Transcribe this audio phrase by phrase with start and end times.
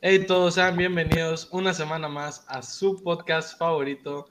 [0.00, 4.30] Hey, todos sean bienvenidos una semana más a su podcast favorito,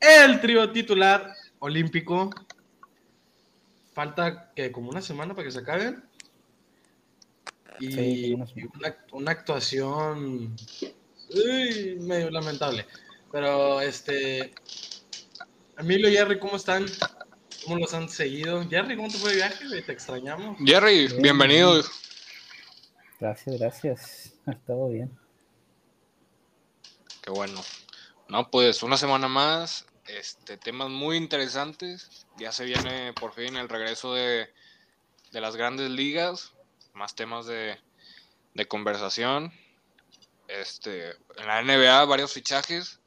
[0.00, 2.30] el trío titular olímpico.
[3.92, 6.02] Falta que como una semana para que se acaben.
[7.80, 8.36] Y Sí,
[9.12, 10.56] una actuación
[11.34, 12.86] uy, medio lamentable.
[13.30, 14.54] Pero este.
[15.76, 16.86] Emilio, Jerry, ¿cómo están?
[17.64, 18.66] ¿Cómo los han seguido?
[18.70, 19.82] Jerry, ¿cómo te fue el viaje?
[19.82, 20.56] Te extrañamos.
[20.64, 21.82] Jerry, Bien, bienvenido.
[23.20, 24.37] Gracias, gracias.
[24.52, 25.18] Estado bien.
[27.22, 27.60] Qué bueno.
[28.28, 32.26] No, pues una semana más, este, temas muy interesantes.
[32.38, 34.52] Ya se viene por fin el regreso de,
[35.32, 36.52] de las grandes ligas,
[36.94, 37.78] más temas de,
[38.54, 39.52] de conversación.
[40.46, 43.00] Este, en la NBA varios fichajes,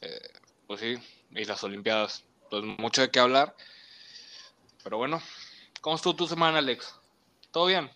[0.00, 0.30] eh,
[0.66, 0.96] pues sí,
[1.30, 2.24] y las Olimpiadas.
[2.50, 3.56] Pues mucho de qué hablar.
[4.84, 5.20] Pero bueno,
[5.80, 6.94] ¿cómo estuvo tu semana, Alex?
[7.50, 7.90] ¿Todo bien?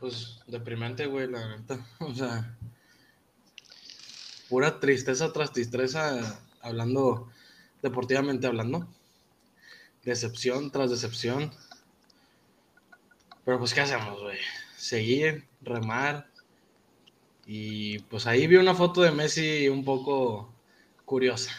[0.00, 1.84] Pues deprimente, güey, la neta.
[2.00, 2.56] O sea,
[4.48, 7.28] pura tristeza tras tristeza, hablando,
[7.82, 8.86] deportivamente hablando.
[10.04, 11.52] Decepción tras decepción.
[13.44, 14.38] Pero pues, ¿qué hacemos, güey?
[14.76, 16.28] Seguir, remar.
[17.46, 20.52] Y pues ahí vi una foto de Messi un poco
[21.04, 21.50] curiosa.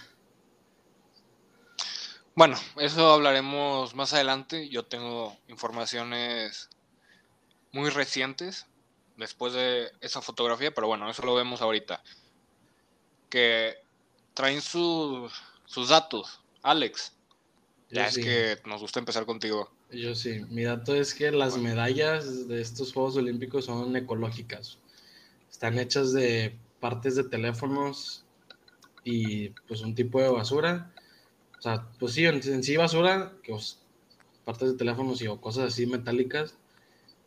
[2.36, 4.70] Bueno, eso hablaremos más adelante.
[4.70, 6.70] Yo tengo informaciones
[7.72, 8.66] muy recientes
[9.17, 12.03] después de esa fotografía, pero bueno, eso lo vemos ahorita.
[13.30, 13.78] Que
[14.34, 15.31] traen sus,
[15.66, 16.42] sus datos.
[16.64, 17.14] Alex,
[17.89, 18.22] ya es sí.
[18.22, 19.72] que nos gusta empezar contigo.
[19.92, 24.78] Yo sí, mi dato es que las medallas de estos Juegos Olímpicos son ecológicas.
[25.50, 28.23] Están hechas de partes de teléfonos
[29.04, 30.94] y pues un tipo de basura.
[31.58, 33.80] O sea, pues sí, en, en sí basura, que pues,
[34.45, 36.56] partes de teléfonos y o cosas así metálicas.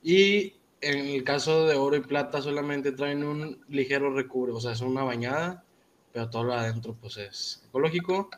[0.03, 4.73] Y en el caso de oro y plata solamente traen un ligero recubre, o sea,
[4.73, 5.65] es una bañada,
[6.13, 8.29] pero todo lo adentro pues es ecológico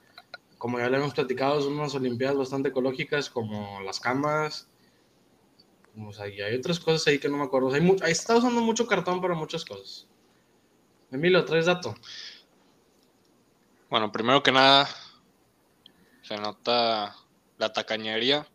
[0.64, 4.66] como ya le hemos platicado, son unas Olimpiadas bastante ecológicas, como las camas.
[5.94, 7.68] O sea, y hay otras cosas ahí que no me acuerdo.
[7.68, 10.08] O sea, hay está usando mucho cartón para muchas cosas.
[11.10, 11.94] Emilio, ¿traes dato?
[13.90, 14.88] Bueno, primero que nada,
[16.22, 17.14] se nota
[17.58, 18.48] la tacañería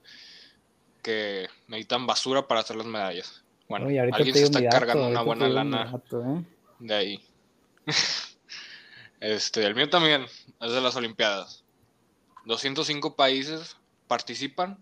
[1.02, 3.44] que necesitan basura para hacer las medallas.
[3.68, 6.44] Bueno, Oye, alguien se está dato, cargando una buena lana dato, ¿eh?
[6.80, 7.26] de ahí.
[9.22, 10.24] Este, el mío también
[10.62, 11.66] es de las Olimpiadas.
[12.46, 13.76] 205 países
[14.08, 14.78] participan,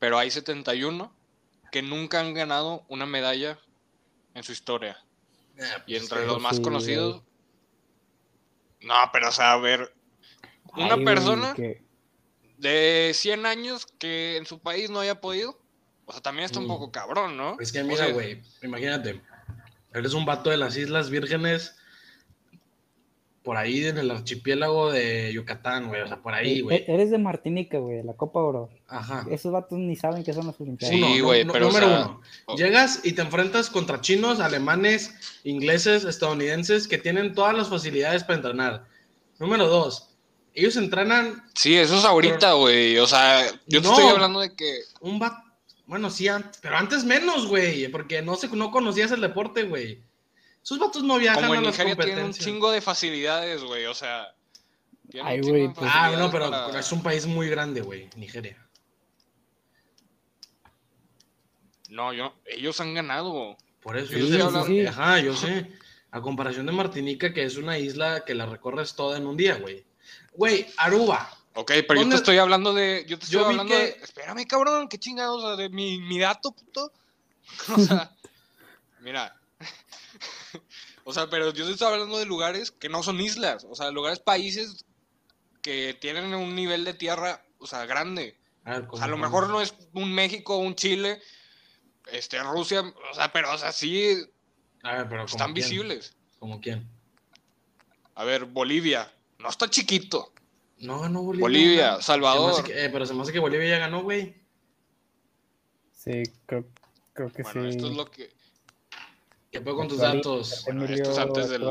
[0.00, 1.12] pero hay 71
[1.70, 3.56] que nunca han ganado una medalla
[4.34, 4.98] en su historia.
[5.86, 7.22] Y entre los más sí, conocidos.
[8.80, 9.92] No, pero o sea, a ver,
[10.72, 11.82] una Ay, güey, persona que-
[12.58, 15.58] de 100 años que en su país no haya podido,
[16.06, 16.68] o sea, también está un Mm.
[16.68, 17.56] poco cabrón, ¿no?
[17.60, 19.20] Es que O mira, sea, güey, imagínate.
[19.94, 21.74] Eres un vato de las Islas Vírgenes,
[23.42, 26.02] por ahí en el archipiélago de Yucatán, güey.
[26.02, 26.84] O sea, por ahí, e- güey.
[26.86, 28.68] Eres de Martinica, güey, de la Copa Oro.
[28.88, 29.24] Ajá.
[29.30, 30.94] Esos vatos ni saben qué son las Olimpiadas.
[30.94, 32.06] Sí, Uno, no- güey, no- pero, o número sea,
[32.46, 32.56] uno.
[32.58, 35.14] Llegas y te enfrentas contra chinos, alemanes,
[35.44, 38.84] ingleses, estadounidenses que tienen todas las facilidades para entrenar.
[39.38, 40.07] Número dos,
[40.54, 42.98] ellos entrenan Sí, eso es ahorita, güey.
[42.98, 43.94] O sea, yo te No.
[43.94, 45.44] estoy hablando de que un va...
[45.86, 50.02] Bueno, sí, antes, pero antes menos, güey, porque no, se, no conocías el deporte, güey.
[50.62, 53.86] Esos vatos no viajan como a en las Nigeria tienen un chingo de facilidades, güey.
[53.86, 54.34] O sea,
[55.22, 58.62] Ay, güey, pues- Ah, no, pero, para- es un país muy grande, güey, Nigeria.
[61.88, 63.56] No, yo, ellos han ganado.
[63.80, 64.86] Por eso Sí, yo sí, sé, sí, sí.
[64.86, 65.72] Ajá, yo sé.
[66.10, 69.54] A comparación de Martinica, que es una isla que la recorres toda en un día,
[69.56, 69.84] güey.
[70.38, 71.28] Güey, Aruba.
[71.54, 73.04] Ok, pero yo ¿Dónde- te estoy hablando de.
[73.08, 73.88] Yo te estoy Yo hablando que- de.
[74.04, 76.92] Espérame, cabrón, qué chingados, o sea, de mi, mi dato, puto.
[77.76, 78.14] O sea,
[79.00, 79.34] mira.
[81.04, 83.64] O sea, pero yo te estoy hablando de lugares que no son islas.
[83.68, 84.84] O sea, lugares, países
[85.62, 88.38] que tienen un nivel de tierra, o sea, grande.
[88.64, 91.20] A, ver, O ¿cómo- sea, a lo mejor no es un México, un Chile,
[92.12, 94.22] este, Rusia, o sea, pero, o sea, sí
[94.82, 95.66] A ver, pero ¿como están quién?
[95.66, 96.14] visibles.
[96.38, 96.86] ¿Como quién?
[98.14, 100.32] A ver, Bolivia, no está chiquito.
[100.80, 101.42] No ganó Bolivia.
[101.42, 102.02] Bolivia, ¿no?
[102.02, 102.54] Salvador.
[102.54, 104.36] Se que- eh, pero se me hace que Bolivia ya ganó, güey.
[105.92, 106.64] Sí, creo,
[107.12, 107.68] creo que Bueno, sí.
[107.68, 108.30] esto es lo que.
[109.50, 110.62] ¿Qué puedo con tus datos?
[110.66, 111.62] Bueno, esto es antes del-.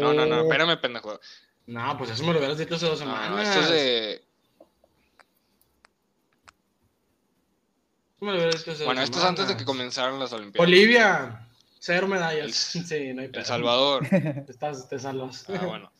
[0.00, 1.20] No, no, no, espérame, pendejo.
[1.66, 3.30] No, pues eso me lo hubieras dicho hace dos semanas.
[3.30, 4.12] no, esto es de.
[8.16, 10.66] Eso me lo hubieras dicho hace Bueno, esto es antes de que comenzaran las Olimpiadas.
[10.66, 11.48] Bolivia.
[11.78, 12.74] Cero medallas.
[12.74, 13.44] El- sí, no hay El.
[13.44, 14.06] Salvador.
[14.48, 15.44] Estás, te salvas.
[15.50, 15.92] Ah, bueno.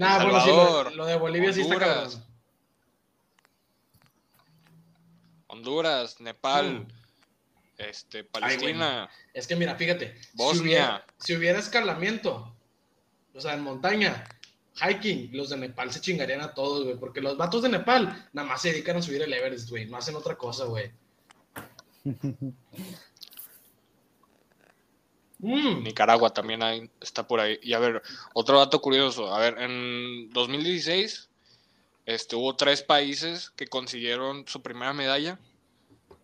[0.00, 2.24] Nah, El bueno, sí, lo, de Bolivia sí está cabrón.
[5.48, 6.88] Honduras, Nepal, Mm.
[7.76, 9.10] Este, Palestina.
[9.34, 10.18] Es que mira, fíjate.
[10.22, 10.62] Si Bosnia.
[10.62, 12.56] hubiera, si hubiera escalamiento,
[13.34, 14.24] o sea, en montaña,
[14.74, 16.96] hiking, los de Nepal se chingarían a todos, güey.
[16.96, 19.84] Porque los vatos de Nepal nada más se dedican a subir el Everest, güey.
[19.84, 20.90] No hacen otra cosa, güey.
[25.42, 27.58] Mm, Nicaragua también hay- está por ahí.
[27.62, 28.02] Y a ver,
[28.34, 29.34] otro dato curioso.
[29.34, 31.28] A ver, en 2016
[32.06, 35.38] este, hubo tres países que consiguieron su primera medalla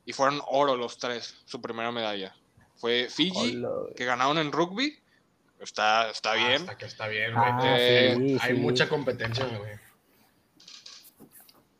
[0.05, 2.35] y fueron oro los tres, su primera medalla.
[2.77, 3.95] Fue Fiji, Hola, güey.
[3.95, 4.99] que ganaron en rugby.
[5.61, 6.61] Está, está bien.
[6.62, 7.45] Hasta que está bien, güey.
[7.51, 8.61] Ah, Eh, sí, Hay sí.
[8.61, 9.73] mucha competencia, güey.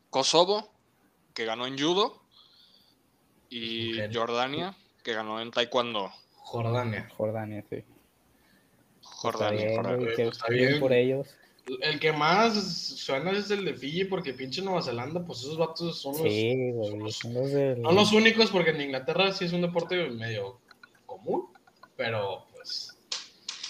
[0.09, 0.71] Kosovo,
[1.33, 2.21] que ganó en judo.
[3.49, 3.93] Y.
[4.13, 6.11] Jordania, que ganó en taekwondo.
[6.47, 7.09] Jordania.
[7.17, 7.83] Jordania, sí.
[9.01, 10.15] Jordania, está bien, Jordania.
[10.15, 11.27] que Está bien por ellos.
[11.81, 16.01] El que más suena es el de Fiji, porque pinche Nueva Zelanda, pues esos vatos
[16.01, 17.11] son los, Sí, güey.
[17.11, 17.81] Son los del...
[17.81, 20.61] no los únicos, porque en Inglaterra sí es un deporte medio
[21.05, 21.49] común,
[21.97, 22.97] pero pues.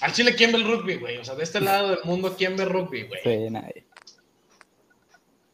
[0.01, 1.17] Al Chile, ¿quién ve el rugby, güey?
[1.17, 3.21] O sea, de este lado del mundo, ¿quién ve rugby, güey?
[3.23, 3.87] Sí, nadie.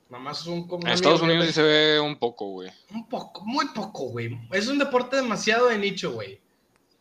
[0.09, 2.69] Nada más un como En Estados Unidos sí se ve un poco, güey.
[2.91, 4.37] Un poco, muy poco, güey.
[4.51, 6.43] Es un deporte demasiado de nicho, güey.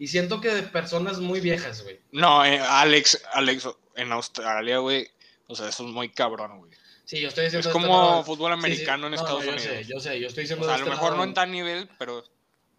[0.03, 2.01] Y siento que de personas muy viejas, güey.
[2.11, 5.07] No, eh, Alex, Alex, en Australia, güey.
[5.47, 6.73] O sea, eso es muy cabrón, güey.
[7.05, 7.69] Sí, yo estoy Es diciendo.
[7.69, 8.67] de este como lado- fútbol Sí, sí.
[8.67, 9.63] americano en No, Estados yo Unidos.
[9.63, 10.65] sé, yo sé, yo estoy O diciendo.
[10.67, 12.25] sea, a lo este mejor lado- no en tal nivel, pero.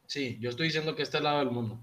[0.06, 1.80] Sí, yo estoy diciendo que este lado del mundo.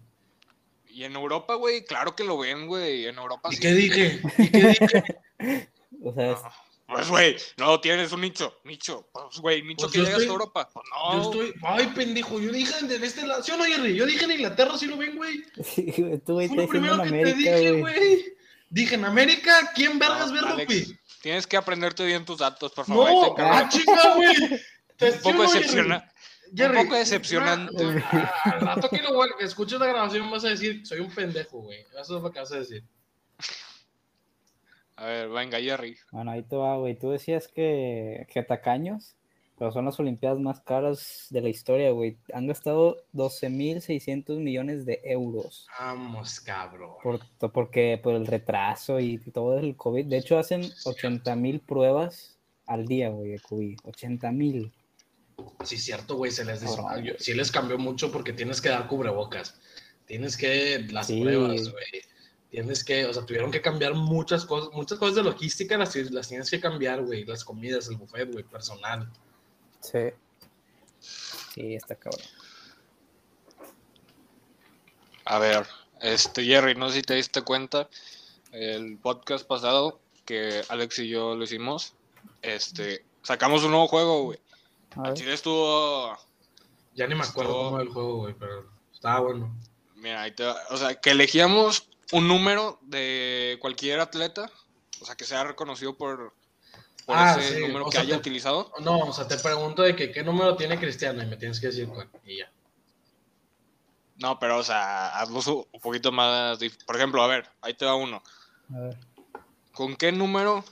[0.90, 3.06] Y en Europa, güey, claro que lo ven, güey.
[3.06, 3.62] En Europa ¿Y sí.
[3.62, 4.20] qué dije?
[4.36, 5.20] ¿Y qué dije?
[6.04, 6.52] O sea, es- No,
[6.90, 9.08] Pues, güey, no tienes un nicho, nicho.
[9.12, 10.68] Pues, güey, nicho Pues que llegas a Europa.
[10.72, 11.12] Pues no.
[11.14, 11.54] Yo estoy.
[11.62, 13.42] Ay, pendejo, yo dije de este lado.
[13.42, 13.94] ¿Sí o no, Jerry?
[13.94, 15.42] Yo dije en Inglaterra, sí lo ven, güey.
[15.64, 18.24] sí, güey, tú, primero en que te dije, güey.
[18.68, 20.98] Dije en América, ¿quién vergas No, ve rugby?
[21.22, 23.36] Tienes que aprenderte bien tus datos, por favor.
[23.38, 24.34] No, ah, chinga, güey.
[24.96, 26.06] Te- un ¿sí o poco decepcionante.
[26.54, 27.84] Jerry, Un poco decepcionante.
[28.12, 31.80] ah, Al rato que lo escuches la grabación vas a decir, soy un pendejo, güey.
[32.00, 32.84] Eso es lo que vas a decir.
[35.00, 35.96] A ver, venga, Jerry.
[36.12, 36.94] Bueno, ahí te va, güey.
[36.98, 39.16] Tú decías que, que tacaños,
[39.58, 42.18] pero son las Olimpiadas más caras de la historia, güey.
[42.34, 45.66] Han gastado 12.600 millones de euros.
[45.78, 46.90] Vamos, cabrón.
[47.02, 47.20] Por,
[47.52, 50.04] porque por el retraso y todo el COVID.
[50.06, 52.36] De hecho, hacen 80.000 pruebas
[52.66, 53.78] al día, güey, de COVID.
[53.84, 54.70] 80.000.
[55.64, 59.58] Sí, cierto, güey, se les yo- sí les cambió mucho porque tienes que dar cubrebocas.
[60.04, 61.22] Tienes que las Sí.
[61.22, 62.02] pruebas, güey.
[62.50, 66.28] Tienes que, o sea, tuvieron que cambiar muchas cosas, muchas cosas de logística las, las
[66.28, 67.24] tienes que cambiar, güey.
[67.24, 69.08] Las comidas, el buffet, güey, personal.
[69.80, 70.08] Sí.
[70.98, 72.20] Sí, está cabrón.
[75.24, 75.66] A ver,
[76.00, 77.88] este Jerry, no sé si te diste cuenta,
[78.52, 81.94] el podcast pasado que Alex y yo lo hicimos,
[82.42, 84.38] este, sacamos un nuevo juego, güey.
[85.14, 86.16] Chile estuvo,
[86.94, 89.56] Ya ni me acuerdo Estuvo- cómo era el juego, güey, pero estaba bueno.
[89.94, 90.56] mira, ahí te va.
[90.70, 94.50] o sea, que elegíamos un número de cualquier atleta,
[95.00, 96.34] o sea, que sea reconocido por,
[97.06, 98.72] por Ah, ese sí, número o que sea, haya te- utilizado.
[98.80, 101.68] No, o sea, te pregunto de que qué número tiene Cristiano y me tienes que
[101.68, 102.08] decir cuál.
[102.24, 102.50] Y ya.
[104.16, 107.94] No, pero, o sea, hazlo un poquito más, por ejemplo, a ver, ahí te va
[107.94, 108.22] uno.
[108.74, 108.96] A ver.
[109.72, 110.62] ¿Con qué número?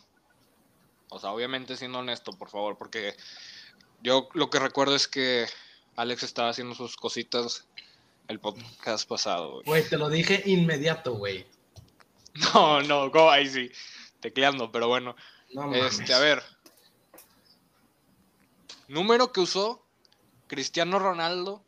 [1.08, 3.16] O sea, obviamente siendo honesto, por favor, porque
[4.02, 5.46] yo lo que recuerdo es que
[5.96, 7.64] Alex estaba haciendo sus cositas
[8.28, 9.50] el podcast pasado.
[9.52, 9.64] güey.
[9.64, 11.46] Güey, te lo dije inmediato, güey.
[12.54, 13.70] No, no, go ahí sí,
[14.20, 15.16] tecleando, pero bueno.
[15.52, 15.98] No mames.
[15.98, 16.42] Este, a ver.
[18.86, 19.84] Número que usó
[20.46, 21.64] Cristiano Ronaldo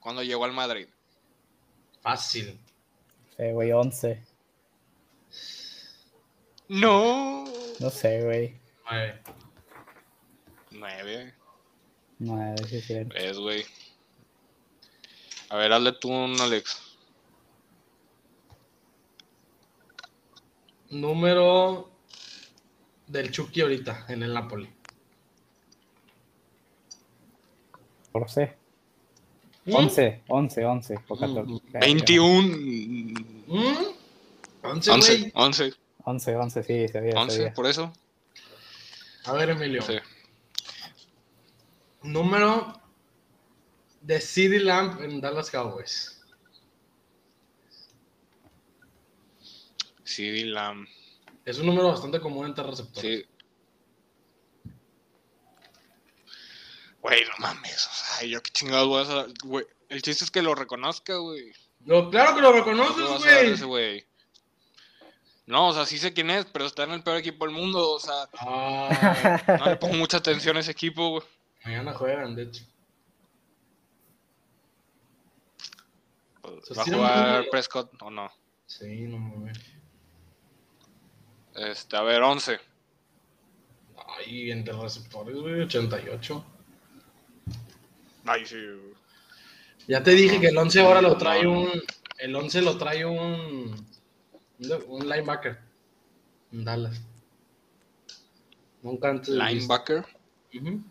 [0.00, 0.88] cuando llegó al Madrid.
[2.02, 2.58] Fácil.
[3.36, 4.22] Sí, güey, 11.
[6.68, 7.44] No.
[7.78, 8.60] No sé, güey.
[8.84, 9.22] Nueve.
[10.70, 11.34] Nueve.
[12.18, 13.14] 9, sí, cierto.
[13.14, 13.64] Es, güey.
[15.54, 16.82] A ver, hazle tú un Alex.
[20.90, 21.90] Número
[23.06, 24.68] del Chucky ahorita en el Napoli.
[28.10, 28.56] Por C.
[29.66, 29.74] ¿Mm?
[29.76, 31.42] 11, 11, 11 o 14.
[31.52, 32.48] Mm, Ya, 21.
[33.46, 33.76] ¿Mm?
[34.64, 35.32] Once, 11, güey.
[35.36, 35.76] 11, ya.
[36.02, 37.54] 11, 11, sí, sabía, 11, sabía.
[37.54, 37.92] por eso.
[39.26, 39.82] A ver, Emilio.
[39.82, 39.98] Sí.
[42.02, 42.80] Número
[44.04, 46.20] de CD Lamp en Dallas Cowboys.
[50.04, 50.86] CD Lamb.
[51.44, 53.24] Es un número bastante común entre receptores.
[53.24, 53.26] Sí.
[57.00, 57.86] Güey, no mames.
[57.86, 59.26] O sea, yo qué chingados voy a.
[59.44, 61.52] Güey, el chiste es que lo reconozca, güey.
[61.80, 64.06] No, claro que lo ¿Qué reconoces, güey?
[65.46, 67.90] No, o sea, sí sé quién es, pero está en el peor equipo del mundo.
[67.92, 71.22] O sea, Ah, no le pongo mucha atención a ese equipo, güey.
[71.64, 72.64] mañana juegan, de hecho.
[75.56, 75.70] Pues,
[76.32, 76.33] Se
[76.76, 77.46] ¿Va a jugar.
[77.50, 78.30] Prescott o no?
[78.66, 79.58] Sí, no mames.
[81.54, 82.58] Este, a ver, 11.
[84.18, 86.44] Ay, entre receptores, güey, 88.
[88.26, 88.56] Ay, sí.
[89.86, 91.60] Ya te dije que el 11 ahora lo trae No.
[91.62, 91.70] un.
[92.18, 93.86] El 11 lo trae un.
[94.88, 95.58] Un linebacker.
[96.52, 97.00] En Dallas.
[98.82, 99.28] Nunca antes.
[99.30, 100.04] Linebacker.
[100.54, 100.82] Ujú.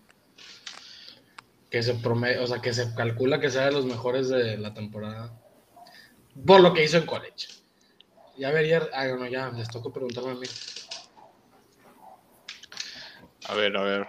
[1.71, 4.73] Que se promete, o sea, que se calcula que sea de los mejores de la
[4.73, 5.33] temporada.
[6.45, 7.47] Por lo que hizo en college.
[8.37, 8.81] Ya vería.
[8.93, 10.47] Ah, bueno, ya, les toca preguntarme a mí.
[13.47, 14.07] A ver, a ver.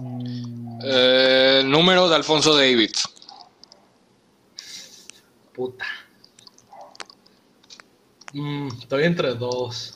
[0.00, 3.08] Mm, Eh, número de Alfonso Davids.
[5.54, 5.86] Puta.
[8.32, 9.94] Mm, estoy entre dos.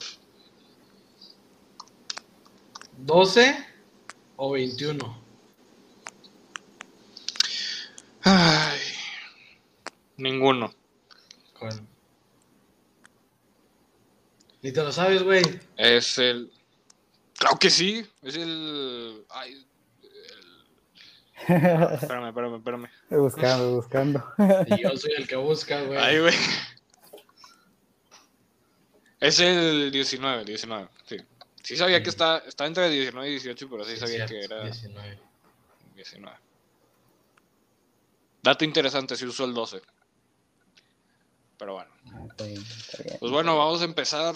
[3.04, 3.66] ¿12
[4.37, 5.23] o 21?
[8.23, 8.58] Ay.
[10.19, 10.73] Ninguno.
[11.61, 11.87] Bueno.
[14.63, 15.43] Ni te lo sabes, güey.
[15.77, 16.53] Es el.
[17.39, 18.05] Claro que sí.
[18.23, 19.25] Es el.
[19.31, 19.53] Ay.
[19.53, 19.65] el-
[21.49, 22.89] Espérame, espérame, espérame.
[23.11, 24.25] buscando, buscando.
[24.67, 25.99] Y yo soy el que busca, güey.
[25.99, 26.35] Ay, güey.
[29.21, 30.89] Es el 19, 19.
[31.07, 31.17] Sí.
[31.63, 34.45] Sí sabía que está, está entre 19 y 18, pero sí Sí, sabía cierto, que
[34.45, 35.19] era 19.
[35.97, 36.37] 19.
[38.43, 39.81] Dato interesante, si usó el 12.
[41.59, 41.91] Pero bueno.
[42.31, 43.17] Está bien, está bien.
[43.21, 44.35] Pues bueno, vamos a empezar.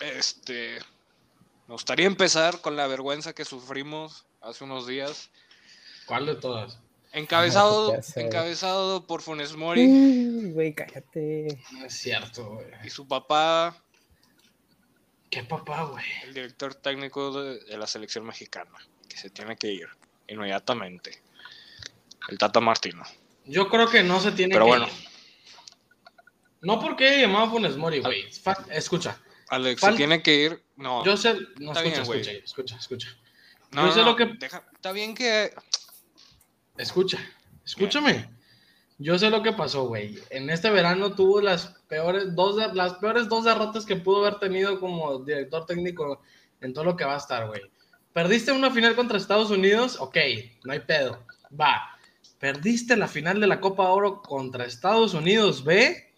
[0.00, 0.78] Este.
[1.68, 5.30] Me gustaría empezar con la vergüenza que sufrimos hace unos días.
[6.06, 6.78] ¿Cuál de todas?
[7.12, 11.62] Encabezado, encabezado por Funes Mori Uy, güey, cállate.
[11.72, 12.66] No es cierto, güey.
[12.84, 13.76] y su papá,
[15.30, 16.04] ¿Qué papá, güey?
[16.24, 18.70] el director técnico de, de la selección mexicana,
[19.08, 19.88] que se tiene que ir
[20.26, 21.22] inmediatamente.
[22.28, 23.02] El Tata Martino.
[23.44, 24.86] Yo creo que no se tiene Pero que bueno.
[24.86, 25.11] ir.
[26.62, 28.24] No porque llamaba Funes Mori, güey.
[28.70, 29.18] Escucha.
[29.48, 30.62] Alex, Fal- se tiene que ir.
[30.76, 31.34] No, Yo sé.
[31.58, 33.08] No, escucha, bien, escucha, escucha, escucha.
[33.72, 35.52] no, yo sé no, lo que- deja- está bien que.
[36.78, 37.18] Escucha.
[37.64, 38.28] Escúchame.
[38.98, 40.18] Yo sé lo que pasó, güey.
[40.30, 44.38] En este verano tuvo las peores dos, de- las peores dos derrotas que pudo haber
[44.38, 46.22] tenido como director técnico
[46.60, 47.60] en todo lo que va a estar, güey.
[48.12, 50.16] Perdiste una final contra Estados Unidos, ok,
[50.64, 51.24] no hay pedo.
[51.58, 51.88] Va.
[52.38, 56.11] Perdiste la final de la Copa Oro contra Estados Unidos, ¿ve?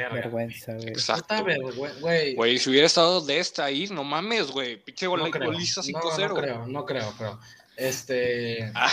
[0.00, 0.14] Verga.
[0.14, 0.88] Vergüenza, güey.
[0.88, 1.44] Exacto.
[1.44, 2.34] Vergüenza, güey.
[2.34, 4.76] Güey, si hubiera estado de esta ahí, no mames, güey.
[4.76, 5.50] Pinche gol No creo.
[5.52, 6.28] goliza No, 5-0.
[6.28, 7.40] no creo, no creo, pero.
[7.76, 8.70] Este.
[8.74, 8.90] Ah,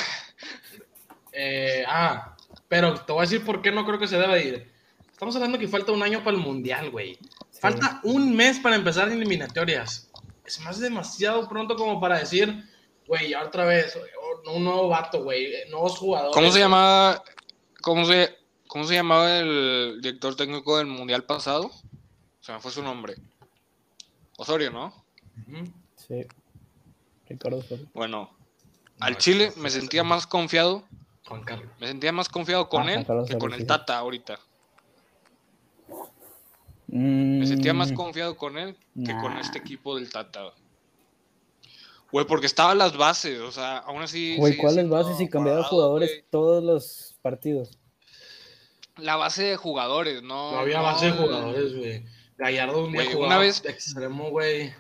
[1.32, 2.36] eh, ah,
[2.68, 4.72] pero te voy a decir por qué no creo que se deba de ir.
[5.12, 7.16] Estamos hablando que falta un año para el mundial, güey.
[7.50, 7.60] Sí.
[7.62, 10.10] Falta un mes para empezar eliminatorias.
[10.46, 12.64] Es más demasiado pronto como para decir,
[13.08, 13.98] güey, ya otra vez,
[14.54, 16.34] un nuevo vato, güey, nuevos jugadores.
[16.36, 17.24] ¿Cómo se llamaba?
[17.82, 18.36] ¿Cómo se,
[18.74, 21.70] ¿Cómo se llamaba el director técnico del mundial pasado?
[22.40, 23.14] Se me fue su nombre.
[24.36, 24.92] Osorio, ¿no?
[25.96, 26.26] Sí.
[27.30, 27.86] Ricardo Osorio.
[27.94, 28.32] Bueno,
[29.00, 30.84] No, al Chile me sentía más confiado.
[31.28, 31.70] Juan Carlos.
[31.80, 33.68] Me sentía más confiado con Ah, él Carlos que con el sí.
[33.68, 34.40] Tata ahorita.
[36.88, 38.76] Me sentía más Mm, confiado con él
[39.06, 40.52] que con este equipo del Tata.
[42.12, 44.36] Güey, porque estaban las bases, o sea, aún así.
[44.36, 47.78] Güey, ¿cuáles bases y cambiaba parado, jugadores todos los partidos?
[48.98, 50.52] La base de jugadores, no.
[50.52, 52.06] No había no base de jugadores, güey.
[52.38, 54.74] Gallardo un día jugaba una vez- de extremo, güey.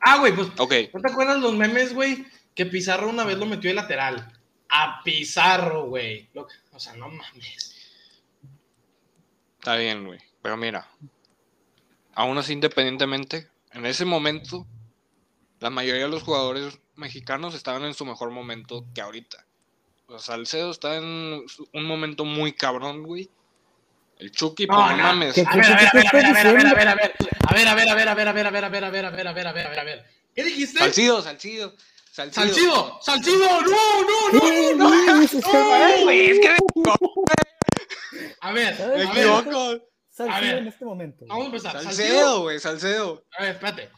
[0.00, 2.26] Ah, güey, pues Ok, ¿No te acuerdas los memes, güey?
[2.54, 4.32] Que Pizarro una vez lo metió de lateral.
[4.68, 6.28] A Pizarro, güey.
[6.72, 7.76] O sea, no mames.
[9.58, 10.18] está bien, güey.
[10.42, 10.88] Pero mira,
[12.14, 14.66] aún así, independientemente, en ese momento,
[15.60, 19.46] la mayoría de los jugadores mexicanos estaban en su mejor momento que ahorita.
[20.06, 23.30] O sea, Salcedo está en un momento muy cabrón, güey.
[24.22, 25.34] El Chucky, No, pues no mames.
[25.34, 26.74] ¿Qué- A ver, a ver, a ver, a ¿Qué ver, a ver, a ver, a
[26.74, 27.12] ver, a ver.
[27.48, 28.90] A ver, a ver, a ver, a ver, a ver, a ver, a ver, a
[28.90, 30.04] ver, a ver, a ver, a ver, a ver, a ver.
[30.34, 30.78] ¿Qué dijiste?
[30.78, 31.74] Salcido, Salcido.
[32.12, 32.44] Salcido.
[32.44, 35.22] Salcido, Salcido, no, no, no, ¿Qué no, no.
[35.22, 35.38] es que
[38.40, 39.88] A ver, me a ver, equivoco.
[40.18, 41.24] Ver, en este momento.
[41.26, 41.72] vamos a empezar.
[41.72, 43.24] Salcido, Salcedo, güey, Salcedo.
[43.36, 43.90] a ver, espérate.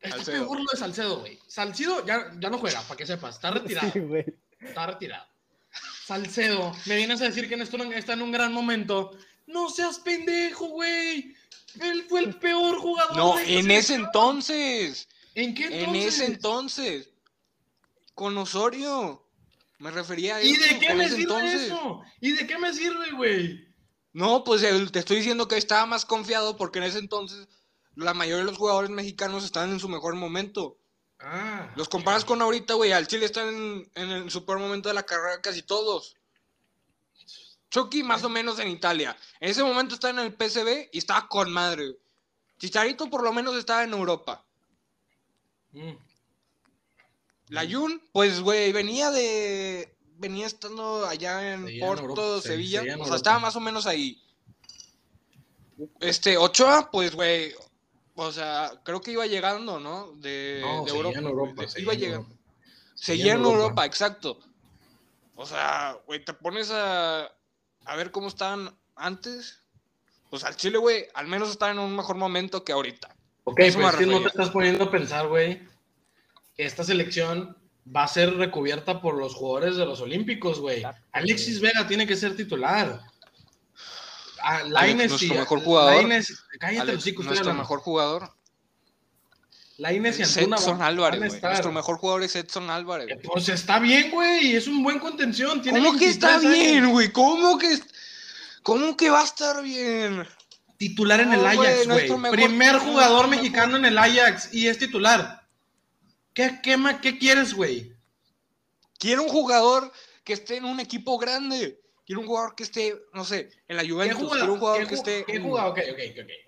[0.00, 0.44] Está Salcedo.
[0.44, 1.38] peor lo de Salcedo, güey.
[1.48, 3.36] Salcido ya, ya no juega, para que sepas.
[3.36, 3.90] Está retirado.
[4.60, 5.26] Está retirado.
[6.04, 9.10] Salcedo, me vienes a decir que en esto está en un gran momento.
[9.46, 11.34] No seas pendejo, güey.
[11.80, 13.16] Él fue el peor jugador.
[13.16, 15.08] No, de en ese entonces.
[15.34, 15.88] ¿En qué entonces?
[15.88, 17.10] En ese entonces.
[18.14, 19.22] Con Osorio.
[19.78, 20.62] Me refería a ¿Y eso.
[20.62, 21.62] de qué en me sirve entonces.
[21.62, 22.02] eso?
[22.20, 23.66] ¿Y de qué me sirve, güey?
[24.14, 27.46] No, pues te estoy diciendo que estaba más confiado porque en ese entonces
[27.94, 30.78] la mayoría de los jugadores mexicanos estaban en su mejor momento.
[31.20, 31.70] Ah.
[31.76, 32.92] Los comparas con ahorita, güey.
[32.92, 36.16] Al Chile están en, en el super momento de la carrera casi todos.
[37.76, 39.14] Chucky más o menos en Italia.
[39.38, 41.94] En ese momento estaba en el PSV y estaba con madre.
[42.58, 44.42] Chicharito por lo menos estaba en Europa.
[45.72, 45.92] Mm.
[47.48, 49.94] La Jun, pues, güey, venía de.
[50.18, 52.82] Venía estando allá en Porto, Europa, Sevilla.
[52.98, 54.22] o sea, estaba más o menos ahí.
[56.00, 57.52] Este, Ochoa, pues, güey.
[58.14, 60.12] O sea, creo que iba llegando, ¿no?
[60.12, 61.18] De, No, de Europa.
[61.18, 61.62] en Europa.
[61.66, 62.28] de- iba llegando.
[62.28, 62.40] Europa.
[62.94, 63.84] Seguía en Europa.
[63.84, 64.38] exacto.
[65.34, 67.30] O sea, güey, te pones a,
[67.86, 69.60] a ver cómo estaban antes.
[70.30, 73.14] Pues al Chile, güey, al menos estaban en un mejor momento que ahorita.
[73.44, 75.62] Ok, Eso pero me es que no te estás poniendo a pensar, güey,
[76.56, 77.56] que esta selección
[77.94, 80.82] va a ser recubierta por los jugadores de los Olímpicos, güey.
[81.12, 83.00] Alexis Vega tiene que ser titular.
[84.42, 85.94] Ah, Alex, Lainez nuestro y- mejor jugador.
[85.94, 88.35] Lainez- cállate, Alex, los chicos, nuestro mejor jugador
[89.78, 91.36] Lainez y Antuna Edson van- Álvarez, van a güey.
[91.36, 91.50] estar.
[91.50, 93.08] Nuestro mejor jugador es Edson Álvarez.
[93.10, 95.60] Eh, Pues está bien, güey, es un buen contención.
[95.60, 96.72] Tiene ¿Cómo que está 23 años.
[96.72, 97.12] bien, güey?
[97.12, 97.78] ¿Cómo que,
[98.62, 100.26] ¿Cómo que va a estar bien?
[100.78, 101.86] Titular en No, el güey, Ajax,
[102.18, 102.30] güey.
[102.32, 105.42] Primer jugador mejor- mexicano en el Ajax y es titular.
[106.34, 107.92] ¿Qué, qué, qué quieres, güey?
[108.98, 109.90] Quiero un jugador
[110.24, 111.80] que esté en un equipo grande.
[112.04, 114.30] Quiero un jugador que esté, no sé, en la ¿Qué Juventus.
[114.32, 115.24] Quiero un jugador qué que esté.
[115.26, 115.70] ¿Qué jugador?
[115.72, 116.45] Ok, ok, ok, ok.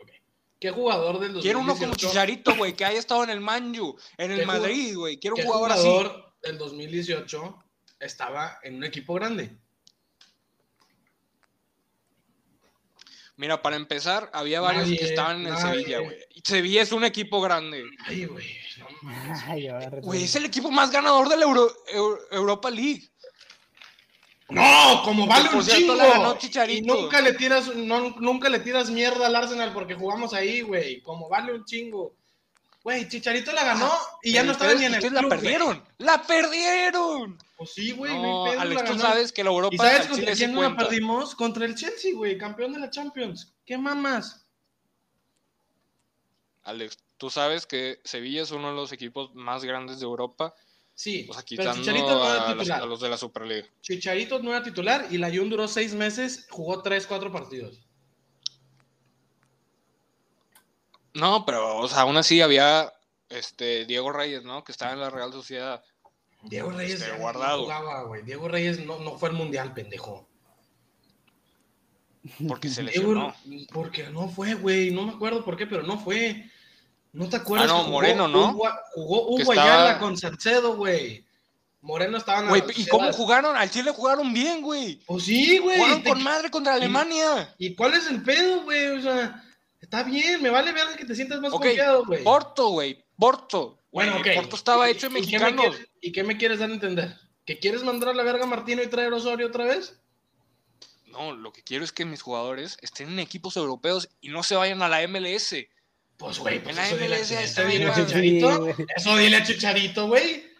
[0.61, 1.43] ¿Qué jugador del 2018?
[1.43, 4.97] Quiero uno como Chicharito, güey, que haya estado en el Manju, en ¿Qué el Madrid,
[4.97, 5.19] güey.
[5.19, 6.49] Quiero un ¿Qué jugador, jugador así.
[6.49, 7.65] del 2018
[8.01, 9.57] estaba en un equipo grande?
[13.37, 15.71] Mira, para empezar, había varios Nadie, que estaban en el nadie.
[15.83, 16.17] Sevilla, güey.
[16.35, 17.85] Y Sevilla es un equipo grande.
[18.05, 18.47] Ay, güey.
[18.79, 19.41] No mames.
[19.47, 23.09] Ay, ahora Güey, es el equipo más ganador de la Euro- Eu- Europa League.
[24.49, 25.95] No, como vale un cierto, chingo.
[25.97, 26.39] la ganó
[26.69, 31.03] Y nunca le tiras, no, nunca le tiras mierda al Arsenal porque jugamos ahí, güey.
[31.03, 32.15] Como vale un chingo.
[32.83, 35.85] Güey, Chicharito la ganó y ya no estaba ni en el ustedes club, la perdieron.
[35.99, 37.39] ¡La perdieron!
[37.57, 38.15] Pues sí, güey.
[38.15, 39.03] no, Alex, la tú ganó.
[39.03, 41.35] sabes que la Europa ¿Y sabes contra quién no la perdimos?
[41.35, 43.53] Contra el Chelsea, güey, campeón de la Champions.
[43.67, 44.47] ¿Qué mamas?
[46.63, 50.55] Alex, tú sabes que Sevilla es uno de los equipos más grandes de Europa.
[51.01, 52.83] Sí, O sea, pero Chicharito no era titular.
[52.83, 53.69] a los de la Superliga.
[53.83, 57.79] Chicharito no era titular y la Jun duró seis meses, jugó tres, cuatro partidos.
[61.15, 62.93] No, pero, o sea, aún así había
[63.29, 64.65] este Diego Reyes, ¿no?
[64.65, 65.85] Que estaba en la Real Sociedad.
[66.43, 67.63] Diego Reyes Este, ya no guardado.
[67.63, 68.23] jugaba, güey.
[68.23, 70.29] Diego Reyes no, no fue al mundial, pendejo.
[72.49, 73.69] Porque se Diego, lesionó.
[73.73, 74.91] porque no fue, güey.
[74.91, 76.51] No me acuerdo por qué, pero no fue.
[77.13, 77.69] ¿No te acuerdas?
[77.71, 78.51] Ah, no, que jugó Moreno, ¿no?
[78.51, 81.25] Hugo, jugó Hugo estaba- Ayala con Salcedo, güey.
[81.81, 83.57] Moreno estaba en la Güey, ¿y cómo jugaron?
[83.57, 85.01] Al Chile jugaron bien, güey.
[85.07, 85.79] Pues sí, güey.
[85.79, 87.55] Jugaron Te- con madre contra Alemania.
[87.59, 88.87] ¿Y cuál es el pedo, güey?
[88.99, 89.43] O sea,
[89.81, 92.23] está bien, me vale ver que te sientas más confiado, güey.
[92.25, 93.05] Porto, güey.
[93.17, 93.79] Porto.
[93.91, 94.27] Bueno, ok.
[94.35, 95.67] Porto estaba ¿Y- hecho de y qué me mexicanos.
[95.77, 97.17] quieres- ¿Y qué me quieres dar a entender?
[97.47, 99.99] ¿Que quieres mandar a la verga a Martino y traer a Osorio otra vez?
[101.07, 104.57] No, lo que quiero es que mis jugadores estén en equipos europeos y no se
[104.57, 105.69] vayan a la MLS.
[106.19, 108.75] Pues, güey, pues En la eso dile, eso dile a está Chicharito.
[108.97, 110.53] Eso dile a Chicharito, güey.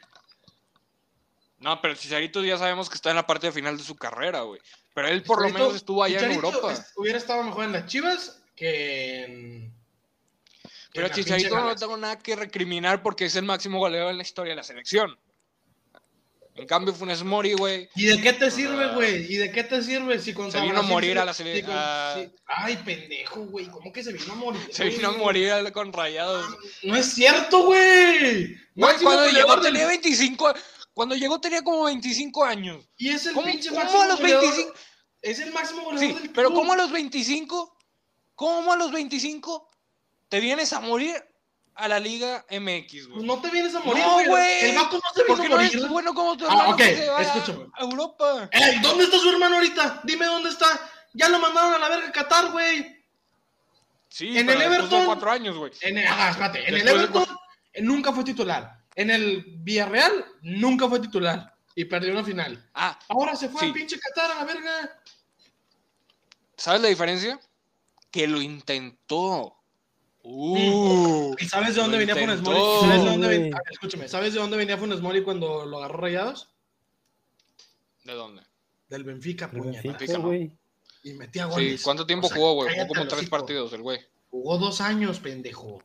[1.59, 4.61] No, pero Chicharito ya sabemos que está en la parte final de su carrera, güey.
[4.95, 6.75] Pero él por lo menos estuvo allá en Europa.
[6.95, 9.75] hubiera estado mejor en las Chivas que en.
[10.63, 14.19] que Pero en Chicharito no tengo nada que recriminar porque es el máximo goleador en
[14.19, 15.19] la historia de la selección.
[16.59, 17.89] En cambio, Funes Mori, güey.
[17.95, 19.33] ¿Y de qué te sirve, güey?
[19.33, 22.17] ¿Y de qué te sirve si con se vino a morir a la sele- a-
[22.47, 23.67] Ay, pendejo, güey.
[23.67, 24.61] ¿Cómo que se vino a morir?
[24.73, 26.45] Se vino a morir con rayados.
[26.83, 28.57] No es cierto, güey.
[28.75, 30.53] Cuando llegó del- tenía 25.
[30.93, 32.85] Cuando llegó tenía como 25 años.
[32.97, 34.43] Y es el ¿Cómo, pinche cómo máximo a los goleador.
[34.43, 34.75] 25?
[35.23, 36.59] Es el máximo goleador Sí, del pero club.
[36.61, 37.77] ¿cómo a los 25?
[38.35, 39.69] ¿Cómo a los 25
[40.29, 41.15] te vienes a morir
[41.79, 43.25] a la Liga MX, Pues güey?
[43.27, 44.27] no te vienes a morir, No, güey.
[44.27, 44.71] güey.
[44.71, 45.71] El vato no se vino a no morir.
[45.73, 47.67] eres bueno como tu Ah, hermano ok, que se va escúchame.
[47.73, 48.51] a Europa.
[48.83, 50.01] ¿dónde está su hermano ahorita?
[50.05, 50.67] Dime dónde está.
[51.15, 53.05] Ya lo mandaron a la verga a Qatar, güey.
[54.09, 55.73] Sí, En pero el de Everton- cuatro años, güey.
[55.83, 57.37] En el, ah, espérate, en el Después Everton
[57.83, 58.79] nunca fue titular.
[58.95, 61.55] En el Villarreal nunca fue titular.
[61.75, 62.69] Y perdió una final.
[62.75, 63.67] Ah, Ahora se fue Sí.
[63.67, 65.01] al pinche Qatar a la verga.
[66.57, 67.39] ¿sabes la diferencia?
[68.11, 69.55] Que lo intentó.
[70.23, 72.59] Uh, ¿Y sabes de dónde venía Funes Mori?
[72.81, 73.57] ¿Sabes de dónde venía?
[73.71, 76.49] Escúchame, ¿sabes de dónde venía Funes Mori cuando lo agarró Rayados?
[78.05, 78.43] ¿De dónde?
[78.89, 79.83] Del Benfica, El puñeta.
[79.89, 80.51] Benfica, güey.
[81.05, 81.83] Y metía Sí, goles.
[81.83, 82.75] ¿cuánto tiempo O sea, jugó, güey?
[82.75, 83.31] Jugó como tres hocico.
[83.37, 84.01] partidos el güey.
[84.31, 85.83] Jugó dos años, pendejo.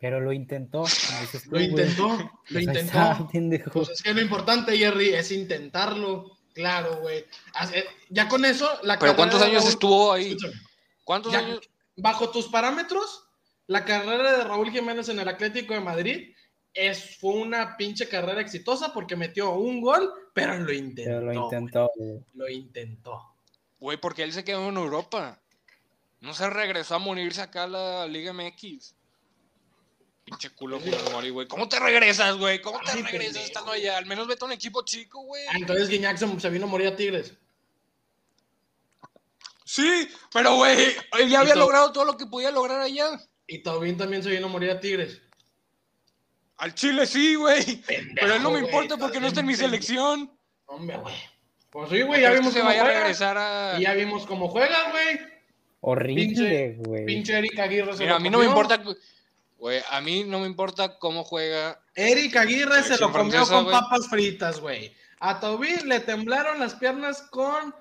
[0.00, 0.82] Pero lo intentó.
[0.84, 3.70] dices Lo intentó, lo Pues intentó.
[3.72, 6.38] Pues es que lo importante, Jerry, es intentarlo.
[6.54, 7.24] Claro, güey.
[7.54, 10.28] Hace- Ya con eso, la Pero ¿cuántos años Raúl- estuvo ahí?
[10.32, 10.54] Escúchame,
[11.04, 11.60] ¿Cuántos ya- años?
[11.96, 13.21] bajo tus parámetros,
[13.72, 16.34] la carrera de Raúl Jiménez en el Atlético de Madrid
[16.74, 21.10] es, fue una pinche carrera exitosa porque metió un gol, pero lo intentó.
[21.10, 22.20] Pero lo intentó, güey.
[22.34, 23.34] Lo intentó.
[23.80, 25.40] Güey, porque él se quedó en Europa.
[26.20, 28.94] No se regresó a morirse acá a la Liga MX.
[30.24, 31.48] Pinche culo Funes Mori, güey.
[31.48, 32.62] ¿Cómo te regresas, güey?
[32.62, 33.46] ¿Cómo te Ay, regresas pendejo.
[33.46, 33.98] estando allá?
[33.98, 35.44] Al menos vete a un equipo chico, güey.
[35.48, 37.34] Ah, entonces Guiñac se, se vino a morir a Tigres.
[39.64, 43.18] Sí, pero, güey, él ya había logrado todo lo que podía lograr allá.
[43.52, 45.20] Y Taubín también se vino a morir a Tigres.
[46.56, 47.82] Al Chile sí, güey.
[48.14, 50.32] Pero él no me importa porque no está en mi selección.
[50.64, 51.14] Hombre, güey.
[51.68, 53.00] Pues sí, güey, ya ¿Crees que vimos se cómo vaya a juega.
[53.00, 53.76] regresar a...
[53.78, 55.20] Y ya vimos cómo juega, güey.
[55.80, 57.04] Horrible, güey.
[57.04, 58.62] Pinche Eric Aguirre se Mira, lo a mí no me comió.
[58.62, 58.96] importa...
[59.58, 61.78] Güey, a mí no me importa cómo juega.
[61.94, 64.94] Eric Aguirre se lo comió francesa, con papas fritas, güey.
[65.20, 67.74] A Taubín le temblaron las piernas con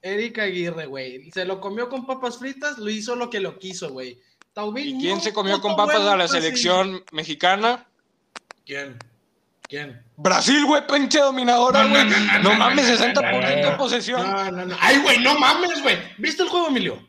[0.00, 1.30] Eric Aguirre, güey.
[1.32, 4.18] Se lo comió con papas fritas, lo hizo lo que lo quiso, güey.
[4.52, 7.86] Taubín ¿Y quién se comió con papas a la selección mexicana?
[8.66, 8.98] ¿Quién?
[9.68, 10.02] ¿Quién?
[10.16, 12.04] Brasil, güey, pinche dominadora, No, güey.
[12.04, 14.30] no, no, No no, mames, no, no, 60% no, de posesión.
[14.30, 14.76] No, no, no.
[14.80, 15.96] Ay, güey, no mames, güey.
[16.18, 17.08] ¿Viste el juego, Emilio?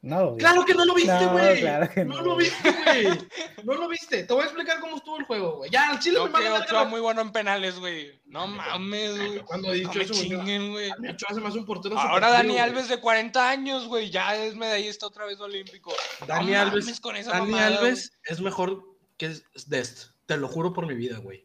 [0.00, 0.38] No, güey.
[0.38, 1.60] Claro que no lo viste, No, güey.
[1.60, 2.04] claro no.
[2.04, 2.22] no.
[2.22, 3.18] lo viste, güey.
[3.64, 4.22] No lo viste.
[4.22, 5.70] Te voy a explicar cómo estuvo el juego, güey.
[5.72, 8.20] Ya, al chile No me que verga Ochoa la- muy bueno en penales, güey.
[8.26, 9.40] No mames, güey.
[9.40, 10.28] Cuando he No dicho me eso, güey.
[10.28, 10.90] chinguen, güey.
[10.90, 12.58] A mí Ochoa se me hace un portero Ahora Dani.
[12.58, 14.08] Alves de 40 años, güey.
[14.10, 15.92] Ya es medallista otra vez olímpico.
[16.28, 18.84] Dani No Alves, mames con esa Dani mamada, Alves es mejor
[19.16, 19.34] que
[19.66, 20.10] Dest.
[20.26, 21.44] Te lo juro por mi vida, güey.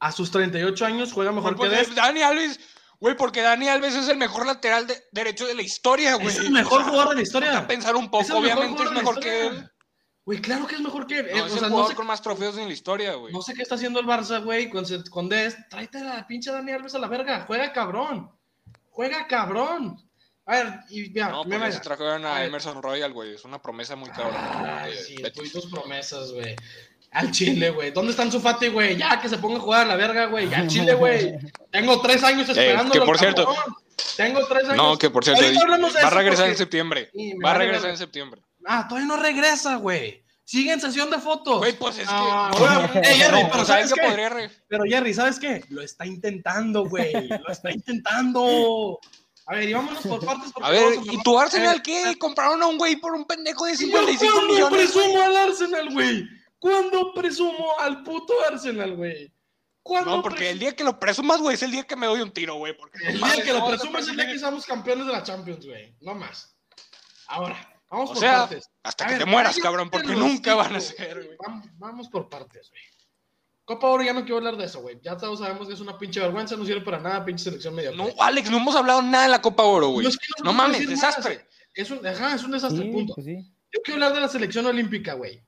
[0.00, 1.96] A sus 38 años juega mejor Güey, que porque Dest.
[1.98, 2.58] Dani Alves,
[3.02, 6.28] güey, porque Dani Alves es el mejor lateral de- derecho de la historia, güey.
[6.28, 7.58] Es el mejor O sea, jugador de la historia.
[7.58, 9.68] a pensar un poco, obviamente es mejor que él.
[10.24, 11.26] Güey, claro que es mejor que él.
[11.34, 13.32] No, o es el sea, no jugador sé, con más trofeos en la historia, güey.
[13.32, 15.58] no sé qué está haciendo el Barça, güey, con, con Dest.
[15.68, 17.44] Tráete a la pinche Dani Alves a la verga.
[17.46, 18.30] Juega cabrón.
[18.90, 19.96] Juega cabrón.
[20.46, 22.44] A ver, y mira, No, mira, pues se trajeron A.
[22.44, 23.34] Emerson Royal, güey.
[23.34, 24.82] Es una promesa muy cabrona.
[24.82, 26.54] Ay, de sí, tú y tus promesas, güey.
[27.12, 27.90] Al Chile, güey.
[27.90, 28.96] ¿Dónde están su Fati, güey?
[28.96, 30.48] Ya que se ponga a jugar a la verga, güey.
[30.48, 31.34] Ya al Chile, güey.
[31.70, 32.94] Tengo tres años esperando.
[32.94, 33.54] Eh, que por cierto-
[34.16, 34.76] Tengo tres años.
[34.76, 37.10] No, que por cierto, va a regresar en septiembre.
[37.14, 38.40] Sí, Va a regresar en septiembre.
[38.66, 40.22] Ah, todavía no regresa, güey.
[40.44, 41.58] Sigue en sesión de fotos.
[41.58, 42.14] Güey, pues es que.
[42.14, 42.50] Ah,
[43.04, 44.06] Jerry, no, pero ¿sabes ¿sabes qué qué?
[44.08, 45.64] podría re- Pero Jerry, ¿sabes qué?
[45.70, 47.12] Lo está intentando, güey.
[47.28, 48.98] Lo está intentando.
[49.46, 50.52] A ver, y vámonos por partes.
[50.52, 52.16] porque A ver, ¿y tu Arsenal Eh, qué?
[52.18, 54.92] Compraron a un güey por un pendejo de ¿Yo 55 ¿Cuándo millones.
[54.94, 55.04] güey.
[55.04, 56.28] presumo al Arsenal, güey?
[56.62, 59.32] ¿Cuándo presumo al puto Arsenal, güey?
[59.82, 62.20] ¿Cuándo No, porque el día que lo presumas, güey, es el día que me doy
[62.20, 62.76] un tiro, güey.
[63.04, 65.96] El día que lo presumo es el día que seamos campeones de la Champions, güey.
[66.00, 66.54] No más.
[67.26, 67.56] Ahora,
[67.90, 68.70] vamos O por sea, partes.
[68.84, 71.36] hasta A que ver, te mueras, cabrón, porque nunca van a ser, güey.
[71.44, 72.82] Vamos, vamos por partes, güey.
[73.64, 75.00] Copa Oro ya no quiero hablar de eso, güey.
[75.02, 77.90] Ya todos sabemos que es una pinche vergüenza, no sirve para nada, pinche selección media.
[77.90, 80.04] No, Alex, no hemos hablado nada de la Copa Oro, güey.
[80.04, 81.44] No, es que no No puedo mames, desastre.
[81.74, 83.14] Es un, ajá, es un desastre, Sí, punto.
[83.16, 83.52] pues sí.
[83.72, 85.42] Yo quiero hablar de la selección olímpica, güey.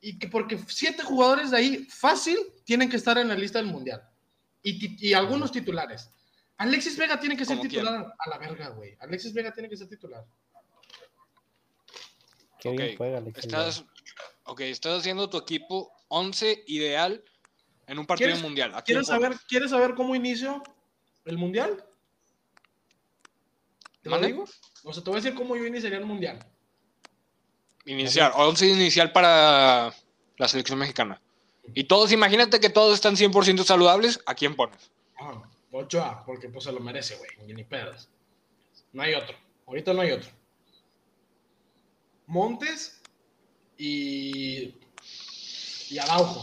[0.00, 3.66] Y que porque siete jugadores de ahí, fácil, tienen que estar en la lista del
[3.68, 4.02] mundial.
[4.62, 6.10] Y, y algunos titulares.
[6.56, 8.96] Alexis Vega tiene que ser ¿Cómo titular a la verga, güey.
[9.00, 10.24] Alexis Vega tiene que ser titular.
[12.58, 13.84] Qué Ok, bien juega Alexis Estás,
[14.44, 17.24] ok, estás haciendo tu equipo 11 ideal
[17.86, 18.70] en un partido ¿Quieres- mundial.
[18.74, 20.62] ¿A quién ¿Quieres saber, ¿Quieres saber cómo inicio
[21.24, 21.82] el mundial?
[24.02, 24.44] ¿Te lo digo?
[24.84, 26.38] O sea, te voy a decir cómo yo iniciaría el mundial.
[27.90, 29.92] Iniciar, 11 inicial para
[30.36, 31.20] la selección mexicana.
[31.74, 34.92] Y todos, imagínate que todos están 100% saludables, ¿a quién pones?
[35.20, 37.52] Ah, Ochoa, porque pues se lo merece, güey.
[37.52, 38.08] Ni pedas.
[38.92, 39.36] No hay otro.
[39.66, 40.30] Ahorita no hay otro.
[42.26, 43.02] Montes
[43.76, 44.72] y.
[45.88, 46.42] Y Araujo.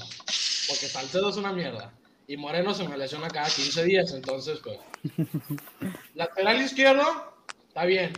[0.68, 1.94] Porque Salcedo es una mierda.
[2.28, 4.80] Y Moreno se me lesiona cada 15 días, entonces, pues.
[6.14, 7.34] Lateral izquierdo,
[7.70, 8.12] está bien.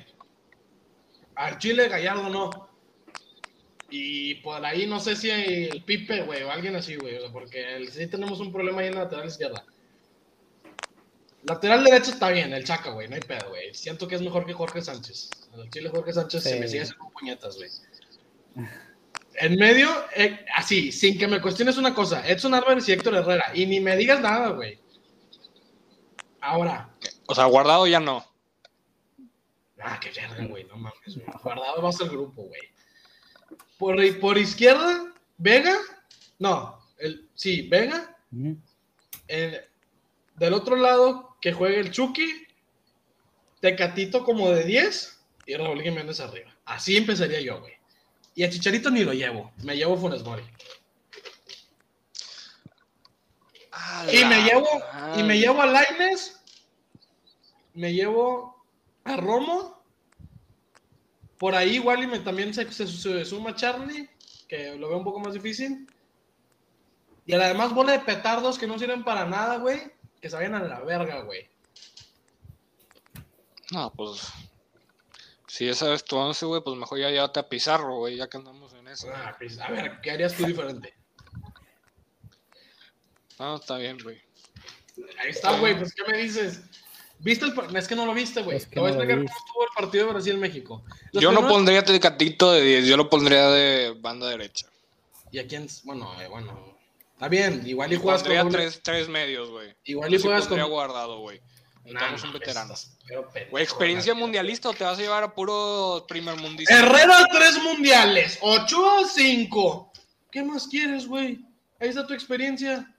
[1.35, 2.68] Al Chile Gallardo no.
[3.89, 7.17] Y por ahí no sé si el Pipe, güey, o alguien así, güey.
[7.17, 9.65] O sea, porque el- sí tenemos un problema ahí en la lateral izquierda.
[11.43, 13.73] Lateral derecho está bien, el Chaca, güey, no hay pedo, güey.
[13.73, 15.29] Siento que es mejor que Jorge Sánchez.
[15.53, 16.59] Al Chile Jorge Sánchez se Sí.
[16.59, 17.69] me sigue haciendo puñetas, güey.
[19.35, 23.51] En medio, eh, así, sin que me cuestiones una cosa, Edson Álvarez y Héctor Herrera.
[23.55, 24.77] Y ni me digas nada, güey.
[26.41, 26.89] Ahora,
[27.27, 28.25] O sea, guardado ya no.
[29.81, 31.25] ah, qué verga, güey, no mames, güey.
[31.41, 32.61] Guardado va a ser el grupo, güey.
[33.77, 35.77] Por, por izquierda, Vega,
[36.39, 38.17] no, el, sí, Vega.
[39.27, 39.57] En-
[40.35, 42.47] del otro lado, que juegue el Chucky,
[43.59, 46.55] Tecatito como de 10 y Raúl Jiménez arriba.
[46.65, 47.73] Así empezaría yo, güey.
[48.35, 50.43] Y a Chicharito ni lo llevo, me llevo Funes Mori.
[54.13, 54.67] Y me llevo,
[55.17, 56.41] y me llevo a Laines,
[57.73, 58.63] me llevo
[59.03, 59.78] a Romo.
[61.39, 64.07] Por ahí igual y me, también se, se- se suma Charlie,
[64.47, 65.87] que lo veo un poco más difícil.
[67.25, 69.91] Y además bola de petardos que no sirven para nada, güey.
[70.21, 71.49] Que se vayan a la verga, güey.
[73.71, 74.21] No, pues.
[75.47, 78.37] Si esa es tu once, güey, pues mejor ya llévate a Pizarro, güey, ya que
[78.37, 79.07] andamos en eso.
[79.13, 80.93] Ah, pues, a ver, ¿qué harías tú diferente?
[83.39, 84.21] No, está bien, güey.
[85.19, 86.61] Ahí está, güey, pues ¿qué me dices?
[87.19, 88.57] ¿Viste el Es que no lo viste, güey.
[88.57, 90.83] Es que Te voy a explicar cómo estuvo el partido de Brasil-México.
[91.13, 94.67] Yo no pondría Tecatito de 10, yo lo pondría de banda derecha.
[95.31, 95.67] ¿Y a quién?
[95.83, 96.77] Bueno, eh, bueno.
[97.13, 98.51] Está bien, igual y juegas Pondría con...
[98.53, 99.75] tres, tres medios, güey.
[99.83, 100.61] Igual y juegas con...
[100.69, 101.41] guardado, güey.
[101.83, 102.73] Nah, un mames, veterano.
[103.51, 106.73] Güey, experiencia mundialista o te vas a llevar a puro primer mundista.
[106.73, 108.37] Herrera, tres mundiales.
[108.41, 109.91] Ochoa, cinco.
[110.31, 111.39] ¿Qué más quieres, güey?
[111.79, 112.89] Ahí está tu experiencia.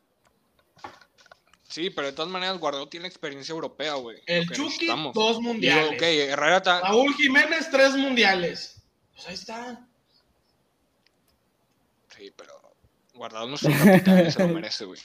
[1.70, 4.18] Sí, pero de todas maneras, Guardado tiene experiencia europea, güey.
[4.26, 5.92] El Chucky, dos Digo, mundiales.
[5.92, 6.80] ok, Herrera está.
[6.80, 8.82] Raúl Jiménez, tres mundiales.
[9.14, 9.86] Pues ahí está.
[12.16, 12.52] Sí, pero
[13.14, 15.00] Guardado no es un capitán, se lo merece, güey.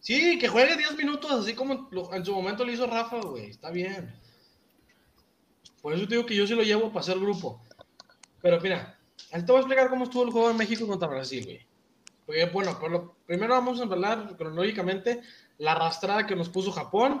[0.00, 3.50] Sí, que juegue 10 minutos, así como en su momento lo hizo Rafa, güey.
[3.50, 4.18] Está bien.
[5.82, 7.62] Por eso te digo que yo sí lo llevo para hacer grupo.
[8.40, 8.98] Pero mira,
[9.32, 11.66] ahí te voy a explicar cómo estuvo el juego de México contra Brasil, güey.
[12.26, 15.22] Porque, bueno, por lo, primero vamos a hablar cronológicamente
[15.58, 17.20] la arrastrada que nos puso Japón,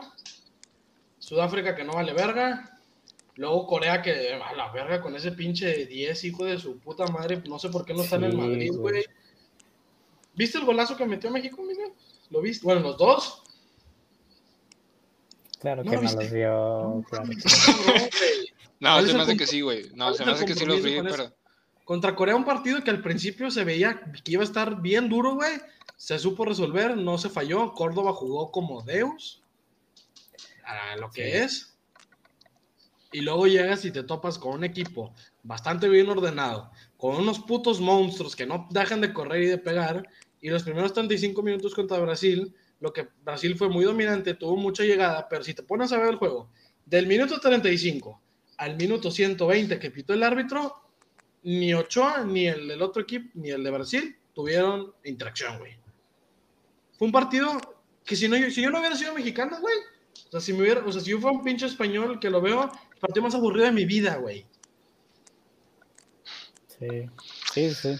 [1.18, 2.78] Sudáfrica que no vale verga,
[3.36, 7.42] luego Corea que a la verga con ese pinche 10, hijo de su puta madre,
[7.48, 9.04] no sé por qué no está en Madrid, güey.
[10.34, 11.92] ¿Viste el golazo que metió México, Miguel?
[12.30, 12.64] ¿Lo viste?
[12.66, 13.42] Bueno, los dos.
[15.60, 16.22] Claro ¿No que lo no viste?
[16.24, 17.04] los vio.
[17.08, 17.26] claro.
[18.78, 19.90] No, ¿Cuál se me hace que sí, güey.
[19.94, 21.32] No, se me hace que sí los vi, pero.
[21.86, 25.36] Contra Corea, un partido que al principio se veía que iba a estar bien duro,
[25.36, 25.52] güey.
[25.96, 27.74] Se supo resolver, no se falló.
[27.74, 29.44] Córdoba jugó como Deus,
[30.64, 31.36] a lo que Sí.
[31.38, 31.78] es.
[33.12, 37.80] Y luego llegas y te topas con un equipo bastante bien ordenado, con unos putos
[37.80, 40.08] monstruos que no dejan de correr y de pegar.
[40.40, 44.82] Y los primeros 35 minutos contra Brasil, lo que Brasil fue muy dominante, tuvo mucha
[44.82, 46.50] llegada, pero si te pones a ver el juego,
[46.84, 48.20] del minuto 35
[48.56, 50.85] al minuto 120 que pitó el árbitro,
[51.46, 55.78] ni Ochoa, ni el del otro equipo, ni el de Brasil tuvieron interacción, güey.
[56.98, 57.56] Fue un partido
[58.04, 59.76] que si, no, si yo no hubiera sido mexicano, güey,
[60.26, 62.40] o sea, si me hubiera, o sea, si yo fuera un pinche español que lo
[62.40, 64.44] veo, el partido más aburrido de mi vida, güey.
[66.78, 67.08] Sí,
[67.52, 67.96] sí, sí.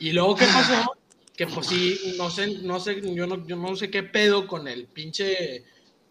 [0.00, 0.96] Y luego, ¿qué pasó?
[1.36, 4.66] Que pues sí, no sé, no sé, yo no, yo no sé qué pedo con
[4.66, 5.64] el pinche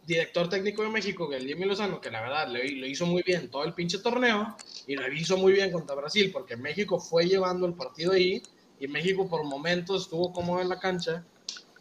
[0.05, 3.23] director técnico de México, que el Jimmy Lozano, que la verdad lo, lo hizo muy
[3.23, 4.55] bien todo el pinche torneo,
[4.87, 8.41] y lo hizo muy bien contra Brasil, porque México fue llevando el partido ahí,
[8.79, 11.23] y México por momentos estuvo cómodo en la cancha.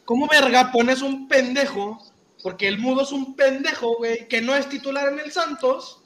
[0.04, 1.98] ¿Cómo verga pones un pendejo?
[2.42, 6.02] Porque el mudo es un pendejo, güey, que no es titular en el Santos,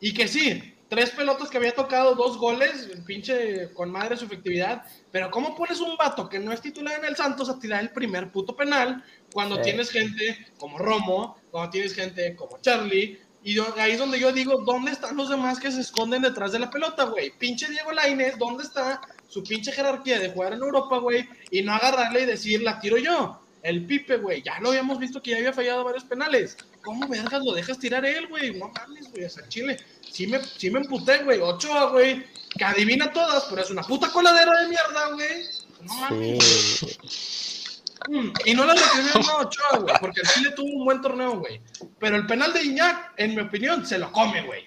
[0.00, 4.84] y que sí, tres pelotas que había tocado, dos goles, pinche con madre su efectividad.
[5.10, 7.90] Pero ¿cómo pones un vato que no es titular en el Santos a tirar el
[7.90, 9.02] primer puto penal
[9.32, 9.62] cuando Sí.
[9.62, 13.18] tienes gente como Romo, cuando tienes gente como Charlie?
[13.42, 16.60] Y ahí es donde yo digo, ¿dónde están los demás que se esconden detrás de
[16.60, 17.30] la pelota, güey?
[17.38, 21.28] Pinche Diego Lainez, ¿dónde está su pinche jerarquía de jugar en Europa, güey?
[21.50, 23.43] Y no agarrarle y decir, la tiro yo.
[23.64, 26.54] El Pipe, güey, ya lo habíamos visto que ya había fallado varios penales.
[26.82, 28.58] ¿Cómo vergas lo dejas tirar él, güey?
[28.58, 29.78] No mames, güey, sea, Chile.
[30.02, 31.40] Sí me, sí me emputé, güey.
[31.40, 32.26] Ochoa, güey,
[32.58, 35.44] que adivina todas, pero es una puta coladera de mierda, güey.
[35.80, 36.44] No mames.
[36.44, 37.64] Sí,
[38.06, 41.38] Mm, Y no le recrimino a Ochoa, güey, porque el Chile tuvo un buen torneo,
[41.38, 41.62] güey.
[41.98, 44.64] Pero el penal de Iñak, en mi opinión, se lo come, güey.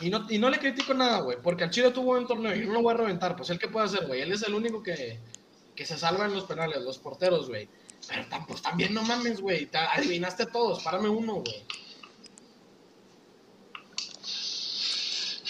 [0.00, 2.54] Y no, y no le critico nada, güey, porque el Chile tuvo un buen torneo
[2.54, 3.34] y no lo voy a reventar.
[3.34, 4.20] Pues él qué puede hacer, güey.
[4.20, 5.18] Él es el único que,
[5.74, 7.68] que se salva en los penales, los porteros, güey.
[8.08, 9.66] Pero pues también no mames, güey.
[9.66, 11.64] Te adivinaste a todos, párame uno, güey.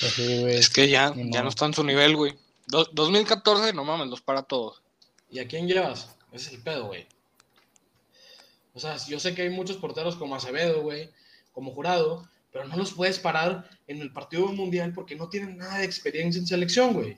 [0.01, 0.57] pues sí, güey.
[0.57, 2.37] Es que ya, ya no está en su nivel, güey.
[2.67, 4.83] Do- 2014, no mames, los para todos.
[5.31, 6.09] ¿Y a quién llevas?
[6.33, 7.07] Ese es el pedo, güey.
[8.75, 11.11] O sea, yo sé que hay muchos porteros como Acevedo, güey,
[11.53, 15.79] como jurado, pero no los puedes parar en el partido mundial porque no tienen nada
[15.79, 17.17] de experiencia en selección, güey.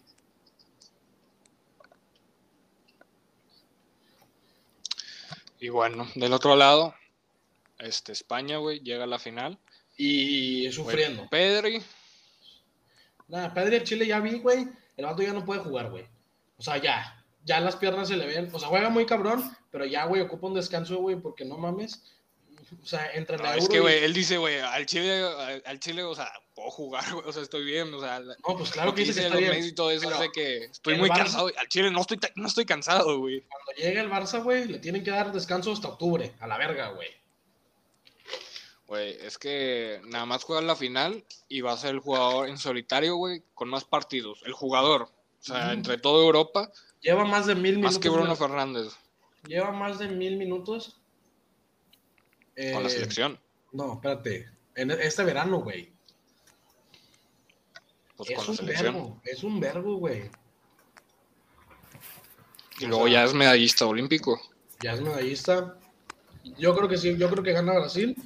[5.60, 6.94] Y bueno, del otro lado,
[7.78, 9.58] este España, güey, llega a la final.
[9.96, 11.26] Y sufriendo.
[11.30, 11.82] Pedri,
[13.28, 14.68] Nada, Pedri el Chile ya vi, güey.
[14.96, 16.04] El vato ya no puede jugar, güey.
[16.58, 17.24] O sea, ya.
[17.44, 18.50] Ya las piernas se le ven.
[18.52, 22.02] O sea, juega muy cabrón, pero ya, güey, ocupa un descanso, güey, porque no mames.
[22.82, 25.22] O sea, entre no, la es Euro que, y- güey, él dice, güey, al Chile,
[25.64, 28.70] al Chile, o sea, puedo jugar, güey, o sea, estoy bien, o sea, No, pues
[28.70, 29.64] claro que dice que bien.
[29.64, 32.48] y todo eso es de que estoy muy Barça- cansado, al Chile no estoy, no
[32.48, 33.42] estoy cansado, güey.
[33.42, 36.34] Cuando llegue el Barça, güey, le tienen que dar descanso hasta octubre.
[36.40, 37.08] A la verga, güey.
[38.86, 42.56] Güey, es que nada más juega la final y va a ser el jugador en
[42.56, 44.42] solitario, güey, con más partidos.
[44.46, 45.02] El jugador.
[45.02, 47.94] O sea, entre toda Europa, Lleva más de mil minutos.
[47.96, 48.34] más que Bruno.
[48.34, 48.92] Fernández.
[49.46, 50.96] Lleva más de mil minutos.
[52.72, 53.38] con la Eh, selección.
[53.72, 54.48] No, espérate.
[54.74, 55.92] En este verano, güey.
[58.16, 58.94] Pues Es con la un selección.
[58.94, 60.30] vergo, es un vergo, güey.
[62.78, 64.40] Y luego ya es medallista olímpico.
[64.82, 65.78] Ya es medallista.
[66.58, 68.16] Yo creo que sí, yo creo que gana Brasil.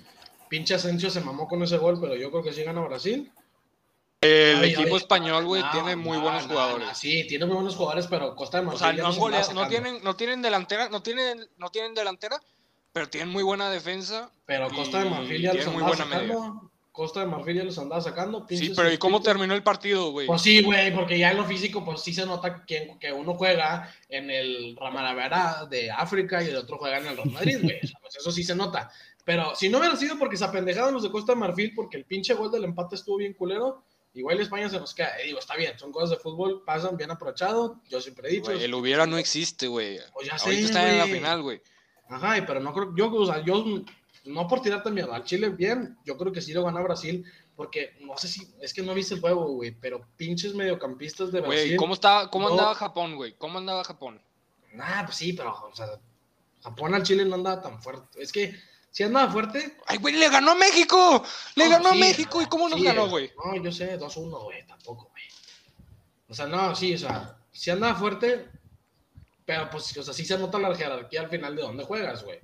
[0.48, 3.33] Pinche Asensio se mamó con ese gol, pero yo creo que sí gana Brasil.
[4.20, 6.88] El Ay, equipo ay, español, güey, no, tiene muy no, buenos no, jugadores.
[6.88, 8.81] no, sí, tiene muy buenos jugadores, pero Costa de O Marfil
[9.44, 12.38] sea, no, tienen, no tienen delantera, no tienen, no tienen delantera,
[12.92, 14.31] pero tienen muy buena defensa.
[14.44, 16.37] Pero Costa de Marfil ya los muy buena media.
[16.92, 18.44] Costa de Marfil ya los andaba sacando.
[18.48, 20.26] Sí, pero ¿y cómo terminó el partido, güey?
[20.26, 23.35] Pues sí, güey, porque ya en lo físico, pues sí se nota que, que uno
[23.35, 27.79] juega en el Ramanavera de África y el otro juega en el Real Madrid, güey.
[28.00, 28.90] Pues eso sí se nota.
[29.24, 32.05] Pero si no hubiera sido porque se apendejaron los de Costa de Marfil, porque el
[32.05, 35.12] pinche gol del empate estuvo bien culero, igual España se nos queda.
[35.22, 37.81] Y digo, está bien, son cosas de fútbol, pasan bien aprovechado.
[37.88, 38.50] Yo siempre he dicho.
[38.50, 40.00] El hubiera no existe, güey.
[40.12, 41.62] Pues ya sé, Ahorita están en la final, güey.
[42.09, 43.64] Ajá, pero no creo, yo, o sea, yo,
[44.24, 47.24] no por tirarte mierda al Chile bien, yo creo que sí lo gana Brasil,
[47.56, 51.40] porque no sé si, es que no viste el juego, güey, pero pinches mediocampistas de
[51.40, 51.66] Brasil.
[51.68, 52.54] Güey, ¿cómo, está, ¿cómo No.
[52.54, 53.35] andaba Japón, güey?
[53.37, 54.22] ¿Cómo andaba Japón?
[54.72, 55.87] Nah, pues sí, pero, o sea,
[56.62, 58.22] Japón al Chile no andaba tan fuerte.
[58.22, 58.54] Es que,
[58.90, 59.76] si andaba fuerte.
[59.87, 61.22] ¡Ay, güey, le ganó a México!
[61.54, 62.42] ¡Le no, ganó a México!
[62.42, 63.30] ¿Y cómo nos sí, ganó, güey?
[63.44, 65.24] No, yo sé, 2-1, güey, tampoco, güey.
[66.28, 68.48] O sea, no, sí, o sea, si andaba fuerte,
[69.44, 72.40] pero pues, o sea, sí se nota la jerarquía al final de dónde juegas, güey.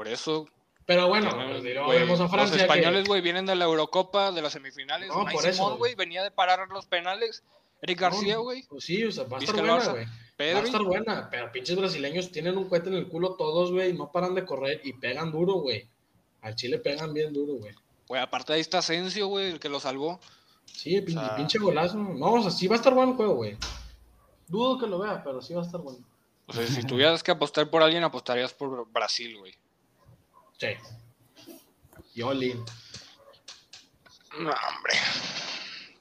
[0.00, 0.46] Por eso,
[0.86, 2.54] Pero bueno, pues, vemos a Francia.
[2.56, 5.08] los españoles, güey, vienen de la Eurocopa, de las semifinales.
[5.10, 5.94] No, por eso, güey.
[5.94, 7.44] venía de parar los penales.
[7.82, 8.62] Eric García, No, güey.
[8.66, 10.06] Pues sí, o sea, va a estar buena, güey.
[10.06, 13.92] Va a estar buena, pero pinches brasileños tienen un cohete en el culo todos, güey,
[13.92, 15.86] no paran de correr y pegan duro, güey.
[16.40, 17.74] Al Chile pegan bien duro, güey.
[18.08, 20.18] Güey, aparte ahí está Asensio, güey, el que lo salvó.
[20.64, 21.98] Sí, pinche, sea- pinche golazo.
[21.98, 23.58] No, o sea, sí va a estar bueno el juego, güey.
[24.48, 25.98] Dudo que lo vea, pero sí va a estar bueno.
[26.46, 29.54] O sea, si tuvieras que apostar por alguien, apostarías por Brasil, güey.
[30.60, 30.68] Sí.
[32.14, 32.54] Y Oli.
[34.38, 34.94] No, hombre.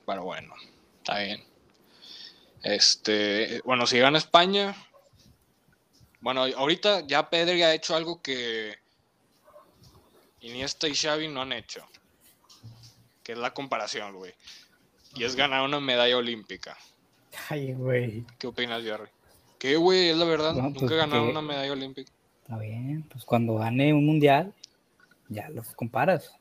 [0.05, 0.53] Pero bueno,
[0.97, 1.43] está bien.
[2.63, 4.75] Este, bueno, si gana España.
[6.19, 8.77] Bueno, ahorita ya Pedri ha hecho algo que
[10.41, 11.85] Iniesta y Xavi no han hecho.
[13.23, 14.33] Que es la comparación, güey.
[15.15, 16.77] Y es ganar una medalla olímpica.
[17.49, 18.25] Ay, güey.
[18.37, 19.09] ¿Qué opinas, Jerry?
[19.57, 20.09] ¿Qué, güey?
[20.09, 20.53] Es la verdad.
[20.53, 22.11] No, Nunca pues, ganaron que- una medalla olímpica.
[22.49, 24.55] Está bien, pues cuando gane un mundial,
[25.27, 26.33] ya los comparas.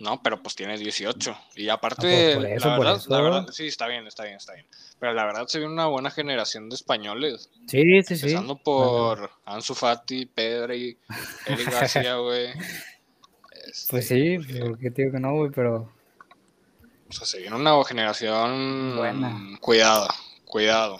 [0.00, 1.38] No, pero pues tienes 18.
[1.54, 3.10] Y aparte, pues, por eso, la, verdad, eso.
[3.10, 4.66] la verdad, sí, está bien, está bien, está bien.
[4.98, 7.48] Pero la verdad se ve una buena generación de españoles.
[7.68, 8.26] Sí, sí, sí.
[8.26, 10.98] Empezando por Ansu Fati, Pedri,
[11.46, 12.48] Eric García, güey.
[13.68, 15.92] Este, Pues sí, porque te digo que no, güey, pero
[17.08, 19.58] O sea, se viene una generación Buena.
[19.60, 20.12] cuidada,
[20.44, 20.98] cuidado.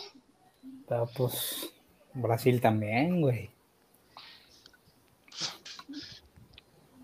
[0.86, 1.68] pero, pues
[2.14, 3.50] Brasil también, güey.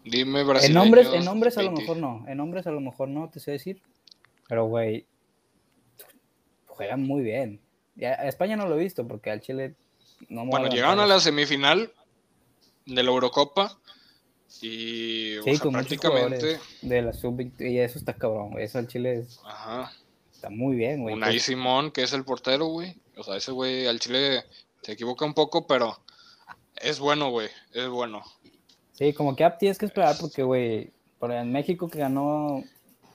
[0.04, 0.74] Dime, En Brasil.
[0.74, 3.50] nombres, en nombres a lo mejor no, en nombres a lo mejor no, te sé
[3.52, 3.82] decir.
[4.48, 5.06] Pero, güey,
[6.66, 7.60] juegan muy bien.
[7.96, 9.74] Ya, a España no lo he visto porque al Chile
[10.28, 11.92] no me Bueno, llegaron a la semifinal
[12.84, 13.78] de la Eurocopa
[14.60, 16.60] y o Sí, sea, con prácticamente.
[16.82, 18.64] de la sub y eso está cabrón, güey.
[18.64, 19.92] Eso al Chile es- Ajá.
[20.32, 21.16] está muy bien, güey.
[21.16, 22.94] Unai Pues, Simón, que es el portero, güey.
[23.16, 24.44] O sea, ese güey al Chile
[24.86, 25.98] se equivoca un poco, pero
[26.76, 27.48] es bueno, güey.
[27.72, 28.22] Es bueno.
[28.92, 32.62] Sí, como que ah, tienes que esperar porque, güey, por en México que ganó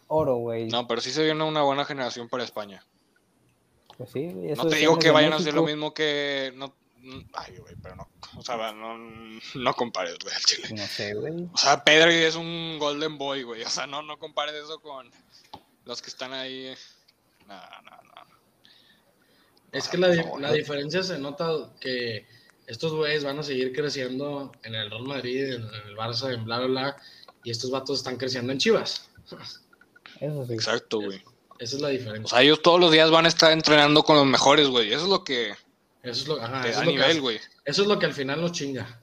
[0.08, 0.68] oro, güey.
[0.68, 2.86] No, pero sí se viene una buena generación para España.
[3.98, 6.52] Pues sí, güey, eso No te digo que vayan a hacer lo mismo que.
[6.58, 8.10] No, mm, ay, güey, pero no.
[8.36, 8.98] O sea, no,
[9.56, 10.68] no compares, güey, al Chile.
[10.76, 11.48] No sé, güey.
[11.54, 13.64] O sea, Pedri es un Golden Boy, güey.
[13.64, 15.10] O sea, no, no compares eso con
[15.86, 16.76] los que están ahí.
[17.48, 18.11] No, no, no.
[19.72, 20.42] Es que la, di- por favor.
[20.42, 22.26] la diferencia se nota que
[22.68, 26.58] estos güeyes van a seguir creciendo en el Real Madrid, en, el Barça, en bla,
[26.60, 26.98] bla, bla,
[27.44, 29.10] y estos vatos están creciendo en Chivas.
[30.20, 30.54] Eso sí.
[30.54, 31.24] Exacto, güey.
[31.60, 32.30] Esa es la O diferencia.
[32.30, 34.92] sea, ellos todos los días van a estar entrenando con los mejores, güey.
[34.94, 35.58] Eso es lo que Eso
[36.04, 37.40] es lo, ajá, eso es lo que nivel, hace- güey.
[37.66, 39.00] eso es lo que al final nos chinga.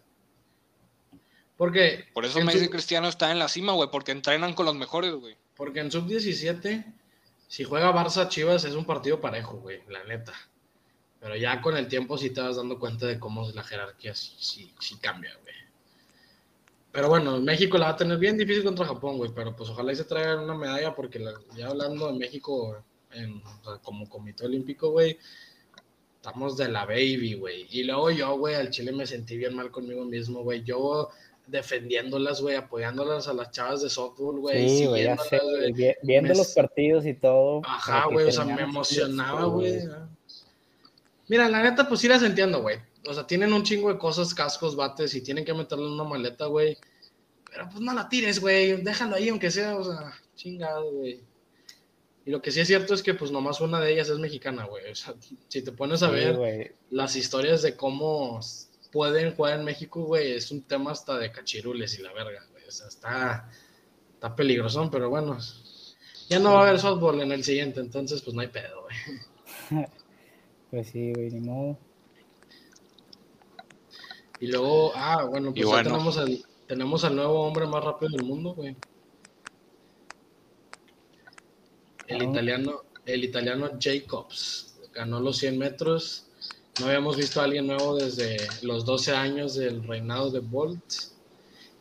[1.56, 4.74] Porque Por eso Messi su- Cristiano está en la cima, güey, porque entrenan con los
[4.76, 5.36] mejores, güey.
[5.56, 6.84] Porque en sub-17,
[7.48, 10.32] si juega Barça Chivas, es un partido parejo, güey, la neta.
[11.20, 14.32] Pero ya con el tiempo sí te vas dando cuenta de cómo la jerarquía sí,
[14.38, 15.54] sí, sí cambia, güey.
[16.92, 19.30] Pero bueno, México la va a tener bien difícil contra Japón, güey.
[19.34, 23.42] Pero pues ojalá y se traigan una medalla, porque la- ya hablando de México en-
[23.44, 25.18] o sea, como comité olímpico, güey,
[26.16, 27.66] estamos de la baby, güey.
[27.70, 30.62] Y luego yo, güey, al Chile me sentí bien mal conmigo mismo, güey.
[30.62, 31.10] Yo
[31.46, 34.68] defendiéndolas, güey, apoyándolas a las chavas de softball, güey.
[34.68, 35.02] Sí, güey,
[36.02, 37.62] Viendo Me- los partidos y todo.
[37.64, 39.80] Ajá, güey, o sea, me emocionaba, güey.
[41.28, 42.78] Mira, la neta, pues sí las entiendo, güey.
[43.06, 46.04] o sea, tienen un chingo de cosas, cascos, bates, y tienen que meterle en una
[46.04, 46.76] maleta, güey.
[47.50, 51.22] Pero pues no la tires, güey, déjalo ahí, aunque sea, o sea, chingado, güey.
[52.26, 54.64] Y lo que sí es cierto es que pues nomás una de ellas es mexicana,
[54.66, 54.90] güey.
[54.90, 55.14] O sea,
[55.48, 58.40] si te pones a Sí, ver las historias de cómo
[58.92, 62.64] pueden jugar en México, güey, es un tema hasta de cachirules y la verga, güey.
[62.66, 63.50] O sea, está,
[64.12, 65.38] está peligrosón, pero bueno.
[66.28, 69.86] Ya no va a haber softball en el siguiente, entonces pues no hay pedo, güey.
[70.70, 71.78] Pues sí, güey, ni modo.
[74.40, 78.24] Y luego, ah, bueno, pues ya tenemos al, tenemos al nuevo hombre más rápido del
[78.24, 78.76] mundo, güey.
[82.06, 86.26] El italiano, el italiano Jacobs ganó los 100 metros.
[86.80, 90.84] No habíamos visto a alguien nuevo desde los 12 años del reinado de Bolt.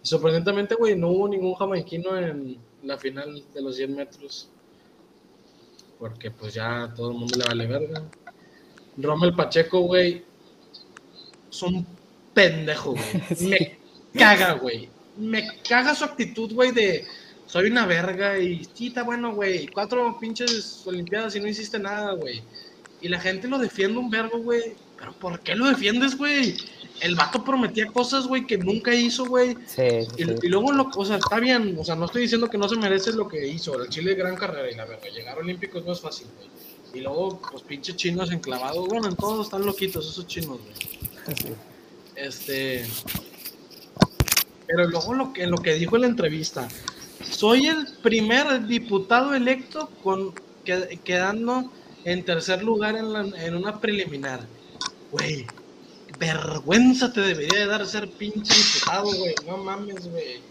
[0.03, 4.49] Y sorprendentemente, güey, no hubo ningún jamaiquino en la final de los 100 metros.
[5.99, 8.09] Porque pues ya todo el mundo le vale verga.
[8.97, 10.23] Rommel Pacheco, güey,
[11.49, 11.85] es un
[12.33, 13.39] pendejo, güey.
[13.49, 13.77] Me
[14.17, 14.89] caga, güey.
[15.17, 17.05] Me caga su actitud, güey, de
[17.47, 19.67] soy una verga y sí, está bueno, güey.
[19.67, 22.41] Cuatro pinches olimpiadas y no hiciste nada, güey.
[23.01, 24.75] Y la gente lo defiende un vergo, güey.
[24.97, 26.57] Pero ¿por qué lo defiendes, güey?
[26.99, 29.55] El vato prometía cosas, güey, que nunca hizo, güey.
[29.67, 29.83] Sí,
[30.15, 32.67] sí, Y, luego, lo, o sea, está bien, o sea, no estoy diciendo que no
[32.67, 35.85] se merece lo que hizo, el Chile gran carrera y la verdad, llegar a Olímpicos
[35.85, 36.66] no es fácil, güey.
[36.97, 41.35] Y luego, pues pinches chinos enclavados, bueno, en todos están loquitos esos chinos, güey.
[41.37, 41.47] Sí.
[42.15, 42.87] Este.
[44.65, 46.67] Pero luego lo que, lo que dijo en la entrevista,
[47.29, 50.33] soy el primer diputado electo con
[50.65, 51.71] que- quedando
[52.03, 54.45] en tercer lugar en, la- en una preliminar.
[55.11, 55.45] Güey,
[56.19, 59.35] vergüenza te debería de dar ser pinche diputado, güey.
[59.45, 60.41] No mames, güey.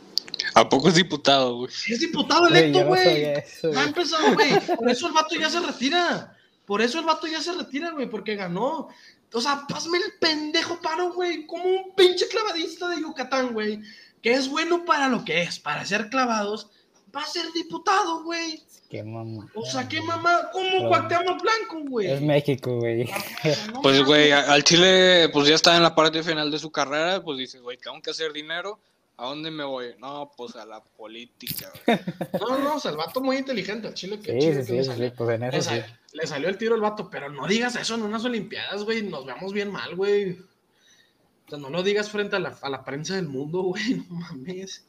[0.54, 1.72] ¿A poco es diputado, güey?
[1.88, 3.32] Es diputado electo, güey.
[3.64, 4.48] No ha empezado, güey.
[4.76, 6.35] Por eso el vato ya se retira.
[6.66, 8.88] Por eso el vato ya se retira, güey, porque ganó.
[9.32, 11.46] O sea, hazme el pendejo paro, güey.
[11.46, 13.80] Como un pinche clavadista de Yucatán, güey.
[14.22, 16.68] Que es bueno para lo que es, para ser clavados.
[17.14, 18.62] Va a ser diputado, güey.
[18.90, 19.48] Qué mamá.
[19.54, 20.50] O sea, qué mamá.
[20.52, 22.10] ¿Cómo Pero- Cuauhtémoc Blanco, güey?
[22.10, 23.04] Es México, güey.
[23.72, 27.22] No Pues, güey, al Chile, pues ya está en la parte final de su carrera,
[27.22, 28.80] pues dice, güey, tengo que hacer dinero.
[29.18, 29.94] ¿A dónde me voy?
[29.98, 31.98] No, pues a la política, güey.
[32.40, 33.88] No, no, o sea, el vato muy inteligente.
[33.88, 35.76] Al chile que Sí, chido sí, que sí, le sí, pues en Le, eso sí.
[35.80, 39.02] sal- le salió el tiro al vato, pero no digas eso en unas Olimpiadas, güey.
[39.02, 40.32] Nos veamos bien mal, güey.
[40.32, 43.94] O sea, no lo digas frente a la, a la prensa del mundo, güey.
[43.94, 44.84] No mames.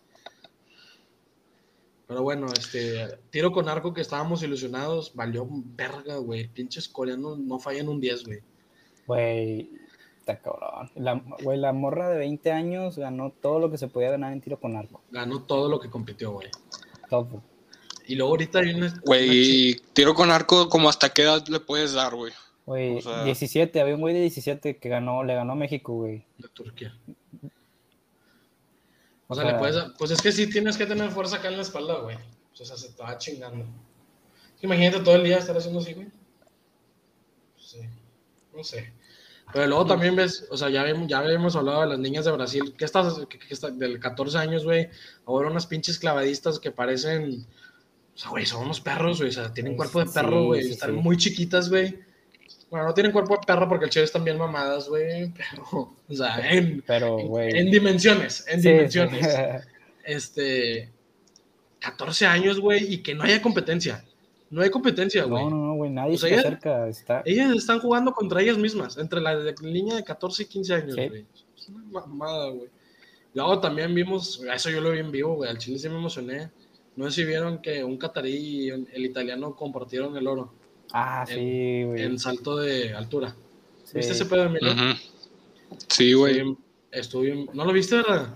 [2.07, 6.47] Pero bueno, este tiro con arco que estábamos ilusionados, valió verga, güey.
[6.47, 8.39] Pinches coreanos no fallan un 10, güey.
[9.05, 9.71] Güey,
[10.27, 10.91] está cabrón.
[10.95, 14.41] La, güey, la morra de 20 años ganó todo lo que se podía ganar en
[14.41, 15.01] tiro con arco.
[15.11, 16.49] Ganó todo lo que compitió, güey.
[17.09, 17.41] Todo.
[18.05, 18.93] Y luego ahorita hay una.
[19.05, 22.33] Güey, tiro con arco, como hasta qué edad le puedes dar, güey?
[22.65, 25.93] Güey, O sea- 17, había un güey de 17 que ganó, le ganó a México,
[25.93, 26.25] güey.
[26.37, 26.93] de Turquía.
[29.29, 31.47] O O sea, le puedes dar- pues es que sí tienes que tener fuerza acá
[31.49, 32.15] en la espalda, güey.
[32.15, 33.65] O sea, se te va chingando.
[34.61, 36.07] Imagínate todo el día estar haciendo así, güey.
[37.57, 37.79] Sí,
[38.55, 38.91] no sé.
[39.53, 42.73] Pero luego también ves, o sea, ya, ya habíamos hablado de las niñas de Brasil,
[42.77, 44.89] que estás, que, que está- del 14 años, güey,
[45.25, 47.45] ahora unas pinches clavadistas que parecen,
[48.13, 50.63] o sea, güey, son unos perros, güey, o sea, tienen Sí, cuerpo de perro, güey,
[50.63, 50.95] sí, están sí.
[50.97, 51.97] muy chiquitas, güey.
[52.69, 56.13] Bueno, no tienen cuerpo de perro porque el chile están bien mamadas, güey, pero, o
[56.13, 59.27] sea, en, Pero, en- en dimensiones, en dimensiones.
[60.03, 60.89] Este,
[61.79, 64.03] 14 años, güey, y que no haya competencia.
[64.49, 65.43] No hay competencia, güey.
[65.43, 66.87] No, no, no, güey, nadie O sea, se ella- acerca.
[66.87, 67.21] Está...
[67.25, 70.95] Ellas están jugando contra ellas mismas, entre la de niña de 14 y 15 años,
[70.95, 71.07] Sí.
[71.07, 71.25] güey.
[71.57, 72.69] Es una mamada, güey.
[73.33, 76.49] Luego también vimos, eso yo lo vi en vivo, güey, al Chile sí me emocioné.
[76.95, 80.53] No sé si vieron que un catarí y el, el italiano compartieron el oro
[80.93, 82.01] Ah, sí, güey.
[82.01, 83.35] en salto de altura.
[83.83, 83.97] Sí.
[83.97, 84.59] ¿Viste ese pedo de?
[84.59, 84.99] Ujú.
[85.89, 86.35] Sí, güey.
[86.35, 86.57] Sí,
[86.91, 88.33] estuvo bien- ¿No lo viste, verdad?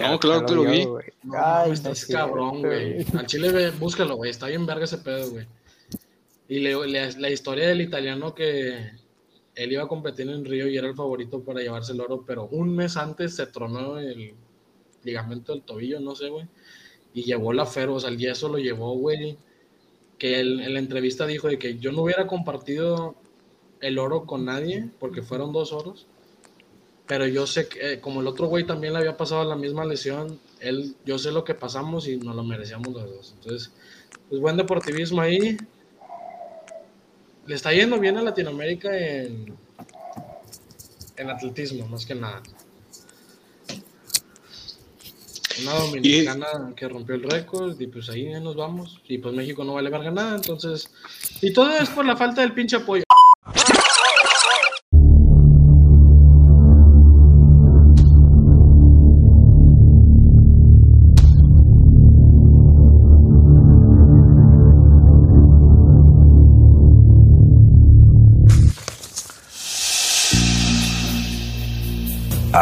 [0.00, 0.84] No, claro que lo vi.
[0.84, 1.04] güey.
[1.22, 3.06] No, Ay, no estás es cierto, cabrón, güey.
[3.16, 4.30] Al chile, ve, búscalo, güey.
[4.30, 5.46] Está bien verga ese pedo, güey.
[6.48, 8.90] Y le- le- la historia del italiano que
[9.54, 12.46] él iba a competir en Río y era el favorito para llevarse el oro, pero
[12.50, 14.34] un mes antes se tronó el
[15.04, 16.46] ligamento del tobillo, no sé, güey.
[17.14, 19.38] Y llevó la ferro, o sea, el yeso lo llevó, güey.
[20.18, 23.14] Que él, en la entrevista dijo de que yo no hubiera compartido
[23.80, 26.06] el oro con nadie, porque fueron dos oros.
[27.06, 29.84] Pero yo sé que, eh, como el otro güey también le había pasado la misma
[29.84, 33.34] lesión, él, yo sé lo que pasamos y nos lo merecíamos los dos.
[33.36, 33.72] Entonces,
[34.28, 35.56] pues buen deportivismo ahí.
[37.46, 39.54] Le está yendo bien a Latinoamérica en,
[41.16, 42.42] en atletismo, más que nada.
[45.62, 49.00] Una dominicana que rompió el récord y pues ahí nos vamos.
[49.06, 50.90] Y pues México no vale verga nada, entonces...
[51.42, 53.04] Y todo es por la falta del pinche apoyo.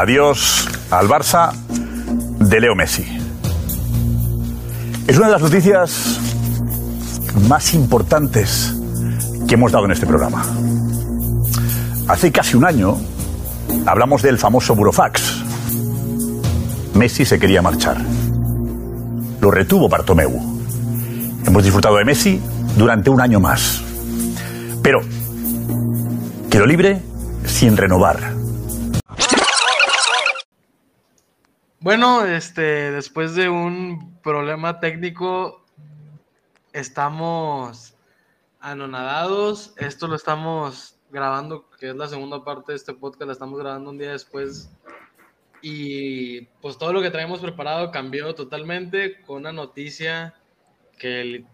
[0.03, 1.53] Adiós al Barça
[2.41, 3.07] de Leo Messi.
[5.07, 6.19] Es una de las noticias
[7.49, 8.75] más importantes
[9.47, 10.45] que hemos dado en este programa.
[12.09, 12.97] Hace casi un año
[13.87, 15.45] hablamos del famoso Burofax.
[16.95, 17.99] Messi se quería marchar.
[19.41, 20.33] Lo retuvo Bartomeu.
[21.47, 22.43] Hemos disfrutado de Messi
[22.77, 23.81] durante un año más.
[24.83, 24.99] Pero
[26.51, 27.01] quedó libre
[27.47, 28.42] sin renovar.
[31.83, 35.65] Bueno, este, después de un problema técnico,
[36.73, 37.95] estamos
[38.61, 39.75] anonadados.
[39.77, 43.91] Esto lo estamos grabando, que es la segunda parte de este podcast, la estamos grabando
[43.91, 44.71] un día después.
[45.61, 50.35] Y pues todo lo que traemos preparado cambió totalmente con una noticia
[51.01, 51.45] que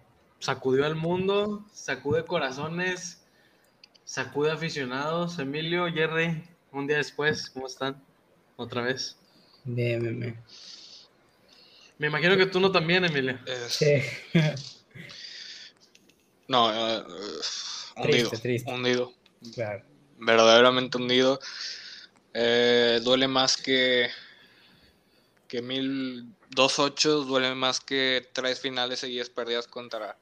[0.41, 3.27] sacudió al mundo, sacude corazones,
[4.05, 5.39] sacude aficionados.
[5.39, 8.05] Emilio, Jerry, un día después, ¿cómo están?
[8.59, 9.19] Otra vez.
[9.75, 10.39] Bien, bien, bien.
[11.99, 13.39] Me imagino que tú no también, Emilio.
[13.47, 14.03] Es- Sí.
[16.49, 17.03] No, eh, eh,
[17.97, 18.29] hundido.
[18.31, 18.71] Triste, triste.
[18.73, 19.13] Hundido.
[19.55, 19.85] Claro.
[20.19, 21.39] Verdaderamente hundido.
[22.33, 24.09] Eh, duele más que.
[25.47, 26.33] Que mil.
[26.51, 30.17] Dos ochos, duele más que tres finales seguidas perdidas contra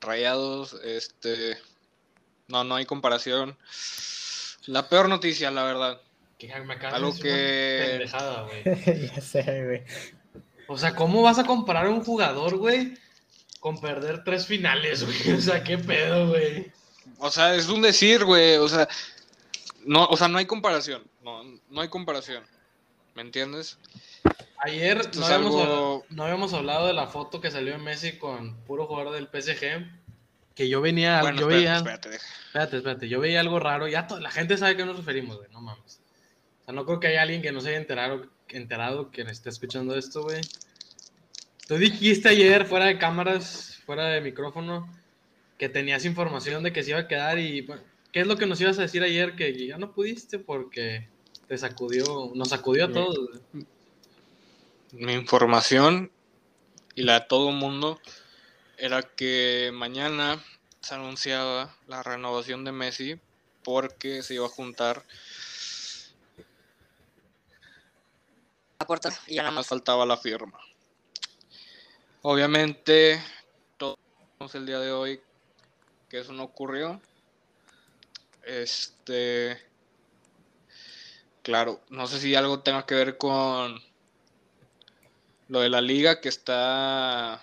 [0.00, 0.74] Rayados.
[0.84, 1.58] Este.
[2.46, 3.58] No, no hay comparación.
[4.66, 6.00] La peor noticia, la verdad.
[6.38, 9.10] Que me acabas Algo de decir una que- pendejada, güey.
[9.14, 9.82] ya sé, güey.
[10.68, 12.94] O sea, ¿cómo vas a comparar a un jugador, güey,
[13.60, 15.36] con perder tres finales, güey?
[15.36, 16.70] O sea, ¿qué pedo, güey?
[17.18, 18.56] O sea, es un decir, güey.
[18.56, 18.86] O sea,
[19.84, 21.02] no, o sea, no hay comparación.
[21.24, 22.44] No, no hay comparación.
[23.14, 23.78] ¿Me entiendes?
[24.62, 27.72] Ayer Esto no es habíamos, algo- hablado, no habíamos hablado de la foto que salió
[27.72, 29.86] de Messi con puro jugador del PSG.
[30.54, 31.76] Que yo venía, Bueno, yo espérate, veía.
[31.76, 32.16] espérate.
[32.46, 33.08] Espérate, espérate.
[33.08, 33.88] Yo veía algo raro.
[33.88, 35.48] Ya la gente sabe a qué nos referimos, güey.
[35.50, 36.00] No mames.
[36.68, 39.96] Sea, no creo que haya alguien que no se haya enterado, enterado que esté escuchando
[39.96, 40.42] esto, güey.
[41.66, 44.86] Tú dijiste ayer, fuera de cámaras, fuera de micrófono,
[45.56, 47.62] que tenías información de que se iba a quedar y...
[47.62, 47.80] bueno,
[48.12, 49.34] ¿Qué es lo que nos ibas a decir ayer?
[49.34, 51.08] Que ya no pudiste porque
[51.46, 53.16] te sacudió, nos sacudió a todos.
[53.52, 53.66] güey.
[54.92, 56.10] Mi información
[56.94, 57.98] y la de todo el mundo
[58.76, 60.44] era que mañana
[60.82, 63.20] se anunciaba la renovación de Messi
[63.62, 65.04] porque se iba a juntar.
[68.86, 70.58] Puerta y ya nada más faltaba la firma.
[72.22, 73.22] Obviamente,
[73.76, 73.98] todos
[74.54, 75.20] el día de hoy
[76.08, 77.00] que eso no ocurrió.
[78.44, 79.60] Este.
[81.42, 83.80] Claro, no sé si algo tenga que ver con
[85.48, 87.42] lo de la liga que está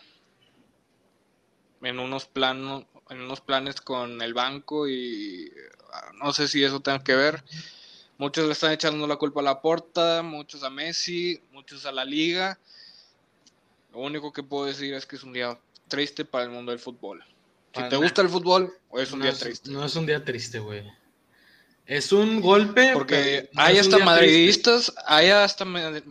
[1.81, 5.51] en unos planos, en unos planes con el banco y
[5.91, 7.43] ah, no sé si eso tenga que ver.
[8.17, 12.05] Muchos le están echando la culpa a la porta, muchos a Messi, muchos a la
[12.05, 12.57] liga.
[13.91, 15.57] Lo único que puedo decir es que es un día
[15.87, 17.23] triste para el mundo del fútbol.
[17.75, 19.69] Si te gusta el fútbol, hoy es un no día es, triste.
[19.69, 20.83] No es un día triste, güey.
[21.85, 22.91] Es un golpe.
[22.93, 25.65] Porque no hay hasta madridistas, hay hasta,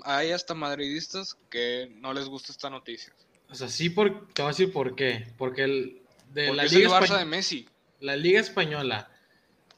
[0.05, 3.15] hay hasta madridistas que no les gusta esta noticia.
[3.51, 5.27] O sea, sí, por, te voy a decir por qué.
[5.39, 6.03] Porque el,
[6.33, 7.69] de Porque la es el Liga Barça de Messi.
[8.01, 9.11] la Liga Española,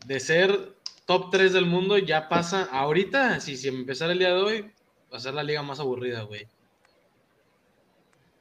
[0.07, 0.76] de ser
[1.07, 2.69] top 3 del mundo, ya pasa.
[2.71, 4.63] Ahorita, si, si empezara el día de hoy,
[5.13, 6.47] va a ser la liga más aburrida, güey.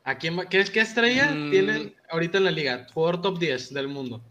[0.04, 1.50] ¿A quién qué, qué estrella Mm.
[1.52, 2.88] tienen ahorita en la liga?
[2.94, 4.22] Jugador top 10 del mundo.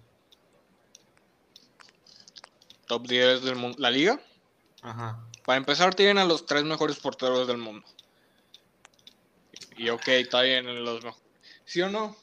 [2.87, 3.77] Top 10 del mundo.
[3.81, 4.21] La liga,
[4.83, 5.19] Ajá.
[5.45, 7.87] para empezar, tienen a los tres mejores porteros del mundo.
[9.77, 11.23] Y ok, está bien en los mejores.
[11.65, 12.17] ¿Sí o no?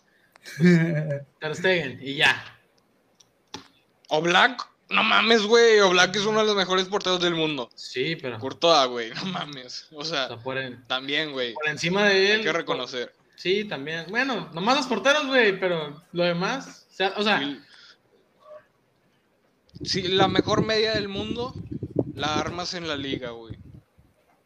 [1.40, 2.44] Ter Stegen, y ya.
[4.10, 5.80] O Black, no mames, güey.
[5.80, 7.70] O Black es uno de los mejores porteros del mundo.
[7.76, 8.38] Sí, pero.
[8.40, 9.88] Courtois, güey, no mames.
[9.92, 11.54] O o sea, por, también, güey.
[11.54, 12.38] por encima de él.
[12.40, 13.14] Hay que reconocer.
[13.36, 14.06] Sí, también.
[14.10, 16.86] Bueno, nomás los porteros, güey, pero lo demás.
[16.92, 17.62] O sea, o sea, Y-
[19.84, 21.54] Sí, la mejor media del mundo
[22.14, 23.58] la armas en la liga, güey.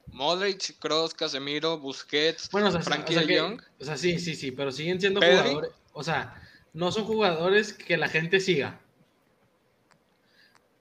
[0.07, 3.61] Modric, Kroos, Casemiro, Busquets, bueno, o sea, Frankie o sea que- Jong.
[3.81, 5.39] o sea, sí, sí, sí, pero siguen siendo Pedri.
[5.49, 5.71] jugadores.
[5.91, 6.41] O sea,
[6.73, 8.79] no son jugadores que la gente siga.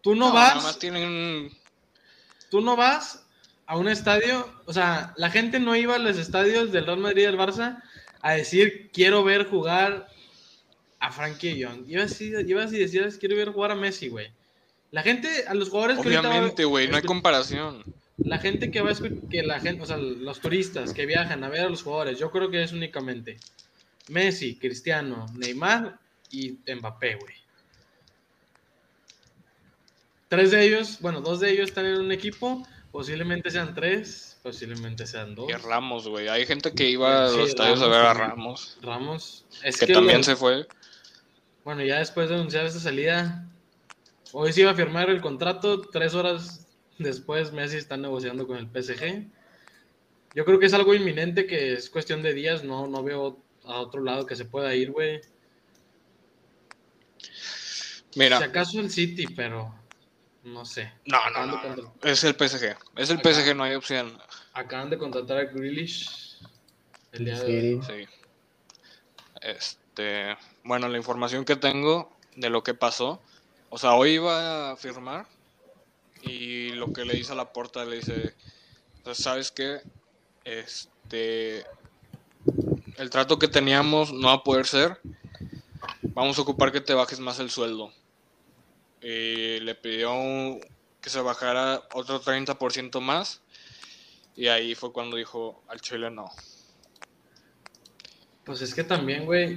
[0.05, 1.51] Tú no, vas, más tienen
[2.51, 3.25] tú no vas
[3.65, 7.23] a un estadio, o sea, la gente no iba a los estadios del Real Madrid
[7.23, 7.83] y del Barça
[8.21, 10.09] a decir quiero ver jugar
[11.01, 11.89] a Frankie Jong.
[11.89, 14.31] Ibas y, ibas y decías quiero ver jugar a Messi, güey.
[14.91, 17.83] La gente, a los jugadores que Obviamente, güey, no hay comparación.
[18.19, 21.49] la gente que va a que la gente, o sea, los turistas que viajan a
[21.49, 23.39] ver a los jugadores, yo creo que es únicamente
[24.09, 25.99] Messi, Cristiano, Neymar
[26.31, 27.44] y Mbappé, güey.
[30.29, 32.63] Tres de ellos, bueno, dos de ellos están en un equipo,
[32.95, 35.51] Posiblemente sean tres, posiblemente sean dos.
[35.51, 36.29] Y Ramos, güey.
[36.29, 38.15] Hay gente que iba a los estadios a ver a.
[38.15, 38.79] Ramos.
[38.83, 39.45] Ramos.
[39.65, 40.69] Es Que que también lo- se fue.
[41.65, 43.51] Bueno, ya después de anunciar esta salida,
[44.31, 46.69] hoy se iba a firmar el contrato, tres horas
[47.01, 49.27] después Messi está negociando con el PSG.
[50.37, 53.81] Yo creo que es algo inminente, que es cuestión de días, no, no veo a
[53.81, 55.21] otro lado que se pueda ir, güey.
[58.15, 59.75] Mira, Si acaso el City, pero
[60.45, 60.93] no sé.
[61.07, 61.95] no, no, Acaban de no, contra- no.
[62.03, 62.77] Es el PSG.
[62.97, 63.21] Es el.
[63.21, 64.17] PSG, no hay opción.
[64.53, 66.39] Acaban de contratar a Grealish
[67.13, 67.93] el día de Sí.
[68.07, 68.09] Sí.
[69.41, 73.21] Este, bueno, la información que tengo de lo que pasó,
[73.71, 75.27] o sea, hoy iba a firmar
[76.23, 78.35] y lo que le dice a la puerta le dice,
[79.03, 79.81] "Pues, ¿sabes qué?
[80.45, 81.65] Este,
[82.97, 85.01] el trato que teníamos no va a poder ser.
[86.15, 87.93] Vamos a ocupar que te bajes más el sueldo.
[89.05, 90.61] Y le pidió un-
[91.01, 93.43] que se bajara otro 30% más.
[94.35, 96.31] Y ahí fue cuando dijo al Chile no.
[98.45, 99.57] Pues es que también, güey.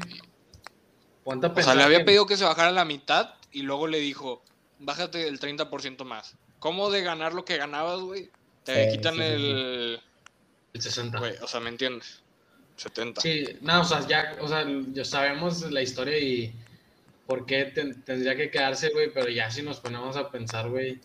[1.23, 3.61] Ponte a O sea, pensar le había que- pedido que se bajara la mitad y
[3.61, 4.43] luego le dijo,
[4.79, 6.35] bájate el 30% más.
[6.59, 8.29] ¿Cómo de ganar lo que ganabas, güey?
[8.63, 10.01] Te quitan sí, el...
[10.73, 11.19] el 60.
[11.19, 12.21] Güey, o sea, ¿me entiendes?
[12.77, 13.21] 70.
[13.21, 16.53] Sí, no, o sea, ya, o sea, ya sabemos la historia y
[17.27, 20.99] por qué ten- tendría que quedarse, güey, pero ya si nos ponemos a pensar, güey,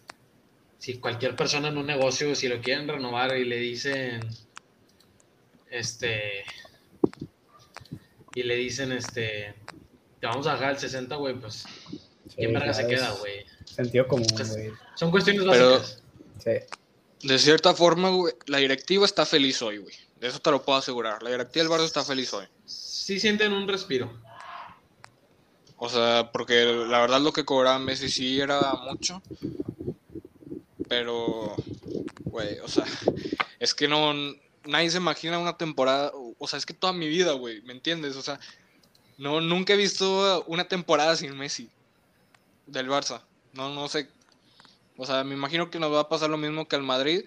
[0.78, 4.20] si cualquier persona en un negocio, si lo quieren renovar y le dicen,
[5.70, 6.44] este,
[8.34, 9.54] y le dicen, este,
[10.20, 11.64] te vamos a dejar el 60, güey, pues,
[12.36, 13.44] ¿quién Sí, verga se queda, güey?
[13.64, 14.70] Sentido común, Pues- güey.
[14.96, 16.02] Son cuestiones Pero- básicas.
[16.42, 17.28] Sí.
[17.28, 19.94] De cierta forma, güey, la directiva está feliz hoy, güey.
[20.20, 21.22] De eso te lo puedo asegurar.
[21.22, 22.46] La directiva del Barça está feliz hoy.
[22.66, 24.12] Sí sienten un respiro.
[25.84, 29.20] O sea, porque la verdad lo que cobraba Messi sí era mucho.
[30.88, 31.56] Pero,
[32.20, 32.84] güey, o sea,
[33.58, 34.14] es que no,
[34.64, 38.14] nadie se imagina una temporada, o sea, es que toda mi vida, güey, ¿me entiendes?
[38.14, 38.38] O sea,
[39.18, 41.68] no, nunca he visto una temporada sin Messi
[42.68, 43.22] del Barça.
[43.52, 44.08] No, no sé.
[44.96, 47.24] O sea, me imagino que nos va a pasar lo mismo que al Madrid,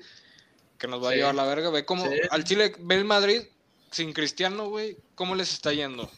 [0.78, 1.72] que nos va a llevar la verga.
[1.72, 2.22] Ve cómo, Sí.
[2.30, 3.42] al Chile, ve el Madrid
[3.92, 6.10] sin Cristiano, güey, ¿cómo les está yendo?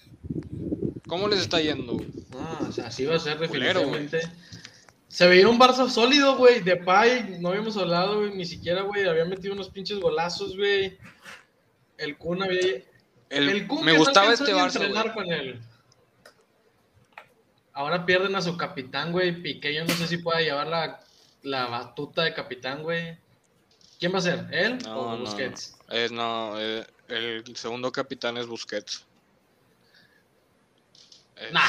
[1.07, 1.93] ¿Cómo les está yendo?
[1.93, 2.26] güey?
[2.67, 4.31] O sea, así va a ser Culero, definitivamente.
[5.07, 6.61] Se veía un Barça sólido, güey.
[6.61, 8.35] De Pai, no habíamos hablado, güey.
[8.35, 9.07] Ni siquiera, güey.
[9.07, 10.97] Había metido unos pinches golazos, güey.
[11.97, 12.83] El Kun había.
[13.29, 15.59] El- Kun me que gustaba este Barça, entrenar con él.
[17.73, 19.41] Ahora pierden a su capitán, güey.
[19.41, 20.99] Piqué, yo no sé si pueda llevar la,
[21.43, 23.17] la batuta de capitán, güey.
[23.99, 24.45] ¿Quién va a ser?
[24.51, 25.77] ¿Él No, o no, Busquets?
[25.89, 29.05] Es, no, eh, el segundo capitán es Busquets.
[31.51, 31.61] Nah.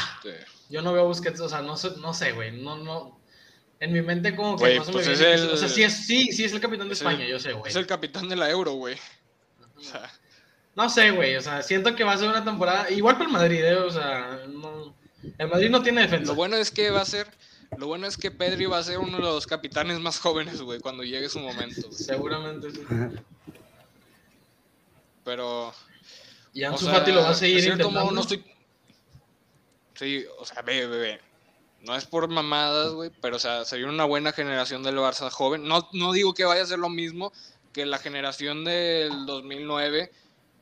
[0.68, 2.52] Yo no veo a Busquets, o sea, no sé, no sé, güey.
[2.62, 3.18] No, no.
[3.80, 5.34] En mi mente, como que no se pues me es viene.
[5.34, 7.38] el- O sea, sí es, sí, sí es el capitán de es el- España, yo
[7.38, 7.70] sé, güey.
[7.70, 8.96] es el capitán de la Euro, güey.
[9.76, 10.10] O sea,
[10.74, 13.32] No sé, güey, o sea, siento que va a ser una temporada igual para el
[13.32, 13.74] Madrid, ¿eh?
[13.76, 14.94] o sea, no,
[15.38, 16.30] el Madrid no tiene defensa.
[16.32, 17.26] lo bueno es que va a ser,
[17.76, 20.78] lo bueno es que Pedri va a ser uno de los capitanes más jóvenes, güey,
[20.80, 21.90] cuando llegue su momento.
[21.92, 22.80] Seguramente sí.
[25.24, 25.74] Pero,
[26.52, 27.90] Y o Ansu sea, Fati lo va a de seguir intentando.
[28.00, 28.44] modo no estoy,
[29.98, 31.20] sí, o sea, ve, ve, ve.
[31.82, 35.66] No es por mamadas, güey, pero o sea, sería una buena generación del Barça joven.
[35.66, 37.32] No, no digo que vaya a ser lo mismo
[37.72, 40.10] que la generación del 2009,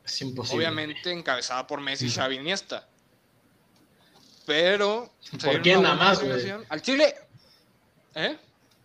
[0.05, 0.65] Es imposible.
[0.65, 2.87] obviamente encabezada por Messi, Xavi, Iniesta.
[4.45, 5.11] Pero
[5.43, 6.51] ¿Por una nada más, güey?
[6.69, 7.15] Al Chile,
[8.15, 8.37] ¿eh?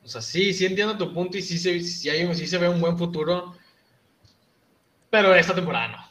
[0.05, 2.68] O sea, sí, sí entiendo tu punto y sí se, sí hay, sí se ve
[2.68, 3.57] un buen futuro,
[5.11, 6.01] pero esta temporada no.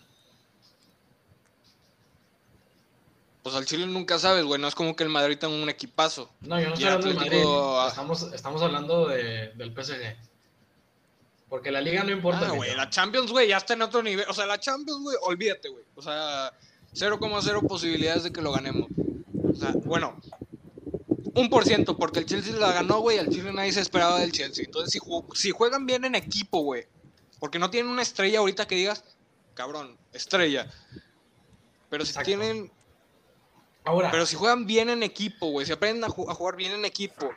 [3.44, 4.62] Pues al Chile nunca sabes, güey.
[4.62, 6.30] No es como que el Madrid tenga un equipazo.
[6.42, 10.16] No, yo no estoy hablando del Madrid, estamos, estamos hablando de, del PSG.
[11.50, 12.48] Porque la liga no importa.
[12.48, 14.26] Ah, güey, la Champions, güey, ya está en otro nivel.
[14.30, 15.84] O sea, la Champions, güey, olvídate, güey.
[15.96, 16.54] O sea,
[16.94, 18.88] 0,0 posibilidades de que lo ganemos.
[19.52, 20.18] O sea, bueno,
[21.34, 23.18] un por ciento, porque el Chelsea la ganó, güey.
[23.18, 24.64] Al Chile nadie se esperaba del Chelsea.
[24.66, 26.86] Entonces, si, ju- si juegan bien en equipo, güey,
[27.40, 29.04] porque no tienen una estrella ahorita que digas,
[29.54, 30.72] cabrón, estrella.
[31.90, 32.28] Pero si Exacto.
[32.28, 32.72] tienen
[33.84, 36.72] Ahora, Pero si juegan bien en equipo, güey, si aprenden a, ju- a jugar bien
[36.74, 37.32] en equipo,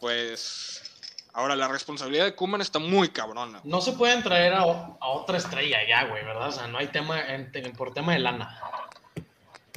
[0.00, 0.82] pues.
[1.32, 3.60] Ahora, la responsabilidad de Kuman está muy cabrona.
[3.62, 6.48] no se pueden traer a, a otra estrella ya, güey, ¿verdad?
[6.48, 8.60] O sea, no hay tema en- en- por tema de lana.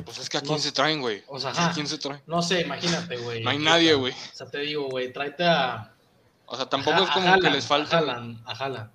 [0.04, 1.24] Pues es que a quién No- se traen, güey.
[1.28, 2.22] o sea, ¿A quién se traen?
[2.26, 3.44] No sé, imagínate, güey.
[3.44, 4.14] No hay nadie, güey.
[4.14, 5.94] O sea, te digo, güey, tráete a.
[6.48, 7.98] O sea, tampoco a- es a como Haaland, que les A falta.
[7.98, 8.92] Haaland, a Haaland.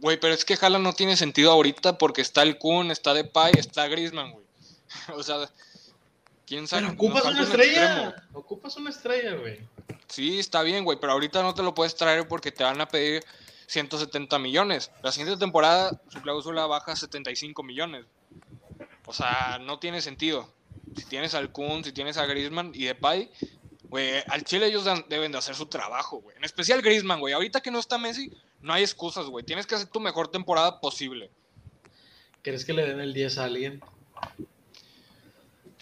[0.00, 3.52] Güey, pero es que Haaland no tiene sentido ahorita porque está el Kun, está Depay,
[3.58, 4.43] está Griezmann, güey.
[5.14, 5.50] o sea,
[6.46, 6.82] quién sabe.
[6.82, 8.08] Pero ocupas una un estrella.
[8.08, 8.14] extremo.
[8.32, 9.60] Ocupas una estrella, güey.
[10.08, 12.88] Sí, está bien, güey, pero ahorita no te lo puedes traer porque te van a
[12.88, 13.24] pedir
[13.66, 14.90] 170 millones.
[15.02, 18.06] La siguiente temporada su cláusula baja a 75 millones.
[19.06, 20.48] O sea, no tiene sentido.
[20.96, 23.30] Si tienes al Kun, si tienes a Griezmann y Depay,
[23.88, 26.36] güey, al Chile ellos deben de hacer su trabajo, güey.
[26.36, 27.34] En especial Griezmann, güey.
[27.34, 28.30] Ahorita que no está Messi,
[28.60, 29.44] no hay excusas, güey.
[29.44, 31.30] Tienes que hacer tu mejor temporada posible.
[32.42, 33.82] ¿Crees que le den el 10 a alguien?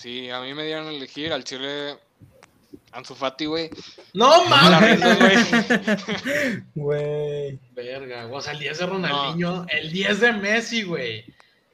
[0.03, 1.96] Si a mí me dieran a elegir al Chile
[2.90, 3.70] Ansu Fati, güey.
[4.14, 5.00] ¡No mames!
[5.00, 6.64] güey.
[6.74, 7.59] Güey.
[7.72, 11.24] Verga, o sea, el 10 de Ronaldinho, el 10 de Messi, güey.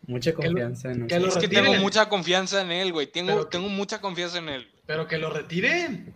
[0.07, 3.07] Mucha Que lo- confianza en que lo Es que tengo mucha confianza en él, güey.
[3.07, 4.70] Tengo, Pero- tengo mucha confianza en él.
[4.87, 6.14] Pero que lo retiren.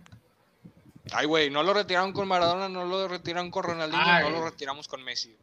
[1.11, 4.23] Ay, güey, no lo retiraron con Maradona, no lo retiraron con Ronaldinho, Ay.
[4.23, 5.35] no lo retiramos con Messi.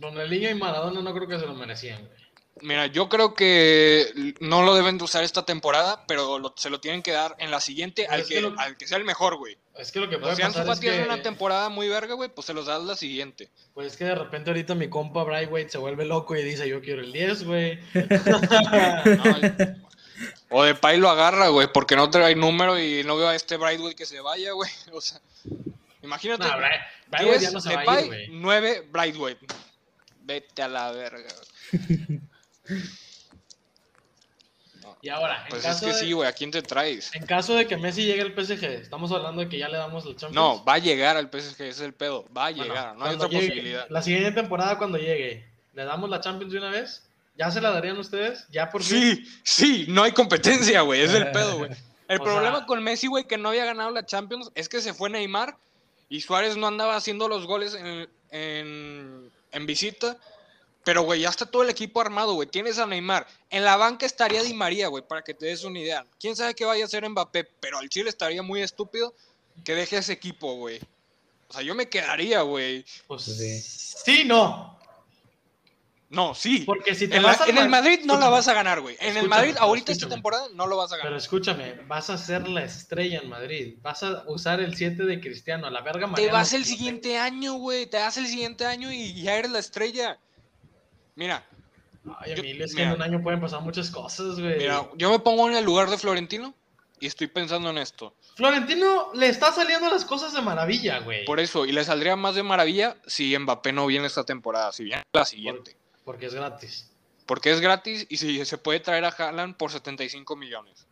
[0.00, 2.18] Ronaldinho y Maradona no creo que se lo merecían, güey.
[2.60, 6.80] Mira, yo creo que no lo deben de usar esta temporada, pero lo- se lo
[6.80, 9.36] tienen que dar en la siguiente al que, que lo- al que sea el mejor,
[9.36, 9.56] güey.
[9.76, 12.14] Es que lo que O puede sea, Ansu pasar es que, una temporada muy verga,
[12.14, 13.50] güey, pues se los das la siguiente.
[13.74, 16.82] pues es que de repente ahorita mi compa Brightweight se vuelve loco y dice, yo
[16.82, 17.78] quiero el 10, güey.
[20.50, 23.34] No, o de Pay lo agarra, güey, porque no trae número y no veo a
[23.34, 24.70] este Brightway que se vaya, güey.
[24.92, 25.20] O sea,
[26.02, 26.44] imagínate.
[26.46, 28.28] No, Bright- Brightweight 10 ya no se va a Depay, ir, güey.
[28.30, 29.36] 9 Brightway.
[30.20, 31.28] Vete a la verga.
[31.72, 32.20] güey.
[35.00, 37.12] Y ahora, en, Pues es que de, sí, güey, ¿a quién te traes?
[37.14, 40.04] en caso de que Messi llegue al PSG, estamos hablando de que ya le damos
[40.06, 40.34] el Champions.
[40.34, 42.24] No, va a llegar al PSG, ese es el pedo.
[42.36, 43.86] Va a Bueno, llegar, no hay otra llegue- posibilidad.
[43.90, 45.44] La siguiente temporada cuando llegue,
[45.74, 47.02] ¿le damos la Champions de una vez?
[47.36, 48.46] ¿Ya se la darían ustedes?
[48.50, 49.24] ¿Ya por fin?
[49.24, 51.70] Sí, sí, no hay competencia, güey, es el pedo, güey.
[52.08, 54.80] El O problema sea- con Messi, güey, que no había ganado la Champions, es que
[54.82, 55.56] se fue Neymar
[56.10, 60.18] y Suárez no andaba haciendo los goles en, en, en visita.
[60.84, 62.48] Pero, güey, ya está todo el equipo armado, güey.
[62.48, 63.26] Tienes a Neymar.
[63.50, 66.04] En la banca estaría Di María, güey, para que te des una idea.
[66.18, 69.14] Quién sabe qué vaya a hacer Mbappé, pero al Chile estaría muy estúpido
[69.64, 70.80] que deje ese equipo, güey.
[71.48, 72.84] O sea, yo me quedaría, güey.
[73.06, 73.60] Pues Sí.
[73.60, 74.76] sí, no.
[76.08, 76.58] No, sí.
[76.66, 78.52] Porque si te En, la- vas al en el Ma- Madrid no la vas a
[78.52, 78.98] ganar, güey.
[79.00, 81.18] En el Madrid, pero ahorita esta temporada, no lo vas a Pero ganar.
[81.18, 83.76] escúchame, vas a ser la estrella en Madrid.
[83.80, 85.66] Vas a usar el 7 de Cristiano.
[85.66, 87.86] A la verga Te vas el siguiente año, güey.
[87.86, 90.18] Te vas el siguiente año y ya eres la estrella.
[91.14, 91.44] Mira,
[92.18, 94.58] Ay, Yo- Emilio, es que en un año pueden pasar muchas cosas, güey.
[94.58, 96.52] mira, yo me pongo en el lugar de Florentino
[96.98, 98.14] y estoy pensando en esto.
[98.34, 101.24] Florentino le está saliendo las cosas de maravilla, güey.
[101.24, 104.84] Por eso, y le saldría más de maravilla si Mbappé no viene esta temporada, si
[104.84, 105.76] viene la siguiente.
[106.04, 106.90] Porque es gratis.
[107.26, 110.86] Porque es gratis y si se puede traer a Haaland por 75 millones.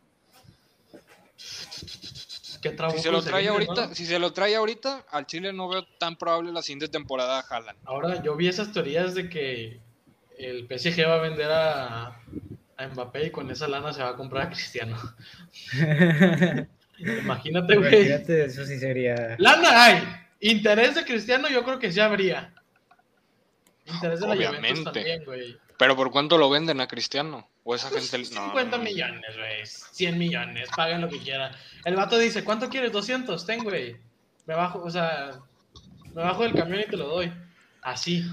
[2.61, 3.95] ¿Qué trabajo Si se lo trae ahorita, ¿no?
[3.95, 7.41] si se lo trae ahorita, al Chile no veo tan probable la siguiente temporada a
[7.41, 7.79] Haaland.
[7.85, 9.81] Ahora, yo vi esas teorías de que
[10.45, 12.05] el PSG va a vender a,
[12.77, 14.97] a Mbappé y con esa lana se va a comprar a Cristiano.
[16.97, 17.95] Imagínate, güey.
[18.07, 19.35] Imagínate, eso sí sería.
[19.39, 20.03] Lana hay.
[20.39, 22.53] Interés de Cristiano yo creo que sí habría.
[23.85, 24.83] Interés de la Obviamente.
[24.83, 25.57] también, güey.
[25.77, 27.49] Pero ¿por cuánto lo venden a Cristiano?
[27.63, 28.29] O esa Pues, gente...
[28.35, 28.83] no, 50 no, no.
[28.83, 29.65] millones, güey.
[29.65, 30.69] 100 millones.
[30.75, 31.51] Paguen lo que quieran.
[31.85, 32.91] El vato dice, ¿cuánto quieres?
[32.91, 33.45] 200.
[33.45, 33.97] Ten, güey.
[34.45, 35.39] Me bajo, o sea,
[36.13, 37.31] me bajo del camión y te lo doy.
[37.81, 38.23] Así.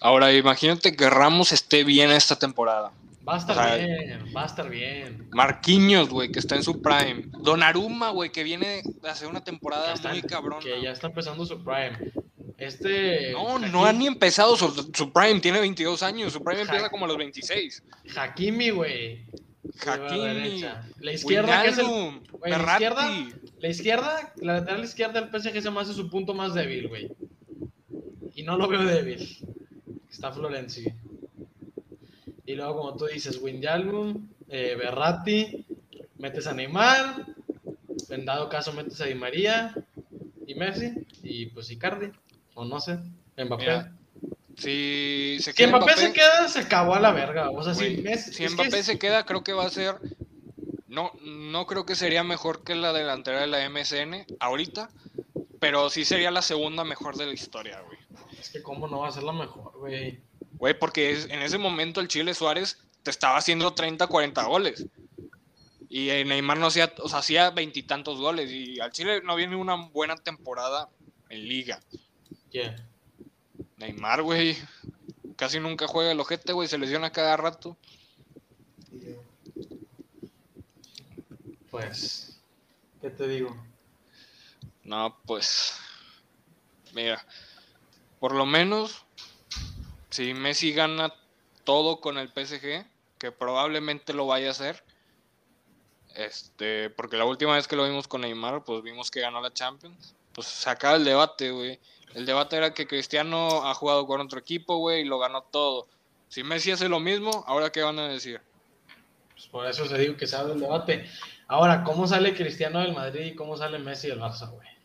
[0.00, 2.92] Ahora, imagínate que Ramos esté bien esta temporada.
[3.28, 4.24] Va a estar O sea, bien.
[4.36, 5.28] Va a estar bien.
[5.32, 7.24] Marquinhos, güey, que está en su prime.
[7.40, 10.62] Donnarumma, güey, que viene a hacer una temporada está- muy cabrona.
[10.62, 12.12] Que ya está empezando su prime.
[12.58, 13.32] Este.
[13.32, 17.04] No, no ha ni empezado su, su prime, tiene 22 años, su prime empieza como
[17.04, 17.82] a los 26.
[18.16, 19.24] Hakimi, güey.
[19.62, 20.64] De Hakimi.
[21.00, 21.86] La izquierda, que es el.
[21.86, 23.10] Güey, la izquierda-
[23.58, 27.10] La izquierda, la lateral izquierda del PSG se me hace su punto más débil, güey.
[28.34, 29.38] Y no lo veo débil.
[30.16, 30.86] Está Florenzi.
[32.46, 35.66] Y luego, como tú dices, Wijnaldum, eh, Berratti,
[36.16, 37.26] metes a Neymar,
[38.08, 39.74] en dado caso metes a Di María
[40.46, 42.12] y Messi, y pues Icardi,
[42.54, 42.98] o no sé,
[43.36, 43.62] Mbappé.
[43.62, 43.92] Mira,
[44.56, 47.50] Si se si queda Mbappé, Mbappé, se queda, se acabó a la verga.
[47.50, 49.96] O sea, si, Messi, si que Mbappé se queda, creo que va a ser.
[50.88, 54.88] No, no creo que sería mejor que la delantera de la MSN ahorita,
[55.60, 57.95] pero sí sería la segunda mejor de la historia, güey.
[58.46, 60.20] Es que cómo no va a ser la mejor, güey.
[60.52, 64.86] Güey, porque es- en ese momento el Chile Suárez te estaba haciendo 30, 40 goles.
[65.88, 68.50] Y Neymar no hacía, o sea, hacía veintitantos goles.
[68.50, 70.88] Y al Chile no viene una buena temporada
[71.28, 71.80] en liga.
[72.50, 72.76] Yeah.
[73.76, 74.56] Neymar, güey.
[75.36, 76.68] Casi nunca juega el ojete, güey.
[76.68, 77.76] Se lesiona cada rato.
[81.70, 82.40] Pues,
[83.00, 83.56] ¿qué te digo?
[84.82, 85.74] No, pues.
[86.94, 87.24] Mira.
[88.26, 89.04] Por lo menos,
[90.10, 91.14] si Messi gana
[91.62, 92.84] todo con el PSG,
[93.18, 94.82] que probablemente lo vaya a hacer,
[96.12, 99.52] Este, porque la última vez que lo vimos con Neymar, pues vimos que ganó la
[99.52, 100.16] Champions.
[100.32, 101.78] Pues se acaba el debate, güey.
[102.14, 105.86] El debate era que Cristiano ha jugado con otro equipo, güey, y lo ganó todo.
[106.28, 108.40] Si Messi hace lo mismo, ¿ahora qué van a decir?
[109.34, 111.08] Pues por eso se digo que se abre el debate.
[111.46, 114.75] Ahora, ¿cómo sale Cristiano del Madrid y cómo sale Messi del Barça, güey?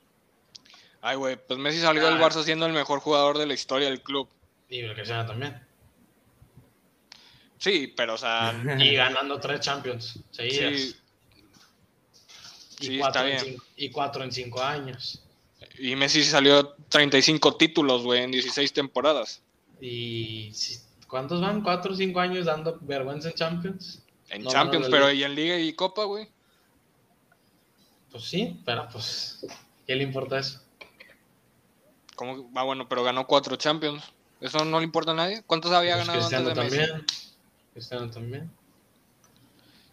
[1.02, 2.30] Ay, güey, pues Messi salió del Ah.
[2.30, 4.30] Barça siendo el mejor jugador de la historia del club.
[4.70, 5.60] Y Cristiano también.
[7.58, 10.74] Sí, pero o sea, Y ganando tres Champions seguidas.
[10.80, 10.96] sí,
[12.80, 13.40] y, sí, cuatro está en bien.
[13.54, 15.24] cinco, y cuatro en cinco años.
[15.78, 19.42] y Messi salió 35 títulos, güey, en 16 temporadas.
[19.80, 20.52] Y
[21.08, 21.62] ¿cuántos van?
[21.62, 24.04] ¿Cuatro o cinco años dando vergüenza en Champions?
[24.30, 25.12] En No, Champions, no, pero.
[25.12, 26.30] ¿y en Liga y Copa, güey?
[28.12, 29.46] Pues sí, pero pues,
[29.88, 30.62] ¿qué le importa eso?
[32.16, 32.52] ¿Cómo?
[32.56, 34.04] Ah, bueno, pero ganó cuatro Champions.
[34.40, 35.44] ¿Eso no le importa a nadie?
[35.46, 36.88] ¿Cuántos había Pues ganado Cristiano antes de Messi?
[36.92, 37.06] también.
[37.74, 38.52] Cristiano también.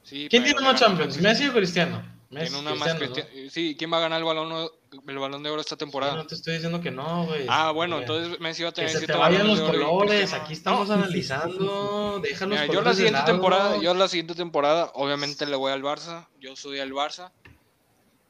[0.03, 1.19] Sí, ¿Quién tiene más Champions?
[1.21, 2.03] ¿Messi o Cristiano?
[2.31, 4.69] Messi, una más Cristiano, Cristi- Sí, ¿quién va a ganar el balón,
[5.07, 6.15] el balón de oro esta temporada?
[6.15, 7.47] No te estoy diciendo que no, güey.
[7.49, 8.03] Ah, bueno, Güey.
[8.07, 12.23] entonces Messi va a Que tener se te vayan los colores, aquí estamos No, analizando.
[12.47, 16.57] Mira, yo la siguiente temporada, yo la siguiente temporada, obviamente le voy al Barça, yo
[16.57, 17.31] soy al Barça.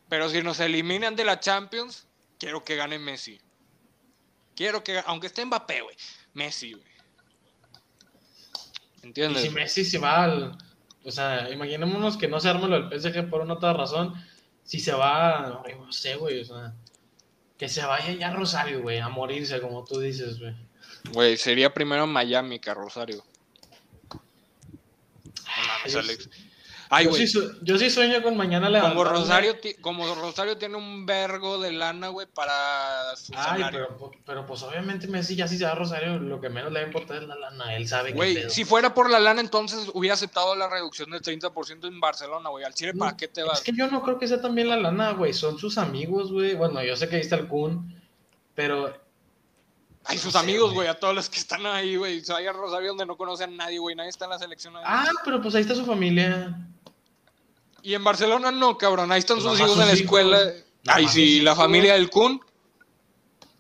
[0.09, 2.07] Pero si nos eliminan de la Champions,
[2.39, 3.41] quiero que gane Messi.
[4.59, 5.95] Quiero que, aunque esté Mbappé, güey,
[6.35, 6.85] Messi, güey.
[9.05, 9.43] Y ¿Entiendes?
[9.43, 10.59] si Messi se va al.
[11.05, 14.15] O sea, imaginémonos que no se arma lo del PSG por una otra razón.
[14.65, 15.63] Si se va.
[15.65, 16.41] ay, no sé, güey.
[16.41, 16.75] O sea,
[17.57, 20.57] que se vaya ya a Rosario, güey, a morirse, como tú dices, güey.
[21.13, 23.25] Güey, sería primero Miami que a Rosario.
[24.11, 24.21] No
[25.69, 26.29] mames, Alex.
[26.91, 27.27] Ay, yo, sí,
[27.63, 28.73] yo sí sueño con mañana Como
[29.05, 29.11] levantarme.
[29.21, 33.89] Rosario, ti- como Rosario tiene un vergo de lana, güey, para su Ay, salario.
[33.99, 36.81] pero, pero pues obviamente Messi ya si se va a Rosario, lo que menos le
[36.81, 37.77] va a importar es la lana.
[37.77, 41.21] Él sabe que Güey, si fuera por la lana, entonces hubiera aceptado la reducción del
[41.21, 42.65] 30% en Barcelona, güey.
[42.65, 43.59] Al Chile, ¿para qué te vas?
[43.59, 45.35] Es que yo no creo que sea también la lana, güey.
[45.35, 46.55] Son sus amigos, güey.
[46.55, 47.95] Bueno, yo sé que ahí está el Kun,
[48.55, 48.95] pero
[50.05, 50.89] Ay, no sus sé, amigos, güey.
[50.89, 52.23] a todos los que están ahí, güey.
[52.25, 53.95] Se vaya a Rosario donde no conocen a nadie, güey.
[53.95, 54.75] Nadie está en la selección.
[54.75, 54.83] ahí.
[54.87, 56.57] Ah, pero pues ahí está su familia.
[57.89, 59.11] Y en Barcelona no, cabrón.
[59.13, 60.21] Ahí están Pues sus hijos en la sus hijos.
[60.21, 60.53] escuela.
[60.89, 62.39] Ay, sí, sus la familia del Kun.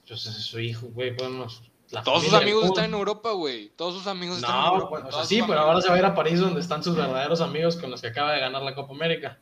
[0.07, 1.17] Pues ese es su hijo, güey.
[1.17, 1.63] Podemos.
[1.91, 3.71] la Todos sus amigos están en Europa, güey.
[3.75, 4.91] Todos sus amigos están en No, Europa.
[4.91, 6.95] pues, o sea, sí, pero ahora se va a ir a París donde están sus
[6.95, 9.39] verdaderos amigos con los que acaba de ganar la Copa América.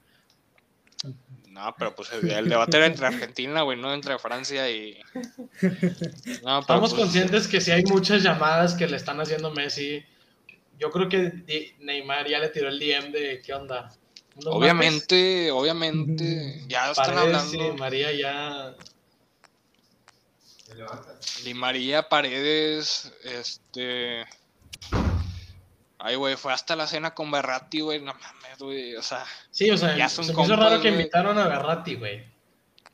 [1.51, 5.01] No, pero pues el, el debate era entre Argentina, güey, no entre Francia y.
[5.03, 5.21] No,
[5.63, 10.05] pero, Estamos pues, conscientes que si hay muchas llamadas que le están haciendo Messi.
[10.79, 13.91] Yo creo que Neymar ya le tiró el DM de qué onda.
[14.37, 16.63] ¿Unos Obviamente, obviamente.
[16.69, 17.77] Ya están Paredes y hablando.
[17.79, 18.75] María ya.
[21.45, 24.25] Di María Paredes, este.
[25.99, 28.01] Ay, güey, fue hasta la cena con Berratti, güey.
[28.01, 28.95] No mames, güey.
[28.97, 31.01] O sea, Sí, o sea, Ya se son me hizo compas, raro que güey.
[31.01, 32.25] invitaron a Berratti, güey.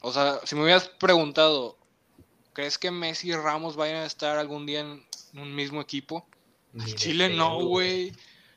[0.00, 1.76] o sea, si me hubieras preguntado,
[2.52, 6.26] ¿crees que Messi y Ramos vayan a estar algún día en un mismo equipo?
[6.72, 8.12] Ni Chile no, güey.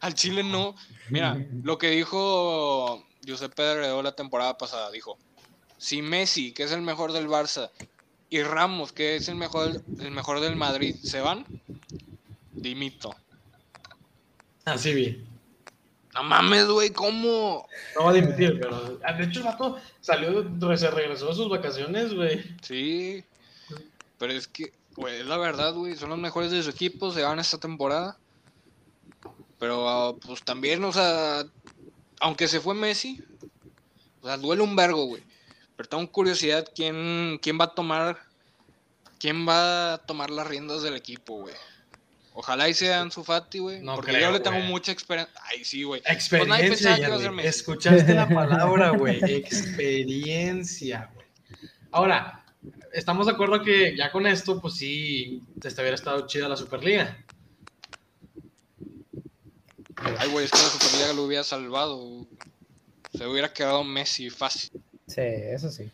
[0.06, 0.76] Al Chile no.
[1.10, 5.18] Mira, lo que dijo Giuseppe Pedrero la temporada pasada, dijo,
[5.80, 7.72] si Messi, que es el mejor del Barça,
[8.30, 11.43] y Ramos, que es el mejor, el mejor del Madrid, se van,
[12.51, 13.16] dimito.
[14.66, 15.26] Así vi.
[16.14, 17.68] No mames, güey, ¿cómo?
[17.95, 18.99] No va a dimitir, pero.
[19.03, 20.45] ah, De hecho, el vato salió,
[20.78, 22.43] se regresó de sus vacaciones, güey.
[22.62, 23.24] Sí.
[24.20, 27.24] Pero es que, güey, es la verdad, güey, son los mejores de su equipo, se
[27.24, 28.20] van esta temporada.
[29.66, 31.43] Pero, ah, pues también, o sea,
[32.20, 33.20] aunque se fue Messi,
[34.22, 35.24] o sea, duele un vergo, güey.
[35.76, 38.20] Pero tengo curiosidad quién, quién va a tomar,
[39.18, 41.55] quién va a tomar las riendas del equipo, güey.
[42.34, 43.82] Ojalá y sea Ansu Fati, güey.
[43.82, 45.34] No porque creo, yo le tengo mucha experiencia.
[45.49, 46.03] Ay, sí, güey.
[46.03, 47.38] Pues nadie Experiencia, pensaba que ya, iba a ser güey.
[47.38, 47.57] Messi.
[47.57, 49.18] Escuchaste la palabra, güey.
[49.24, 51.26] Experiencia, güey.
[51.89, 52.45] Ahora,
[52.93, 57.18] estamos de acuerdo que ya con esto, pues sí, te hubiera estado chida la Superliga.
[59.97, 62.25] Ay, güey, es que la Superliga lo hubiera salvado.
[63.17, 64.71] Se hubiera quedado Messi fácil.
[65.07, 65.89] Sí, eso sí.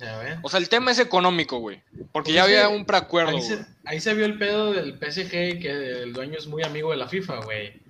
[0.00, 0.40] Ya.
[0.42, 1.82] O sea, el tema es económico, güey.
[2.12, 5.60] Porque Pues ya había un preacuerdo, Ahí se, ahí se vio el pedo del PSG
[5.60, 7.80] que el dueño es muy amigo de la FIFA, güey.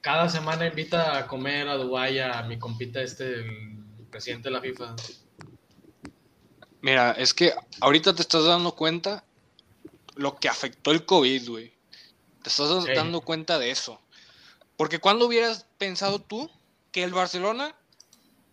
[0.00, 4.60] Cada semana invita a comer a Dubái a mi compita este, el presidente de la
[4.60, 4.96] FIFA.
[6.80, 9.22] Mira, es que ahorita te estás dando cuenta
[10.16, 11.72] lo que afectó el COVID, güey.
[12.42, 12.92] Te estás Sí.
[12.94, 14.00] dando cuenta de eso.
[14.76, 16.50] Porque cuando hubieras pensado tú
[16.90, 17.74] que el Barcelona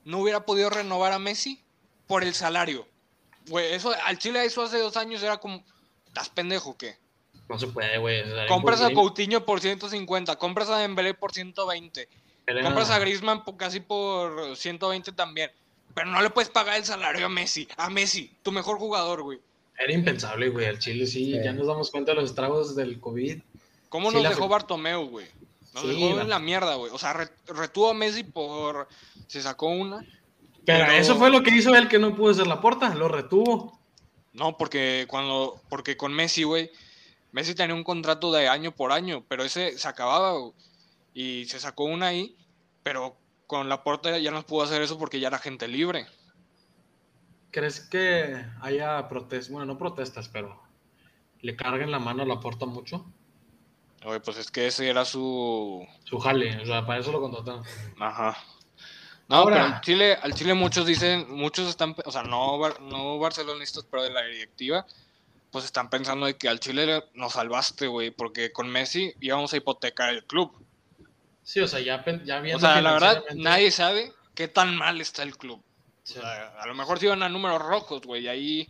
[0.05, 1.61] no hubiera podido renovar a Messi
[2.07, 2.87] por el salario?
[3.47, 5.63] Güey, eso, al Chile eso hace dos años era como,
[6.07, 6.97] ¿estás pendejo o qué?
[7.47, 8.21] No se puede, güey.
[8.47, 8.91] Compras a.
[8.93, 12.07] Coutinho por 150, compras a Dembélé por 120.
[12.45, 15.51] Era- Compras a Griezmann po- casi por 120 también.
[15.95, 17.67] Pero no le puedes pagar el salario a Messi.
[17.77, 19.39] A Messi, tu mejor jugador, güey.
[19.79, 20.67] Era impensable, güey.
[20.67, 21.39] Al Chile sí, Sí.
[21.43, 23.41] ya nos damos cuenta de los estragos del COVID.
[23.89, 25.27] ¿Cómo Sí, nos dejó fe- Bartomeu, güey?
[25.73, 26.91] Nos Sí, dejó la- en la mierda, güey.
[26.93, 28.87] O sea, re- retuvo a Messi por...
[29.27, 29.99] Se sacó una.
[30.65, 33.07] Pero, Pero- eso fue lo que hizo él que no pudo hacer la puerta, lo
[33.07, 33.79] retuvo.
[34.33, 35.61] No, porque cuando...
[35.69, 36.71] Porque con Messi, güey...
[37.31, 40.53] Messi tenía un contrato de año por año, pero ese se acababa, güey.
[41.13, 42.35] Y se sacó una ahí,
[42.83, 46.07] pero con la puerta ya no pudo hacer eso porque ya era gente libre.
[47.51, 49.51] ¿Crees que haya protestas?
[49.51, 50.61] Bueno, no protestas, pero
[51.41, 53.05] le carguen la mano a la puerta mucho.
[54.05, 55.85] Oye, pues es que ese era su...
[56.05, 57.63] Su jale, o sea, para eso lo contrataron.
[57.99, 58.37] Ajá.
[59.27, 63.19] No, Ahora- pero al Chile, al Chile muchos dicen, muchos están, o sea, no, no
[63.19, 64.85] barcelonistas, pero de la directiva,
[65.51, 69.57] pues están pensando de que al Chile nos salvaste, güey, porque con Messi íbamos a
[69.57, 70.51] hipotecar el club.
[71.43, 75.01] Sí, o sea, ya, ya viendo O sea, la verdad, nadie sabe qué tan mal
[75.01, 75.61] está el club.
[76.03, 76.17] Sí.
[76.17, 78.69] O sea, a lo mejor se iban a números rojos, güey, y ahí,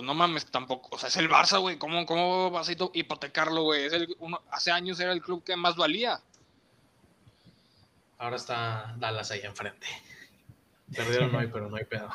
[0.00, 0.88] pues no mames tampoco.
[0.92, 3.84] O sea, es el Barça, güey, ¿cómo, cómo vas a hipo- hipotecarlo, güey?
[3.84, 6.20] Es el, uno, hace años era el club que más valía.
[8.18, 9.86] Ahora está Dallas ahí enfrente.
[10.94, 12.08] Perdieron hoy, pero no hay pedo.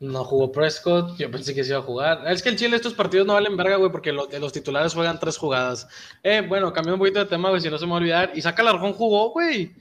[0.00, 2.22] No jugó Prescott, yo pensé que se iba a jugar.
[2.28, 4.94] Es que el Chile estos partidos no valen verga, güey, porque lo- de los titulares
[4.94, 5.88] juegan tres jugadas.
[6.22, 8.32] Eh, bueno, cambié un poquito de tema, güey, si no se me va a olvidar.
[8.36, 9.72] Y saca Largón jugó, güey.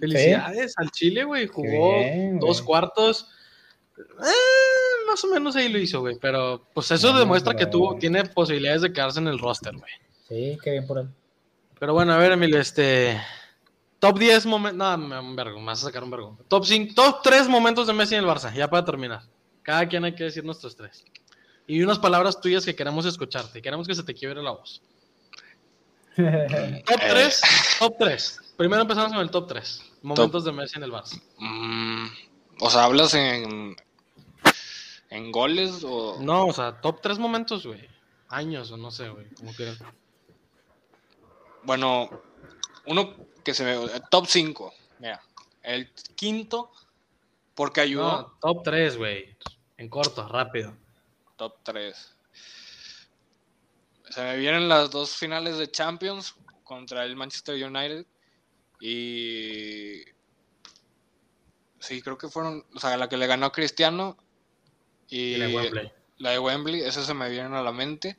[0.00, 1.46] Felicidades al Chile, güey.
[1.46, 2.66] Jugó bien, dos güey.
[2.66, 3.28] cuartos.
[4.02, 6.16] Eh, más o menos ahí lo hizo, güey.
[6.20, 9.92] Pero pues eso No, demuestra que tuvo, tiene posibilidades de quedarse en el roster, güey.
[10.28, 11.08] Sí, qué bien por él.
[11.78, 13.20] Pero bueno, a ver, Emilio, este.
[13.98, 14.76] Top 10 momentos.
[14.78, 16.38] No, me- un vergo, me vas a sacar un vergo.
[16.48, 19.22] Top 5, top 3 momentos de Messi en el Barça, ya para terminar.
[19.62, 21.04] Cada quien hay que decir nuestros tres.
[21.66, 23.60] Y unas palabras tuyas que queremos escucharte.
[23.60, 24.80] Queremos que se te quiebre la voz.
[26.16, 26.82] Top Eh.
[27.10, 27.40] 3,
[27.78, 28.40] top 3.
[28.56, 29.82] Primero empezamos con el top 3.
[30.02, 31.20] Momentos de Messi en el Barça.
[31.38, 32.06] Mm,
[32.60, 33.76] o sea, ¿hablas en,
[35.10, 36.18] en goles o...?
[36.20, 37.88] No, o sea, top 3 momentos, güey.
[38.28, 39.28] Años o no sé, güey.
[39.34, 39.76] Como quieran.
[41.62, 42.10] Bueno,
[42.86, 44.02] uno que se ve...
[44.10, 45.22] Top 5, mira.
[45.62, 46.70] El quinto,
[47.54, 48.22] porque ayudó.
[48.22, 49.36] No, top 3, güey.
[49.76, 50.74] En corto, rápido.
[51.36, 52.14] Top 3.
[54.10, 56.34] Se me vienen las dos finales de Champions
[56.64, 58.06] contra el Manchester United.
[58.80, 60.02] Y.
[61.78, 62.64] Sí, creo que fueron.
[62.74, 64.16] O sea, la que le ganó a Cristiano.
[65.08, 65.92] Y, la de Wembley.
[66.18, 68.16] la de Wembley, esas se me vienen a la mente.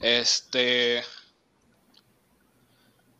[0.00, 1.02] Este.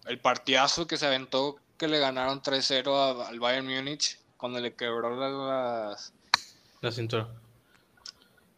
[0.06, 4.74] El partidazo que se aventó que le ganaron 3-0 a- al Bayern Múnich cuando le
[4.74, 6.12] quebró la- las,
[6.80, 7.28] La cintura.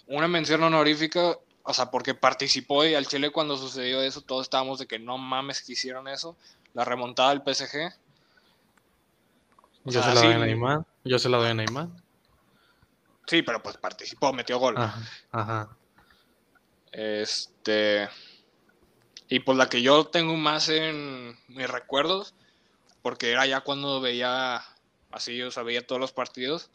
[0.07, 4.79] una mención honorífica, o sea, porque participó y al Chile cuando sucedió eso, todos estábamos
[4.79, 6.37] de que no mames que hicieron eso.
[6.75, 7.93] La remontada del PSG.
[9.85, 10.85] Yo sea, se la doy a Neymar.
[11.05, 11.89] Yo se la doy a Neymar.
[13.31, 14.75] Sí, pero pues participó, metió gol.
[14.77, 15.01] Ajá.
[15.31, 15.69] Ajá.
[16.91, 18.09] Este.
[19.29, 22.35] Y pues la que yo tengo más en mis recuerdos,
[23.03, 24.65] porque era ya cuando veía
[25.13, 26.71] así, o sea, veía todos los partidos,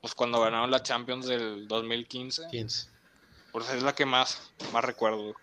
[0.00, 2.46] pues cuando ganaron la Champions del 2015.
[2.50, 2.88] 15.
[3.52, 5.34] Pues es la que más, más recuerdo.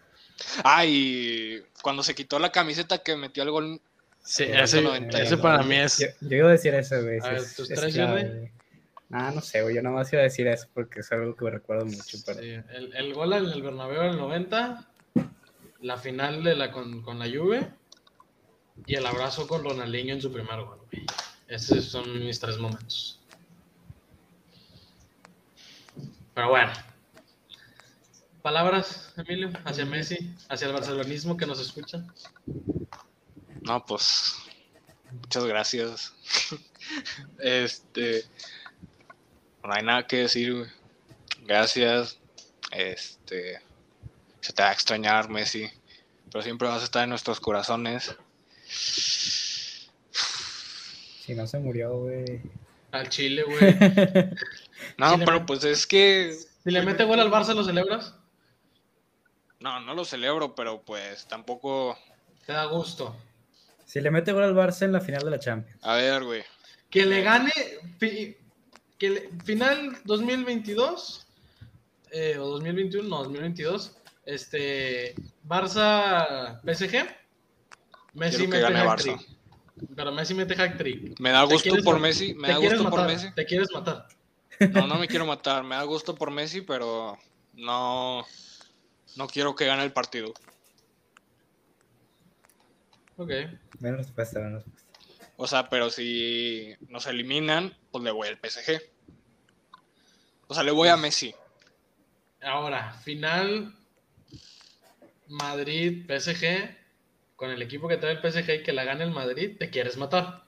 [0.64, 3.82] Ah, y cuando se quitó la camiseta que metió el gol.
[4.24, 6.00] Sí, ese, 90, ese para mí es.
[6.00, 7.20] Yo, yo iba a decir eso, güey.
[7.22, 8.52] A ver, ¿tus es tres, clave.
[9.12, 9.76] Ah, no sé, güey.
[9.76, 12.18] Yo nada más iba a decir eso porque es algo que me recuerdo mucho.
[12.26, 12.40] Pero...
[12.40, 14.88] Sí, el, el gol en el Bernabéu del 90,
[15.82, 17.72] la final de la con, con la Juve
[18.86, 20.80] y el abrazo con Ronaldinho en su primer gol.
[20.92, 21.06] güey.
[21.48, 23.20] Esos son mis tres momentos.
[26.34, 26.72] Pero bueno.
[28.42, 32.12] Palabras, Emilio, hacia Messi, hacia el barcelonismo que nos escuchan.
[33.62, 34.36] No, pues.
[35.12, 36.14] Muchas gracias.
[37.40, 38.24] este.
[39.70, 40.68] No hay nada que decir, güey.
[41.46, 42.18] Gracias.
[42.72, 43.62] Este.
[44.42, 45.70] Se te va a extrañar, Messi.
[46.32, 48.16] Pero siempre vas a estar en nuestros corazones.
[48.66, 49.92] Si
[51.36, 52.42] no se murió, güey.
[52.92, 53.60] Al Chile, güey.
[54.98, 56.36] No, pero pues es que.
[56.64, 58.16] Si le mete gol al Barça, ¿lo celebras?
[59.60, 61.96] No, no lo celebro, pero pues tampoco.
[62.48, 63.16] Te da gusto.
[63.86, 65.78] Si le mete gol al Barça en la final de la Champions.
[65.84, 66.44] A ver, güey.
[66.90, 67.52] Que le gane
[69.00, 71.26] que le- final 2022
[72.12, 73.96] eh, o 2021, no, 2022,
[74.26, 75.16] este
[75.48, 77.08] Barça PSG.
[78.14, 79.04] Messi mete gane hack Barça.
[79.18, 79.38] trick.
[79.96, 81.20] Pero Messi mete hack trick.
[81.20, 82.34] Me da ¿Te gusto por Messi.
[82.34, 83.32] Me da gusto por Messi.
[83.34, 84.08] Te quieres matar.
[84.74, 85.64] No, no me quiero matar.
[85.64, 87.18] Me da gusto por Messi, pero
[87.54, 88.26] no.
[89.16, 90.34] No quiero que gane el partido.
[93.18, 93.32] Ok.
[93.80, 94.79] Buena respuesta, buena respuesta.
[95.42, 98.82] O sea, pero si nos eliminan, pues le voy al PSG.
[100.48, 101.34] O sea, le voy a Messi.
[102.42, 103.74] Ahora, final
[105.28, 106.76] Madrid-PSG,
[107.38, 109.96] con el equipo que trae el PSG y que la gane el Madrid, te quieres
[109.96, 110.44] matar.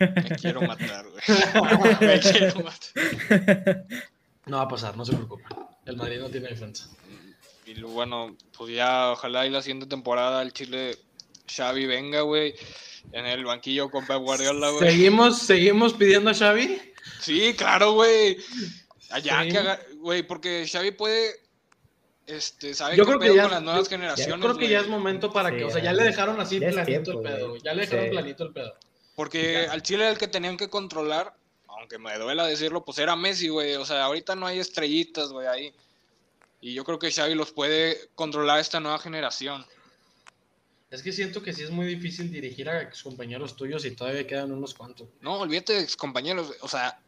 [0.00, 1.22] Me quiero matar, güey.
[2.00, 3.86] Me quiero matar.
[4.46, 5.46] No va a pasar, no se preocupen.
[5.84, 6.88] El Madrid no tiene defensa.
[7.64, 10.98] Y bueno, pues ya ojalá y la siguiente temporada el Chile
[11.46, 12.54] Xavi venga, güey.
[13.12, 14.90] En el banquillo con Pep Guardiola, güey.
[14.90, 16.80] ¿Seguimos, ¿Seguimos pidiendo a Xavi?
[17.20, 18.36] Sí, claro, güey.
[19.10, 19.48] Allá Sí.
[19.50, 21.34] que haga, güey, porque Xavi puede,
[22.26, 24.58] este, sabe Yo qué creo que pedo ya- con las nuevas yo- generaciones, Yo creo
[24.58, 26.84] que ya es momento para Sí, que, o sea, ya ya- le dejaron así planito
[26.84, 27.56] tiempo, el pedo.
[27.58, 28.10] Ya le dejaron Sí.
[28.10, 28.74] planito el pedo.
[29.14, 31.34] Porque al Chile el que tenían que controlar,
[31.68, 33.74] aunque me duela decirlo, pues era Messi, güey.
[33.76, 35.72] O sea, ahorita no hay estrellitas, güey, ahí.
[36.60, 39.64] Y yo creo que Xavi los puede controlar esta nueva generación.
[40.96, 44.26] Es que siento que sí es muy difícil dirigir a ex compañeros tuyos y todavía
[44.26, 45.06] quedan unos cuantos.
[45.20, 46.98] No, olvídate de ex compañeros, o sea,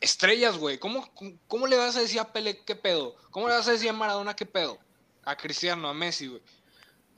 [0.00, 0.78] estrellas, güey.
[0.78, 1.12] ¿Cómo,
[1.46, 3.16] ¿Cómo le vas a decir a Pele qué pedo?
[3.30, 4.78] ¿Cómo le vas a decir a Maradona qué pedo?
[5.24, 6.40] A Cristiano, a Messi, güey.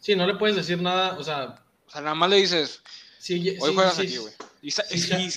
[0.01, 2.83] Sí, no le puedes decir nada, o sea, O sea, nada más le dices,
[3.21, 4.35] sí, hoy sí, juegas sí, aquí, güey.
[4.63, 4.73] ¿Y,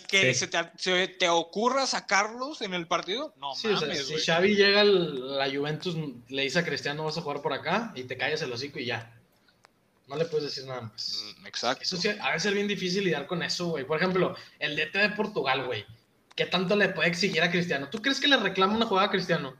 [0.07, 3.35] que se, te, se te ocurra sacarlos en el partido?
[3.39, 4.17] No Sí, o sea, mames, si.
[4.17, 5.95] Xavi llega a la Juventus,
[6.29, 8.85] le dice a Cristiano vas a jugar por acá y te callas el hocico y
[8.85, 9.18] ya.
[10.09, 11.23] No le puedes decir nada más.
[11.39, 11.83] Mm, Exacto.
[11.83, 13.85] Eso sí, ha de ser bien difícil lidiar con eso, güey.
[13.85, 15.85] Por ejemplo, el DT de Portugal, güey.
[16.35, 17.89] ¿Qué tanto le puede exigir a Cristiano?
[17.89, 19.55] ¿Tú crees que le reclama una jugada a Cristiano?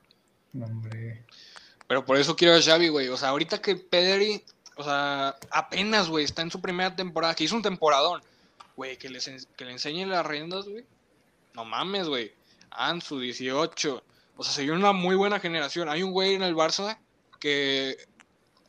[0.53, 1.23] No, hombre.
[1.87, 3.09] Pero por eso quiero a Xavi, güey.
[3.09, 4.43] O sea, ahorita que Pedri,
[4.75, 8.21] o sea, apenas, güey, está en su primera temporada, que hizo un temporadón,
[8.75, 10.83] güey, que, les que le enseñe las riendas, güey.
[11.53, 12.33] No mames, güey.
[12.71, 14.03] Ansu, 18.
[14.37, 15.89] O sea, se una muy buena generación.
[15.89, 16.97] Hay un güey en el Barça
[17.39, 17.97] que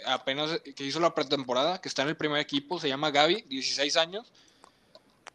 [0.07, 3.97] apenas que hizo la pretemporada, que está en el primer equipo, se llama Gaby, 16
[3.97, 4.33] años.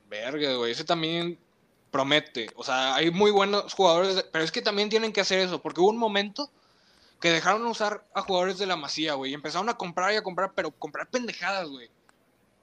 [0.09, 1.38] Verga, güey, ese también
[1.91, 2.49] promete.
[2.55, 5.82] O sea, hay muy buenos jugadores, pero es que también tienen que hacer eso, porque
[5.82, 6.49] hubo un momento
[7.22, 10.24] que dejaron usar a jugadores de la Masía, güey, y empezaron a comprar y a
[10.24, 11.89] comprar, pero comprar pendejadas, güey.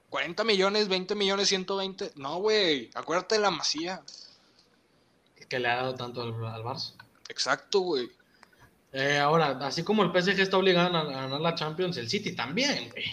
[0.09, 2.11] 40 millones, 20 millones, 120.
[2.15, 4.03] No, güey, acuérdate de la Masía.
[5.49, 6.93] Que le ha dado tanto al, al Barça.
[7.29, 8.11] Exacto, güey.
[8.93, 12.89] Eh, ahora, así como el PSG está obligado a, ganar la Champions, el City también,
[12.91, 13.05] güey.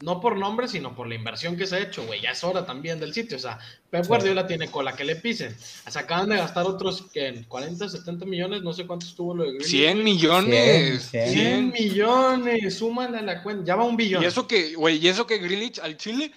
[0.00, 2.20] No por nombre, sino por la inversión que se ha hecho, güey.
[2.20, 3.36] Ya es hora también del City.
[3.36, 4.08] O sea, Pep Sí.
[4.08, 5.56] Guardiola tiene cola que le pisen.
[5.58, 9.52] Se acaban de gastar otros que 40, 70 millones, no sé cuánto estuvo lo de
[9.52, 9.70] Grealish.
[9.70, 11.08] 100 millones.
[11.10, 11.70] 100, 100 100.
[11.70, 13.64] millones, súmale a la cuenta.
[13.64, 14.22] Ya va un billón.
[14.22, 16.30] Y eso que, güey, y eso que Grilich al Chile,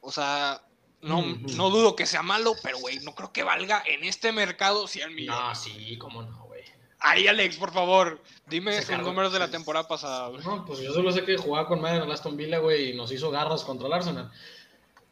[0.00, 0.62] o sea,
[1.04, 1.22] no,
[1.56, 5.14] no dudo que sea malo, pero, güey, no creo que valga en este mercado 100
[5.14, 5.40] millones.
[5.40, 6.62] No, sí, cómo no, güey.
[7.00, 9.08] Ahí, Alex, por favor, dime cargó.
[9.08, 10.42] números de la temporada pasada, güey.
[10.44, 12.94] No, pues yo solo sé que jugaba con madre en el Aston Villa, güey, y
[12.94, 14.30] nos hizo garras contra el Arsenal.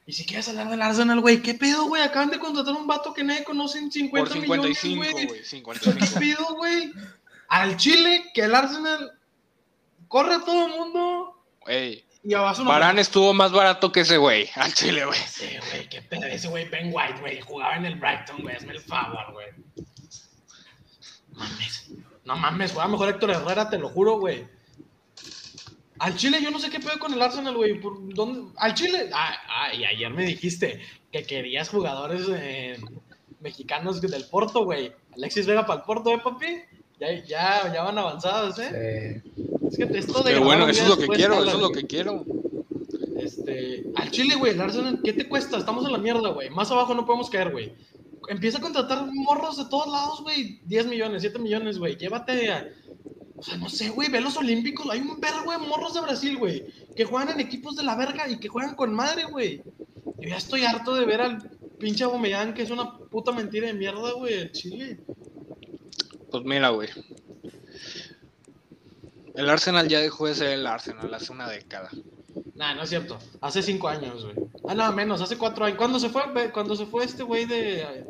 [0.06, 2.02] Y si quieres hablar del Arsenal, güey, ¿qué pedo, güey?
[2.02, 5.22] Acaban de contratar a un vato que nadie conoce en 50 Por 55, millones, güey.
[5.22, 6.18] güey, ¿Qué 55.
[6.18, 6.92] pedo, güey?
[7.48, 9.12] Al Chile, que el Arsenal
[10.08, 12.70] corre a todo el mundo Ey, y a Basuna.
[12.70, 15.18] Varane estuvo más barato que ese güey, al Chile, güey.
[15.26, 16.24] Sí, güey, qué pedo.
[16.24, 19.48] Ese güey, Ben White, güey, jugaba en el Brighton, güey, hazme el favor, güey.
[21.32, 21.90] Mames.
[22.24, 24.46] No mames, juega mejor Héctor Herrera, te lo juro, güey.
[25.98, 27.80] Al Chile, yo no sé qué pedo con el Arsenal, güey.
[27.80, 28.52] ¿Por dónde?
[28.56, 29.08] Al Chile.
[29.12, 30.80] Ah, ah, y ayer me dijiste
[31.12, 32.76] que querías jugadores eh,
[33.40, 34.92] mexicanos del Porto, güey.
[35.14, 36.62] Alexis Vega para el Porto, ¿eh, papi?
[36.98, 39.22] Ya, ya, ya van avanzados, ¿eh?
[39.24, 39.61] Sí.
[39.72, 41.80] Es que esto de Pero bueno, eso es lo que quiero, eso es lo güey.
[41.80, 42.24] que quiero.
[43.16, 45.56] Este, al Chile, güey, el Arsenal, ¿qué te cuesta?
[45.56, 46.50] Estamos en la mierda, güey.
[46.50, 47.72] Más abajo no podemos caer, güey.
[48.28, 50.60] Empieza a contratar morros de todos lados, güey.
[50.66, 51.96] 10 millones, 7 millones, güey.
[51.96, 52.68] Llévate a...
[53.36, 54.88] O sea, no sé, güey, ve los olímpicos.
[54.90, 56.64] Hay un vergo de morros de Brasil, güey.
[56.94, 59.62] Que juegan en equipos de la verga y que juegan con madre, güey.
[60.20, 63.74] Yo ya estoy harto de ver al pinche Aubameyang, que es una puta mentira de
[63.74, 65.00] mierda, güey, el Chile.
[66.30, 66.88] Pues mira, güey.
[69.34, 71.90] El Arsenal ya dejó de ser el Arsenal hace una década.
[72.54, 73.18] Nah, no es cierto.
[73.40, 74.36] Hace 5 años, güey.
[74.68, 75.78] Ah, no, menos, hace 4 años.
[75.78, 76.22] ¿Cuándo se fue?
[76.52, 78.06] Cuando se fue este güey de...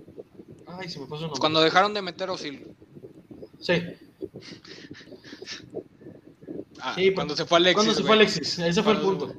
[0.66, 1.38] Ay, se me fue su nombre.
[1.40, 2.66] Cuando dejaron de meter Osil.
[3.60, 3.74] Sí.
[6.80, 7.74] Ah, Sí, cuando se fue Alexis.
[7.76, 8.06] Cuando se güey.
[8.06, 9.32] fue Alexis, ese fue el punto.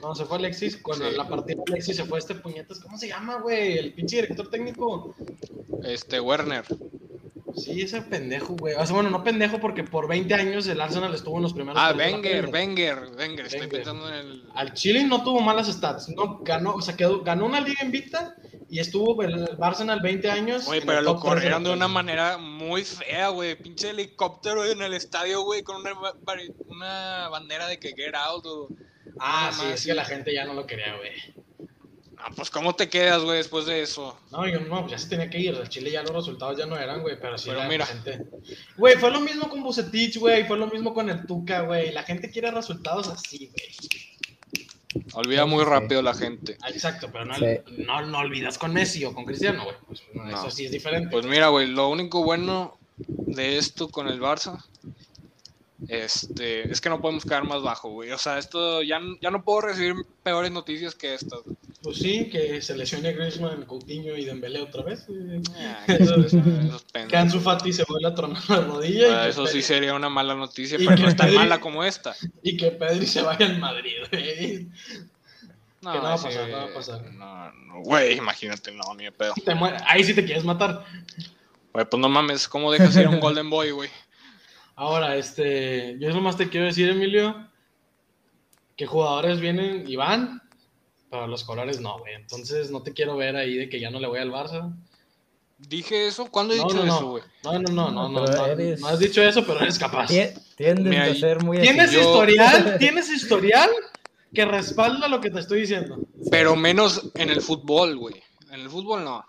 [0.00, 1.16] Cuando se fue Alexis, cuando Sí.
[1.16, 3.78] la partida de Alexis se fue este puñetas, ¿cómo se llama, güey?
[3.78, 5.14] El pinche director técnico.
[5.84, 6.64] Este, Werner.
[7.60, 8.74] Sí, ese pendejo, güey.
[8.74, 11.80] O sea, bueno, no pendejo porque por 20 años el Arsenal estuvo en los primeros.
[11.80, 12.48] Ah, Wenger.
[12.48, 13.46] Wenger, Wenger.
[13.46, 14.44] Estoy pensando en el.
[14.54, 16.08] Al Chile no tuvo malas stats.
[16.10, 18.34] No, ganó, o sea, quedó, ganó una liga invicta
[18.68, 20.66] y estuvo el, el Arsenal 20 años.
[20.68, 23.56] Oye, en pero lo corrieron de una manera muy fea, güey.
[23.56, 25.92] Pinche helicóptero en el estadio, güey, con una,
[26.68, 28.44] una bandera de que get out.
[28.46, 28.68] o-
[29.18, 31.10] Ah, sí, es que la gente ya no lo quería, güey.
[32.22, 34.18] Ah, pues ¿cómo te quedas, güey, después de eso?
[34.30, 35.54] No, yo no, pues ya se tenía que ir.
[35.54, 37.86] El Chile ya los resultados ya no eran, güey, pero sí Pero la mira.
[37.86, 38.26] gente.
[38.76, 41.92] Güey, fue lo mismo con Bucetich, güey, fue lo mismo con el Tuca, güey.
[41.92, 45.04] La gente quiere resultados así, güey.
[45.14, 46.56] Olvida muy rápido la gente.
[46.62, 47.44] Ah, Exacto, pero no, Sí.
[47.78, 49.76] no, no olvidas con Messi o con Cristiano, güey.
[49.86, 50.36] Pues no, No.
[50.36, 51.10] eso sí es diferente.
[51.10, 54.62] Pues mira, güey, lo único bueno de esto con el Barça
[55.88, 58.10] este, es que no podemos quedar más bajo, güey.
[58.12, 61.40] O sea, esto ya, ya no puedo recibir peores noticias que estas.
[61.82, 65.06] Pues sí, que se lesione Griezmann, Coutinho y Dembélé otra vez.
[65.08, 65.40] eh.
[65.56, 66.38] Ah, que esos Que
[66.92, 67.22] pendejos.
[67.24, 70.34] Ansu Fati se vuelve a tronar la rodilla Ah, que Eso sí sería una mala
[70.34, 72.14] noticia, y pero que no es tan Pedri- mala como esta.
[72.42, 74.68] y que Pedri se vaya al Madrid, güey.
[75.82, 77.12] No, Que no va a sí, pasar, no va a pasar.
[77.14, 79.32] No, no, güey, imagínate, no, ni de pedo.
[79.86, 80.84] Ahí sí te quieres matar.
[81.72, 83.88] Güey, pues no mames, ¿cómo dejas ir a un Golden Boy, güey?
[84.80, 87.46] Ahora, este, yo nomás te quiero decir, Emilio,
[88.76, 90.40] que jugadores vienen y van,
[91.10, 92.14] pero los colores no, güey.
[92.14, 94.74] Entonces no te quiero ver ahí de que ya no le voy al Barça.
[95.58, 96.30] ¿Dije eso?
[96.30, 97.22] ¿Cuándo he No, dicho no, eso, güey?
[97.44, 100.08] No, no, no, no, no, no, eres- no has dicho eso, pero eres capaz.
[100.08, 102.76] Tie- Tiendes a ser muy ¿Tienes yo- historial?
[102.78, 103.68] ¿Tienes historial
[104.32, 105.98] que respalda lo que te estoy diciendo?
[106.30, 108.14] Pero menos en el fútbol, güey.
[108.50, 109.22] En el fútbol no.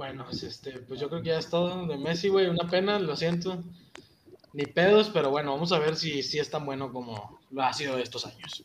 [0.00, 2.46] Bueno, este, pues yo creo que ya es todo de Messi, güey.
[2.46, 3.62] Una pena, lo siento.
[4.54, 7.70] Ni pedos, pero bueno, vamos a ver si, si es tan bueno como lo ha
[7.74, 8.64] sido estos años.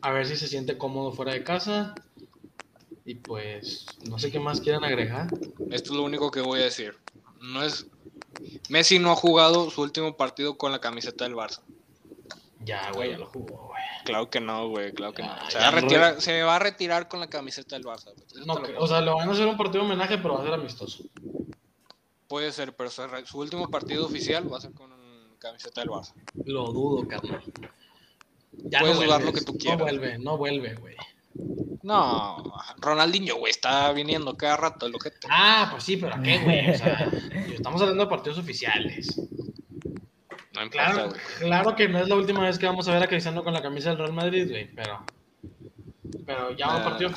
[0.00, 1.94] A ver si se siente cómodo fuera de casa.
[3.04, 5.28] Y pues, no sé qué más quieran agregar.
[5.70, 6.96] Esto es lo único que voy a decir.
[7.42, 7.86] No es.
[8.70, 11.60] Messi no ha jugado su último partido con la camiseta del Barça.
[12.64, 13.82] Ya, güey, ya lo jugó, güey.
[14.04, 15.34] Claro que no, güey, claro que no.
[15.50, 18.12] Se ya va, a no- retirar, se va a retirar con la camiseta del Barça.
[18.46, 20.40] No, lo que- o sea, le van a hacer un partido de homenaje, pero va
[20.40, 21.04] a ser amistoso.
[22.28, 24.90] Puede ser, pero su último partido oficial va a ser con
[25.38, 26.14] camiseta del Barça.
[26.46, 27.42] Lo dudo, carnal.
[28.52, 29.78] Ya Puedes dudar vuelve, lo que tú quieras.
[29.78, 30.96] No vuelve, no vuelve, güey.
[31.82, 32.42] No,
[32.78, 35.26] Ronaldinho, güey, está viniendo cada rato el ojete.
[35.28, 36.70] Ah, pues sí, pero ¿a qué, güey?
[36.70, 37.10] O sea,
[37.52, 39.20] estamos hablando de partidos oficiales.
[40.54, 43.42] No Claro, claro que no es la última vez que vamos a ver a Cristiano
[43.42, 45.04] con la camisa del Real Madrid, güey, pero.
[46.26, 46.84] Pero ya un Ah.
[46.84, 47.10] partido.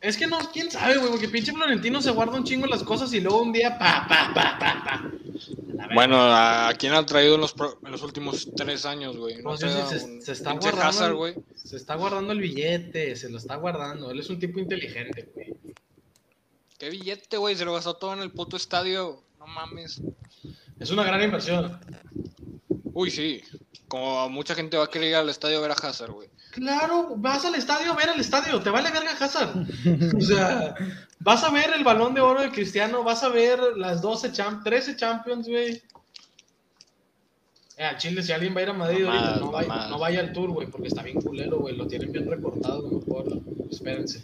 [0.00, 3.12] Es que no, quién sabe, güey, porque pinche Florentino se guarda un chingo las cosas
[3.12, 5.10] y luego un día pa, pa, pa, pa, pa.
[5.94, 9.36] Bueno, ¿a quién ha traído en los, pro- en los últimos tres años, güey?
[9.36, 9.66] No Pues se-
[10.06, 11.34] un se está guardando Hazard, el- güey.
[11.54, 14.10] Se está guardando el billete, se lo está guardando.
[14.10, 15.54] Él es un tipo inteligente, güey.
[16.78, 17.54] ¿Qué billete, güey?
[17.56, 19.22] Se lo gastó todo en el puto estadio.
[19.38, 20.00] No mames.
[20.80, 21.78] Es una gran inversión.
[22.94, 23.42] Uy, sí.
[23.86, 26.28] Como mucha gente va a querer ir al estadio a ver a Hazard, güey.
[26.52, 29.66] Claro, vas al estadio a ver el estadio, te vale verga Hazard.
[30.16, 30.74] O sea,
[31.20, 34.64] vas a ver el balón de oro de Cristiano, vas a ver las 12 champ
[34.64, 35.80] 13 Champions, güey.
[37.76, 40.28] Eh, al Chile, si alguien va a ir a Madrid ahorita, Mamadas, no vaya, no
[40.28, 41.76] al tour, güey, porque está bien culero, güey.
[41.76, 43.40] Lo tienen bien recortado, mejor.
[43.70, 44.22] Espérense.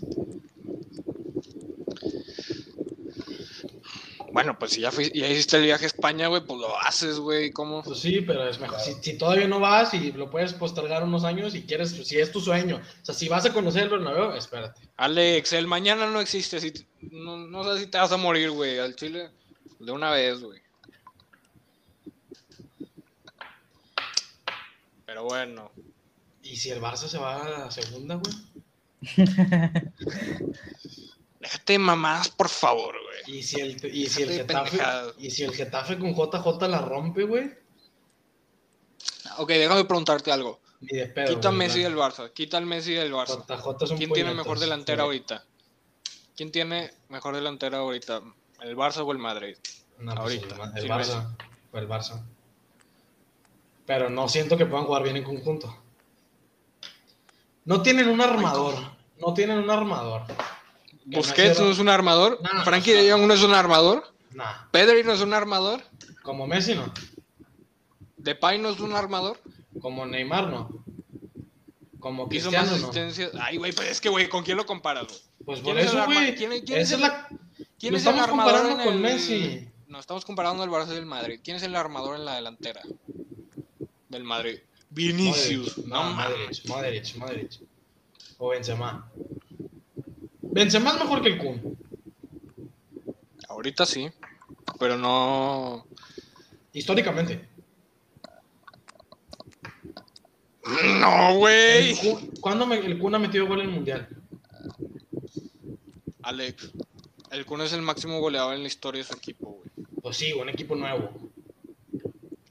[4.36, 7.18] Bueno, pues si ya, fui- ya hiciste el viaje a España, güey, pues lo haces,
[7.18, 7.50] güey.
[7.52, 7.82] ¿Cómo?
[7.82, 8.78] Pues sí, pero es mejor.
[8.80, 12.32] Si, si todavía no vas y lo puedes postergar unos años y quieres, si es
[12.32, 12.76] tu sueño.
[12.76, 14.78] O sea, si vas a conocer el Bernabéu, espérate.
[14.98, 16.60] Alex, el mañana no existe.
[16.60, 18.78] Si no, no sé si te vas a morir, güey.
[18.78, 19.30] Al Chile,
[19.78, 20.60] de una vez, güey.
[25.06, 25.72] Pero bueno.
[26.42, 28.34] ¿Y si el Barça se va a la segunda, güey?
[31.40, 33.15] Déjate de mamadas, por favor, güey.
[33.26, 34.78] ¿Y si el, y si el Getafe,
[35.18, 37.50] y si el Getafe con JJ la rompe, güey?
[39.38, 40.60] Ok, déjame preguntarte algo.
[40.80, 41.34] Ni de pedo.
[41.34, 42.32] Quita a Messi del Barça.
[42.32, 43.44] Quita al Messi del Barça.
[43.46, 45.04] JJ ¿Quién tiene mejor delantera sí.
[45.04, 45.44] ahorita?
[46.36, 48.22] ¿Quién tiene mejor delantera ahorita?
[48.60, 49.56] ¿El Barça o el Madrid?
[49.98, 51.34] No, pues Ahorita, El, Barça.
[51.72, 52.22] o el Barça.
[53.86, 55.74] Pero no siento que puedan jugar bien en conjunto.
[57.64, 58.74] No tienen un armador.
[59.18, 60.22] No tienen un armador.
[61.10, 62.40] Que Busquets no es un armador.
[62.42, 64.12] No, no, Frankie de Jong no es un armador.
[64.70, 65.82] Pedri no es un armador.
[66.22, 66.92] como Messi no.
[68.16, 69.38] Depay no es un armador.
[69.80, 70.84] Como Neymar no.
[72.00, 72.74] Como Hizo más Cristiano no.
[72.76, 73.30] asistencias.
[73.40, 75.20] Ay, güey, pues es que, güey, ¿con quién lo comparas, güey?
[75.44, 76.34] Pues ¿Quién por eso, güey.
[76.34, 77.28] quién- quién es el- la...
[77.78, 79.68] ¿Quién es el armador comparando en con el- Messi.
[79.86, 81.40] No, estamos comparando el Barça y el Madrid.
[81.44, 82.82] ¿Quién es el armador en la delantera?
[84.08, 84.58] Del Madrid.
[84.90, 85.78] Vinicius.
[85.78, 85.86] Modric.
[85.86, 86.02] No.
[86.14, 87.50] Modric, Modric, Modric.
[88.38, 89.08] O Benzema.
[90.56, 91.78] Benzema es mejor que el Kun.
[93.50, 94.08] Ahorita sí.
[94.78, 95.86] Pero no.
[96.72, 97.46] Históricamente.
[101.00, 101.94] No, güey.
[102.40, 104.08] ¿Cuándo me- el Kun ha metido gol en el Mundial?
[106.22, 106.72] Alex.
[107.30, 109.86] El Kun es el máximo goleador en la historia de su equipo, güey.
[110.00, 111.10] Pues sí, un equipo nuevo.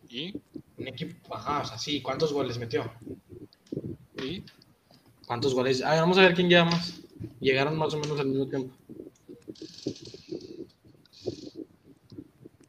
[0.10, 0.34] ¿Y?
[0.78, 2.92] Un equipo, ajá, o sea, sí, ¿cuántos goles metió?
[4.24, 4.44] ¿Y?
[5.26, 5.82] ¿Cuántos goles?
[5.82, 7.02] A ver, vamos a ver quién lleva más.
[7.46, 8.76] Llegaron más o menos al mismo tiempo.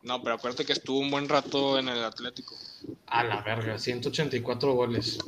[0.02, 2.54] No, pero acuérdate que estuvo un buen rato en el Atlético.
[3.06, 5.18] A la verga, 184 goles.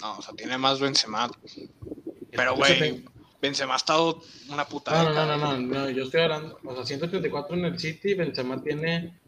[0.00, 1.30] No, o sea, tiene más Benzema.
[2.30, 3.04] Pero, Eso güey,
[3.42, 5.36] Benzema ha estado una puta No, no, no, década.
[5.36, 9.20] no, no, no, yo estoy hablando, o sea, 184 en el City, Benzema tiene...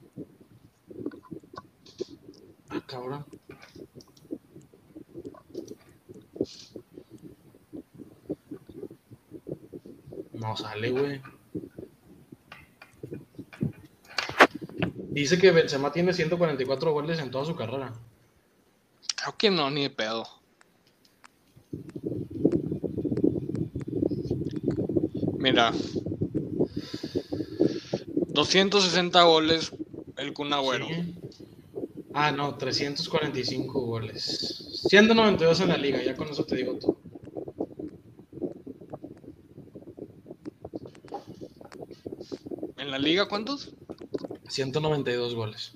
[2.70, 3.26] Ah, cabrón.
[10.42, 11.22] No sale, güey.
[15.10, 17.92] Dice que Benzema tiene 144 goles en toda su carrera.
[19.14, 20.26] Creo que no, ni de pedo.
[25.38, 25.72] Mira.
[28.28, 29.72] 260 goles
[30.16, 30.88] el Kun Agüero.
[30.88, 31.14] Sí.
[32.14, 34.82] Ah, no, 345 goles.
[34.88, 37.01] 192 en la liga, ya con eso te digo todo.
[42.92, 43.70] La liga cuántos?
[44.48, 45.72] 192 goles.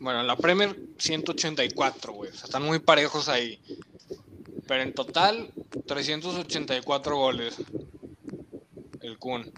[0.00, 2.30] Bueno, en la Premier 184, güey.
[2.30, 3.60] O sea, están muy parejos ahí.
[4.66, 5.50] Pero en total,
[5.86, 7.56] 384 goles.
[9.00, 9.52] El Kun.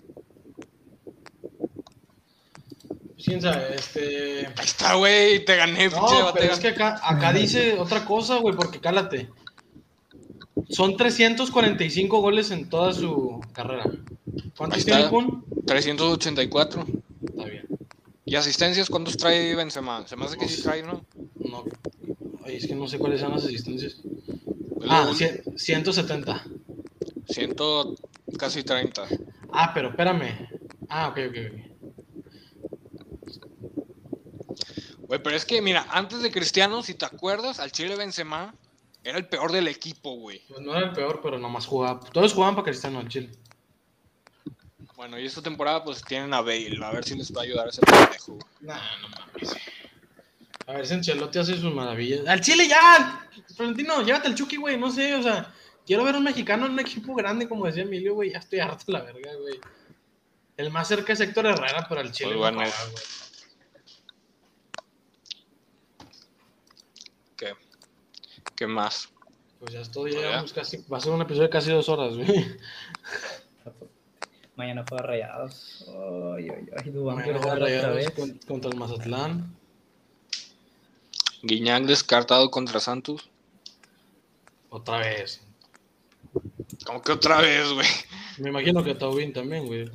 [3.22, 3.76] ¿Quién sabe?
[3.76, 4.46] Este...
[4.46, 5.44] Ahí está, güey.
[5.44, 9.28] Te gané, No, pero es que acá, acá dice otra cosa, güey, porque cálate.
[10.70, 13.84] Son 345 goles en toda su carrera.
[14.56, 15.44] ¿Cuántos tiene Kun?
[15.66, 16.86] 384.
[17.28, 17.66] Está bien.
[18.24, 20.06] ¿Y asistencias cuántos trae Benzema?
[20.06, 21.04] Se me hace que sí trae, ¿no?
[21.36, 21.64] No.
[22.44, 23.96] Ay, es que no sé cuáles son las asistencias.
[24.88, 26.44] Ah, gol, cien- 170.
[27.28, 27.94] ciento
[28.38, 29.06] casi 30.
[29.52, 30.48] Ah, pero espérame.
[30.88, 31.58] Ah, ok, ok, ok.
[35.06, 38.54] Güey, pero es que, mira, antes de Cristiano, si te acuerdas, al Chile Benzema
[39.04, 40.40] era el peor del equipo, güey.
[40.48, 42.00] Pues no era el peor, pero nomás jugaba.
[42.12, 43.30] Todos jugaban para Cristiano al Chile.
[45.02, 47.66] Bueno, y esta temporada pues tienen a Bale, a ver si les va a ayudar
[47.66, 48.38] ese pendejo.
[48.60, 49.56] Nah, no mames.
[50.68, 52.24] A ver si Ancelotti hace sus maravillas.
[52.28, 53.28] ¡Al Chile ya!
[53.56, 54.78] Florentino, llévate al Chucky, güey.
[54.78, 55.52] No sé, o sea,
[55.84, 58.30] quiero ver un mexicano en un equipo grande, como decía Emilio, güey.
[58.30, 59.58] Ya estoy harto la verga, güey.
[60.56, 62.58] El más cerca es Héctor Herrera, pero al Chile Pues bueno.
[62.60, 63.04] juega, güey.
[67.36, 67.54] ¿Qué?
[68.54, 69.08] ¿Qué más?
[69.58, 70.28] Pues ya estoy, Pues ya.
[70.28, 70.76] llevamos casi.
[70.84, 72.56] Va a ser un episodio de casi dos horas, güey.
[74.56, 75.86] Mañana juega rayados.
[76.36, 79.56] Ay, ay, ay, Dubán Mañana juega Rayados con- contra el Mazatlán.
[81.42, 83.28] Guiñac descartado contra Santos.
[84.68, 85.40] Otra vez.
[86.84, 87.86] Como que otra vez, güey.
[88.38, 89.90] Me imagino que Taubín también, güey.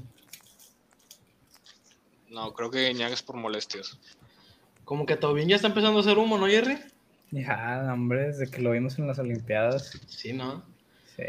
[2.30, 3.98] No, creo que Guiñac es por molestias.
[4.84, 6.78] Como que Taubín ya está empezando a hacer humo, ¿no, Jerry?
[7.32, 10.00] Ya, hombre, desde que lo vimos en las Olimpiadas.
[10.08, 10.64] Sí, ¿no?
[11.16, 11.24] Sí,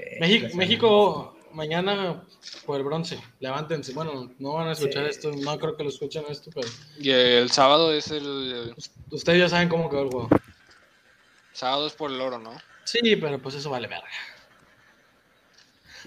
[0.55, 2.23] México mañana
[2.67, 3.19] por el bronce.
[3.41, 3.93] Levántense.
[3.93, 5.11] Bueno, no van a escuchar Sí.
[5.11, 5.31] esto.
[5.33, 6.69] No creo que lo escuchen esto, pero
[6.99, 8.75] Y el sábado es el,
[9.11, 10.29] ustedes ya saben cómo quedó el juego.
[11.53, 12.53] sábado es por el oro, ¿no?
[12.85, 14.07] Sí, pero pues eso vale verga.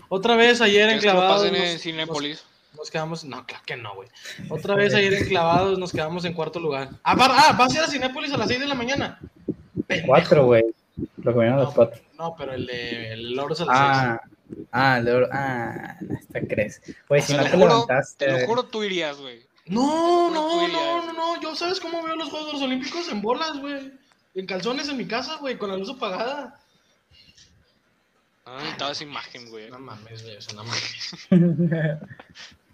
[0.09, 2.43] Otra vez ayer en ¿Quieres que pasen en nos- Cinépolis?
[2.71, 3.23] Nos, nos quedamos.
[3.25, 4.09] No, claro que no, güey.
[4.49, 6.89] Otra vez ayer en clavados nos quedamos en cuarto lugar.
[7.03, 9.19] Ah, va- ah, vas a ir a Cinépolis a las 6 de la mañana.
[9.87, 10.07] Pendejo.
[10.07, 10.63] Cuatro, güey.
[11.17, 12.01] Lo comieron a No, las cuatro.
[12.17, 14.31] no, pero el de el oro es a las 6.
[14.71, 15.29] Ah, ah, el de oro.
[15.31, 16.81] Ah, hasta crees.
[17.07, 18.25] Güey, si Te no lo te juro, levantaste.
[18.25, 19.45] te lo juro, tú irías, güey.
[19.65, 21.41] No, No no, no, no.
[21.41, 23.93] Yo sabes cómo veo los Juegos de los Olímpicos en bolas, güey.
[24.33, 26.59] En calzones en mi casa, güey, con la luz apagada.
[28.45, 29.69] No necesitaba esa imagen, güey.
[29.69, 31.11] No mames, güey, o sea, no mames.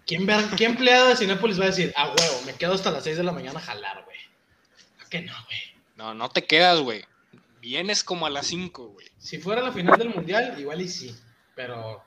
[0.06, 3.04] ¿Quién, ver, ¿Qué empleado de Cinépolis va a decir, a huevo, me quedo hasta las
[3.04, 4.16] 6 de la mañana a jalar, güey?
[5.04, 5.58] ¿A qué no, güey?
[5.96, 7.04] No, no te quedas, güey.
[7.60, 9.06] Vienes como a las 5, güey.
[9.18, 11.14] Si fuera la final del mundial, igual y sí.
[11.58, 12.00] Pero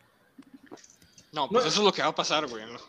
[1.34, 1.70] No, pues No.
[1.70, 2.64] eso es lo que va a pasar, güey.
[2.72, 2.80] ¿no?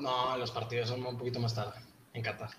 [0.00, 1.78] no, los partidos son un poquito más tarde
[2.12, 2.50] en Qatar.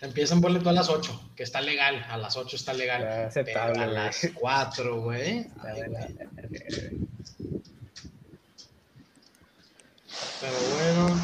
[0.00, 2.06] Empiezan ponle tú a las 8, que está legal.
[2.08, 3.02] A las 8 está legal.
[3.02, 3.94] Está aceptable, Pero a güey.
[3.94, 5.46] las 4, güey.
[5.62, 5.80] Ay.
[10.40, 11.20] Pero bueno,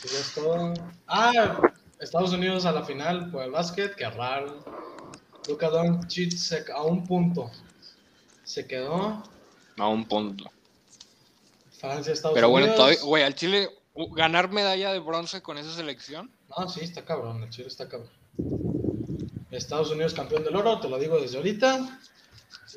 [0.00, 0.74] pues ya es todo.
[1.06, 4.62] Ah, Estados Unidos a la final por el básquet, qué raro.
[5.48, 7.50] Luka Doncic se- a un punto.
[8.44, 9.22] Se quedó.
[9.78, 10.50] A un punto.
[11.78, 12.76] Francia, Estados Pero bueno, Unidos.
[12.76, 13.68] todavía, güey, al Chile,
[14.14, 16.30] ganar medalla de bronce con esa selección.
[16.56, 18.10] No, sí, está cabrón, el Chile está cabrón.
[19.50, 21.98] Estados Unidos campeón del oro, te lo digo desde ahorita.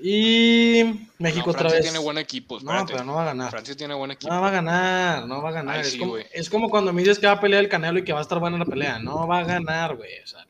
[0.01, 1.83] Y México No, otra Francia vez.
[1.83, 2.55] tiene buen equipo.
[2.55, 2.93] no, espérate.
[2.93, 3.49] pero no va a ganar.
[3.51, 4.33] Francia tiene buen equipo.
[4.33, 5.75] No va a ganar, no va a ganar.
[5.75, 7.99] Ay, es, sí, como, es como cuando me dices que va a pelear el Canelo
[7.99, 8.99] y que va a estar buena la pelea.
[8.99, 10.19] No va a ganar, güey.
[10.23, 10.45] O sea,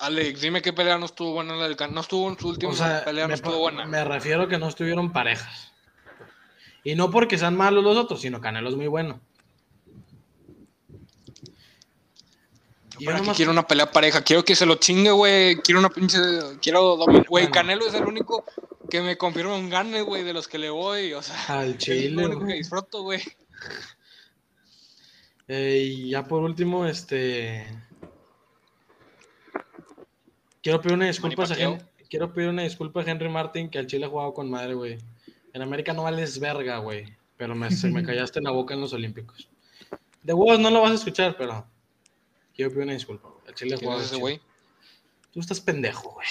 [0.00, 2.72] Alex, dime qué pelea no estuvo buena la del Can- No estuvo en su última
[2.72, 3.84] o sea, pelea, no estuvo buena.
[3.86, 5.72] me refiero que no estuvieron parejas.
[6.82, 9.20] Y no porque sean malos los otros, sino Canelo es muy bueno.
[12.98, 14.22] Yo ¿Para qué nomás- quiero una pelea pareja?
[14.22, 15.56] Quiero que se lo chingue, güey.
[15.56, 16.18] Quiero una pinche.
[16.60, 17.26] Quiero dominar.
[17.28, 17.52] Güey, Bueno.
[17.52, 18.44] Canelo es el único
[18.90, 21.12] que me confirma un gane, güey, de los que le voy.
[21.14, 22.52] O sea, Al es Chile, lo único güey.
[22.52, 23.22] que disfruto, güey.
[25.48, 27.66] Eh, y ya por último, este.
[30.62, 31.74] Quiero pedir una disculpa a Pacquiao.
[31.74, 34.74] Hen- Quiero pedir una disculpa a Henry Martin que al Chile ha jugado con madre,
[34.74, 34.98] güey.
[35.52, 37.16] En América no vales verga, güey.
[37.36, 39.48] Pero me, se me callaste en la boca en los Olímpicos.
[40.22, 41.66] De huevos no lo vas a escuchar, pero.
[42.54, 43.42] Quiero pedir una disculpa, güey.
[43.46, 44.40] Al Chile ha ¿Quién jugado es ese güey?
[45.32, 46.26] Tú estás pendejo, güey.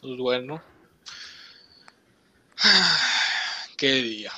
[0.00, 0.62] Pues bueno.
[3.76, 4.32] Qué día.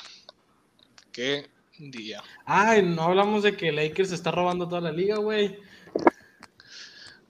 [1.13, 1.49] Qué
[1.79, 2.23] día.
[2.45, 5.59] Ay, no hablamos de que Lakers está robando toda la liga, güey.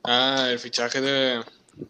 [0.05, 1.45] Ah, el fichaje de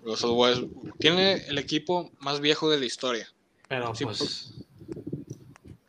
[0.04, 0.98] Russell Westbrook.
[0.98, 3.28] Tiene el equipo más viejo de la historia.
[3.68, 4.54] Pero Sí, pues.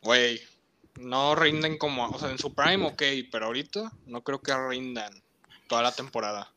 [0.02, 0.40] Güey,
[0.96, 5.22] no rinden como, o sea, en su prime, ok, pero ahorita no creo que rindan
[5.66, 6.52] toda la temporada.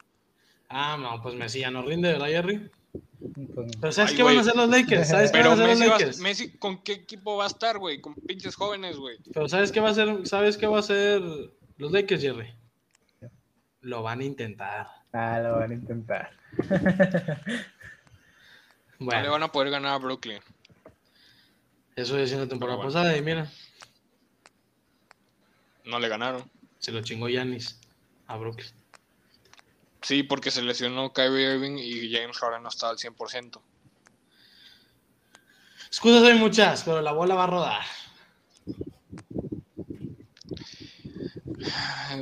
[0.69, 2.69] Ah, no, pues Messi ya no rinde, ¿verdad, Jerry?
[3.53, 4.37] Pues, Pero ¿sabes Ay, qué van güey.
[4.37, 5.07] a hacer los Lakers?
[5.09, 6.19] ¿Sabes qué Pero van a hacer Messi, los va- Lakers?
[6.19, 7.99] Messi, ¿con qué equipo va a estar, güey?
[8.01, 9.17] Con pinches jóvenes, güey.
[9.33, 10.27] Pero ¿sabes qué va a hacer?
[10.27, 11.21] ¿Sabes qué va a hacer
[11.77, 12.53] los Lakers, Jerry?
[13.81, 14.87] Lo van a intentar.
[15.13, 16.31] ah, lo van a intentar.
[18.99, 20.39] No le Bueno, van a poder ganar a Brooklyn.
[21.95, 22.89] eso decía en la temporada bueno.
[22.91, 23.47] pasada y mira,
[25.85, 26.43] No le ganaron.
[26.79, 27.79] se lo chingó Yanis
[28.25, 28.67] a Brooklyn.
[30.07, 33.59] Sí, porque se lesionó Kyrie Irving y James Harden no está al 100%.
[35.87, 37.81] Excusas hay muchas, pero la bola va a rodar.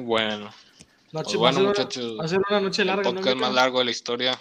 [0.04, 0.46] Bueno,
[1.12, 3.38] Noche, Pues va, bueno, una- muchachos, va a ser una noche el larga, ¿no, podcast
[3.38, 4.40] más largo de la historia.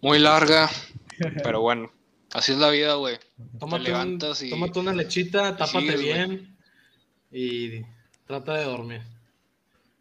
[0.00, 0.70] Muy larga,
[1.42, 1.90] pero bueno.
[2.32, 3.18] Así es la vida, güey.
[3.58, 6.56] Tómate, un- levantas y- tómate una lechita, tápate sigues, bien
[7.32, 7.82] y
[8.26, 9.02] trata de dormir.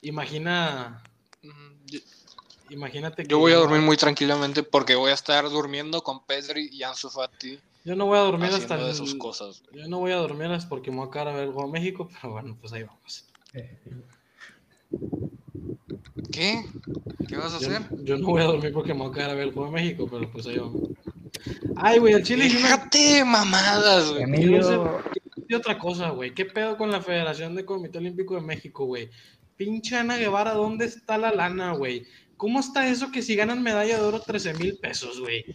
[0.03, 1.01] Imagina,
[2.73, 6.69] imagínate que Yo voy a dormir muy tranquilamente porque voy a estar durmiendo con Pedri
[6.71, 9.61] y Ansu Fati Yo no voy a dormir hasta haciendo de el- sus cosas.
[9.71, 9.83] güey.
[9.83, 11.71] Yo no voy a dormir hasta porque me voy a quedar a ver el juego
[11.71, 13.25] de México, pero bueno, pues ahí vamos.
[16.31, 16.65] ¿Qué?
[17.27, 17.81] ¿Qué vas a Yo, hacer?
[18.03, 19.75] yo no voy a dormir porque me voy a quedar a ver el juego de
[19.81, 20.81] México, pero pues ahí vamos.
[21.75, 24.23] Ay, güey, al Chile una, Déjate mamadas, güey.
[24.23, 25.01] Emilio,
[25.47, 26.33] y otra cosa, güey.
[26.33, 29.09] ¿Qué pedo con la Federación de Comité Olímpico de México, güey?
[29.57, 32.05] Pinche Ana Guevara, ¿dónde está la lana, güey?
[32.43, 35.45] ¿Cómo está eso que si ganan medalla de oro 13 mil pesos, güey?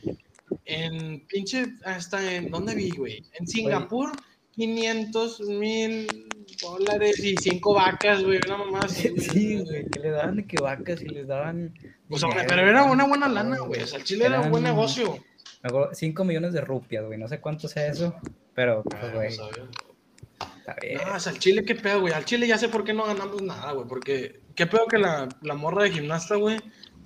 [0.64, 3.22] En pinche, hasta en, ¿dónde vi, güey?
[3.38, 4.12] En Singapur,
[4.52, 6.26] 500 mil
[6.62, 9.20] dólares y cinco vacas, güey, una mamá así, güey.
[9.20, 11.74] sí, güey, que le daban de que vacas y les daban.
[12.10, 13.82] Sea, dinero, pero era una buena lana, güey.
[13.82, 15.18] O sea, el Chile era un buen negocio.
[15.62, 17.18] Me acuerdo, 5 millones de rupias, güey.
[17.18, 18.14] No sé cuánto sea eso,
[18.54, 21.02] pero, pues, güey, está bien.
[21.06, 22.14] No, o sea, al Chile, ¿qué pedo, güey?
[22.14, 23.86] Al Chile ya sé por qué no ganamos nada, güey.
[23.86, 26.56] Porque, ¿qué pedo que la, la morra de gimnasta, güey?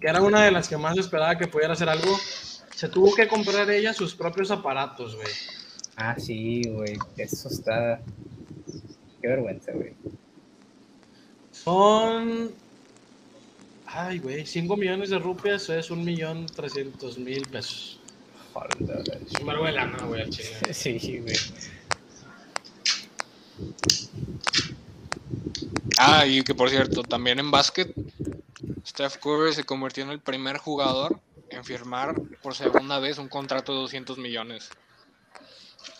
[0.02, 2.18] Que era una de las que más esperaba que pudiera hacer algo.
[2.74, 5.28] Se tuvo que comprar ella sus propios aparatos, güey.
[5.96, 6.98] Ah, sí, güey.
[7.16, 8.00] Eso está.
[9.20, 9.94] Qué vergüenza, güey.
[11.52, 12.50] Son.
[13.86, 18.00] Ay, güey, 5 millones de rupias es un millón trescientos mil pesos.
[18.52, 18.70] Joder.
[19.26, 19.46] Es un
[20.08, 20.48] güey, al Chile.
[20.72, 21.36] Sí, güey.
[25.98, 27.94] Ah, y que por cierto, también en básquet,
[28.86, 33.72] Steph Curry se convirtió en el primer jugador en firmar por segunda vez un contrato
[33.72, 34.70] de 200 millones.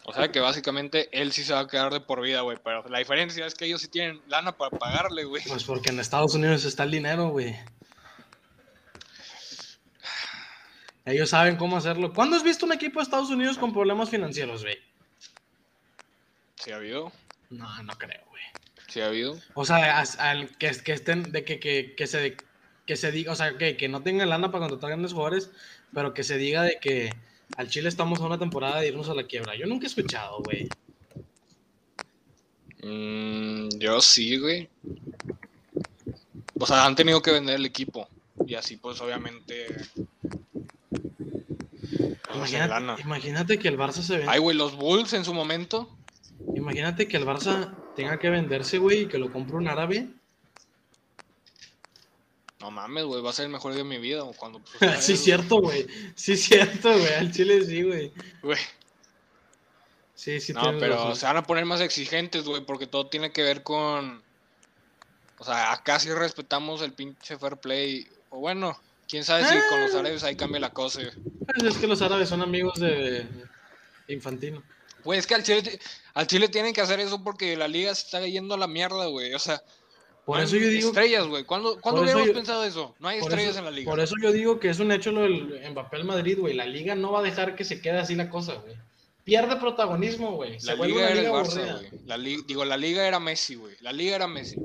[0.05, 2.59] O sea que básicamente él sí se va a quedar de por vida, güey.
[2.63, 5.43] Pero la diferencia es que ellos sí tienen lana para pagarle, güey.
[5.47, 7.57] Pues porque en Estados Unidos está el dinero, güey.
[11.05, 12.13] Ellos saben cómo hacerlo.
[12.13, 14.79] ¿Cuándo has visto un equipo de Estados Unidos con problemas financieros, güey?
[16.57, 17.13] Sí ha habido,
[17.51, 18.43] No, no creo, güey.
[18.93, 19.39] Sí ha habido.
[19.55, 22.36] O sea, al que, que estén, de que, que, que se,
[22.86, 25.51] que se diga, o sea, que, que no tengan lana para contratar grandes jugadores,
[25.94, 27.10] pero que se diga de que
[27.56, 29.56] al Chile estamos a una temporada de irnos a la quiebra.
[29.56, 30.69] Yo nunca he escuchado, güey.
[32.82, 34.69] Mm, yo sí, güey.
[36.59, 38.09] O sea, han tenido que vender el equipo.
[38.47, 39.66] Y así, pues, obviamente.
[42.24, 42.35] pues.
[42.35, 44.32] Imagínate, imagínate que el Barça se venda.
[44.32, 45.97] Ay, güey, los Bulls en su momento.
[46.56, 50.09] Imagínate que el Barça tenga que venderse, güey, y que lo compre un árabe.
[52.60, 54.23] No mames, güey, va a ser el mejor día de mi vida.
[54.36, 54.70] Cuando, pues,
[55.05, 55.86] sí, cierto, güey.
[56.14, 57.14] Sí, cierto, güey.
[57.14, 58.12] Al chile sí, güey.
[58.43, 58.59] güey.
[60.14, 61.16] Sí, sí, No, pero razón.
[61.16, 64.23] se van a poner más exigentes, güey, porque todo tiene que ver con.
[65.39, 68.06] O sea, acá sí respetamos el pinche fair play.
[68.31, 68.78] O bueno,
[69.09, 69.86] quién sabe si con Ah.
[69.86, 71.01] los árabes ahí cambia la cosa.
[71.02, 71.12] güey.
[71.47, 73.27] Pues es que los árabes son amigos de
[74.06, 74.62] Infantino.
[75.05, 75.79] Güey, es que al Chile,
[76.15, 79.07] al Chile tienen que hacer eso porque la liga se está yendo a la mierda,
[79.07, 79.35] güey.
[79.35, 79.62] O sea,
[80.24, 80.89] Por no eso hay yo digo.
[80.89, 81.45] Estrellas, güey.
[81.45, 82.95] ¿Cuándo, ¿cuándo habíamos yo- pensado eso?
[83.01, 83.91] No hay estrellas eso- en la liga.
[83.91, 86.55] Por eso yo digo que es un hecho lo del Mbappé al Madrid, güey.
[86.55, 88.77] La liga no va a dejar que se quede así la cosa, güey.
[89.24, 90.59] Pierde protagonismo, güey.
[90.62, 92.01] La liga era el Barça, güey.
[92.07, 93.77] La li- digo, la liga era Messi, güey.
[93.81, 94.57] La liga era Messi.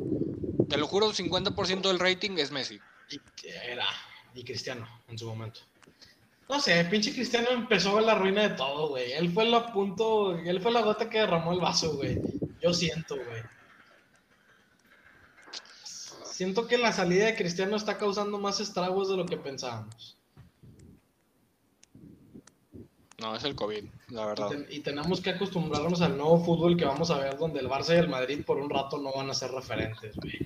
[0.69, 2.80] Te lo juro, 50% del rating es Messi.
[3.09, 3.85] Y era.
[4.35, 5.61] Y Cristiano, en su momento.
[6.49, 9.11] No sé, pinche Cristiano empezó la ruina de todo, güey.
[9.11, 12.19] Él fue el punto, él fue la gota que derramó el vaso, güey.
[12.61, 13.41] Yo siento, güey.
[15.84, 20.18] Siento que la salida de Cristiano está causando más estragos de lo que pensábamos.
[23.19, 24.48] No, es el COVID, la Y, verdad.
[24.49, 27.95] ten- y tenemos que acostumbrarnos al nuevo fútbol que vamos a ver, donde el Barça
[27.95, 30.38] y el Madrid por un rato no van a ser referentes, güey.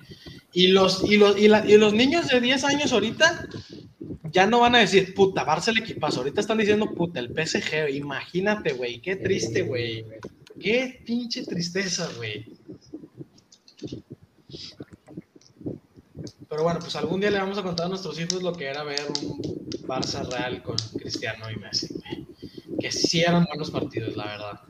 [0.52, 3.48] Y los, y, los, y, los niños de 10 años ahorita
[4.30, 6.20] ya no van a decir, puta, Barça el equipazo.
[6.20, 7.94] Ahorita están diciendo, puta, el PSG.
[7.94, 9.00] Imagínate, güey.
[9.00, 10.04] Qué triste, güey.
[10.60, 12.46] Qué pinche tristeza, güey.
[16.48, 18.84] Pero bueno, pues algún día le vamos a contar a nuestros hijos lo que era
[18.84, 19.40] ver un
[19.86, 21.88] Barça real con Cristiano y Messi.
[22.78, 24.60] Que sí eran buenos partidos, la verdad.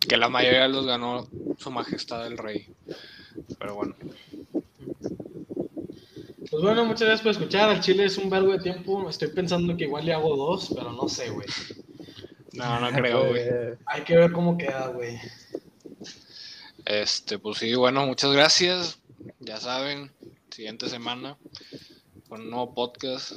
[0.00, 1.28] Que la mayoría los ganó
[1.58, 2.68] su majestad el rey.
[3.62, 3.94] Pero bueno.
[6.50, 7.70] Pues bueno, muchas gracias por escuchar.
[7.70, 9.08] Al Chile es un verbo de tiempo.
[9.08, 11.46] Estoy pensando que igual le hago dos, pero no sé, güey.
[12.54, 13.44] No, no creo, güey.
[13.86, 15.16] Hay que ver cómo queda, güey.
[16.84, 18.98] Este, pues sí, bueno, muchas gracias.
[19.38, 20.10] Ya saben,
[20.50, 21.36] siguiente semana
[22.28, 23.32] con un nuevo podcast.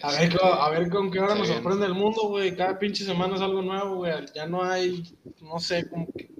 [0.00, 1.60] A ver, Este, a ver con qué hora nos bien.
[1.60, 2.56] sorprende el mundo, güey.
[2.56, 4.12] Cada pinche semana es algo nuevo, güey.
[4.32, 5.02] Ya no hay,
[5.40, 6.30] no sé, como que,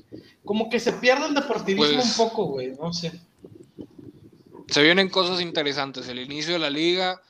[0.45, 2.73] como que se pierde el deportivismo Pues- un poco, güey.
[2.81, 3.13] No sé.
[4.69, 6.09] Se vienen cosas interesantes.
[6.09, 7.21] El inicio de la liga.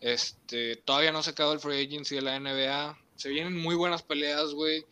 [0.00, 2.98] Este, todavía no se acabó el free agency de la NBA.
[3.16, 4.84] Se vienen muy buenas peleas, güey.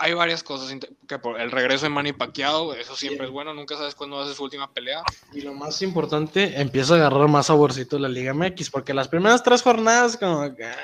[0.00, 0.72] Hay varias cosas.
[1.08, 3.26] Que por el regreso de Manny Pacquiao, eso siempre Bien.
[3.28, 3.52] es bueno.
[3.54, 5.02] Nunca sabes cuándo va a ser su última pelea.
[5.32, 9.42] Y lo más importante, empieza a agarrar más saborcito la Liga MX, porque las primeras
[9.42, 10.64] tres jornadas, como que.
[10.64, 10.76] ah,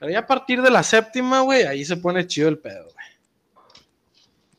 [0.00, 2.88] Pero ya a partir de la séptima, güey, ahí se pone chido el pedo.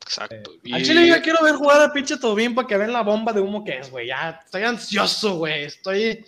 [0.06, 0.52] Exacto.
[0.72, 3.34] Al Y- Chile ya quiero ver jugar a pinche Tobín para que vean la bomba
[3.34, 4.08] de humo que es, güey.
[4.08, 5.64] Ya estoy ansioso, güey.
[5.64, 6.24] Estoy.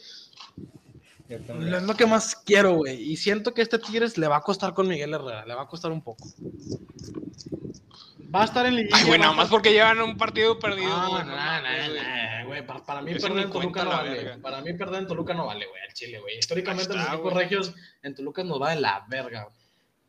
[1.30, 1.38] yo.
[1.38, 3.00] Es lo que más quiero, güey.
[3.12, 5.46] Y siento que este Tigres le va a costar con Miguel Herrera.
[5.46, 6.28] Le va a costar un poco.
[8.34, 8.98] Va a estar en liguilla.
[8.98, 10.90] Ay, güey, nada más porque llevan un partido perdido.
[10.90, 11.62] No, güey, no, no
[12.42, 12.66] no, güey.
[12.66, 14.10] Para, para mí perder en Toluca no vale.
[14.10, 14.38] verga.
[14.42, 16.40] Para mí perder en Toluca no vale, güey, al Chile, güey.
[16.40, 19.67] Históricamente los equipos regios en Toluca nos va de la verga, güey.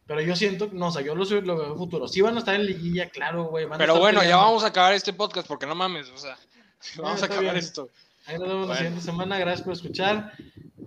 [0.09, 2.09] Pero yo siento, no, o sea, yo lo, lo veo en futuro.
[2.09, 3.66] Sí van a estar en liguilla, claro, güey.
[3.66, 6.16] van a Pero estar bueno, ya vamos a acabar este podcast porque no mames, o
[6.16, 6.36] sea,
[6.97, 7.56] vamos a acabar bien.
[7.56, 7.90] esto.
[8.26, 9.39] Ahí nos vemos la siguiente semana.
[9.39, 10.32] Gracias por escuchar.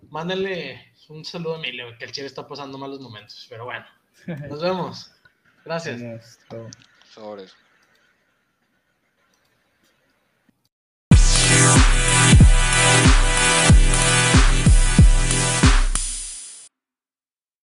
[0.10, 3.46] Mándenle un saludo a Emilio, que el Chile está pasando malos momentos.
[3.48, 3.86] Pero bueno,
[4.50, 5.12] nos vemos.
[5.64, 6.40] Gracias.
[7.14, 7.54] Sobres.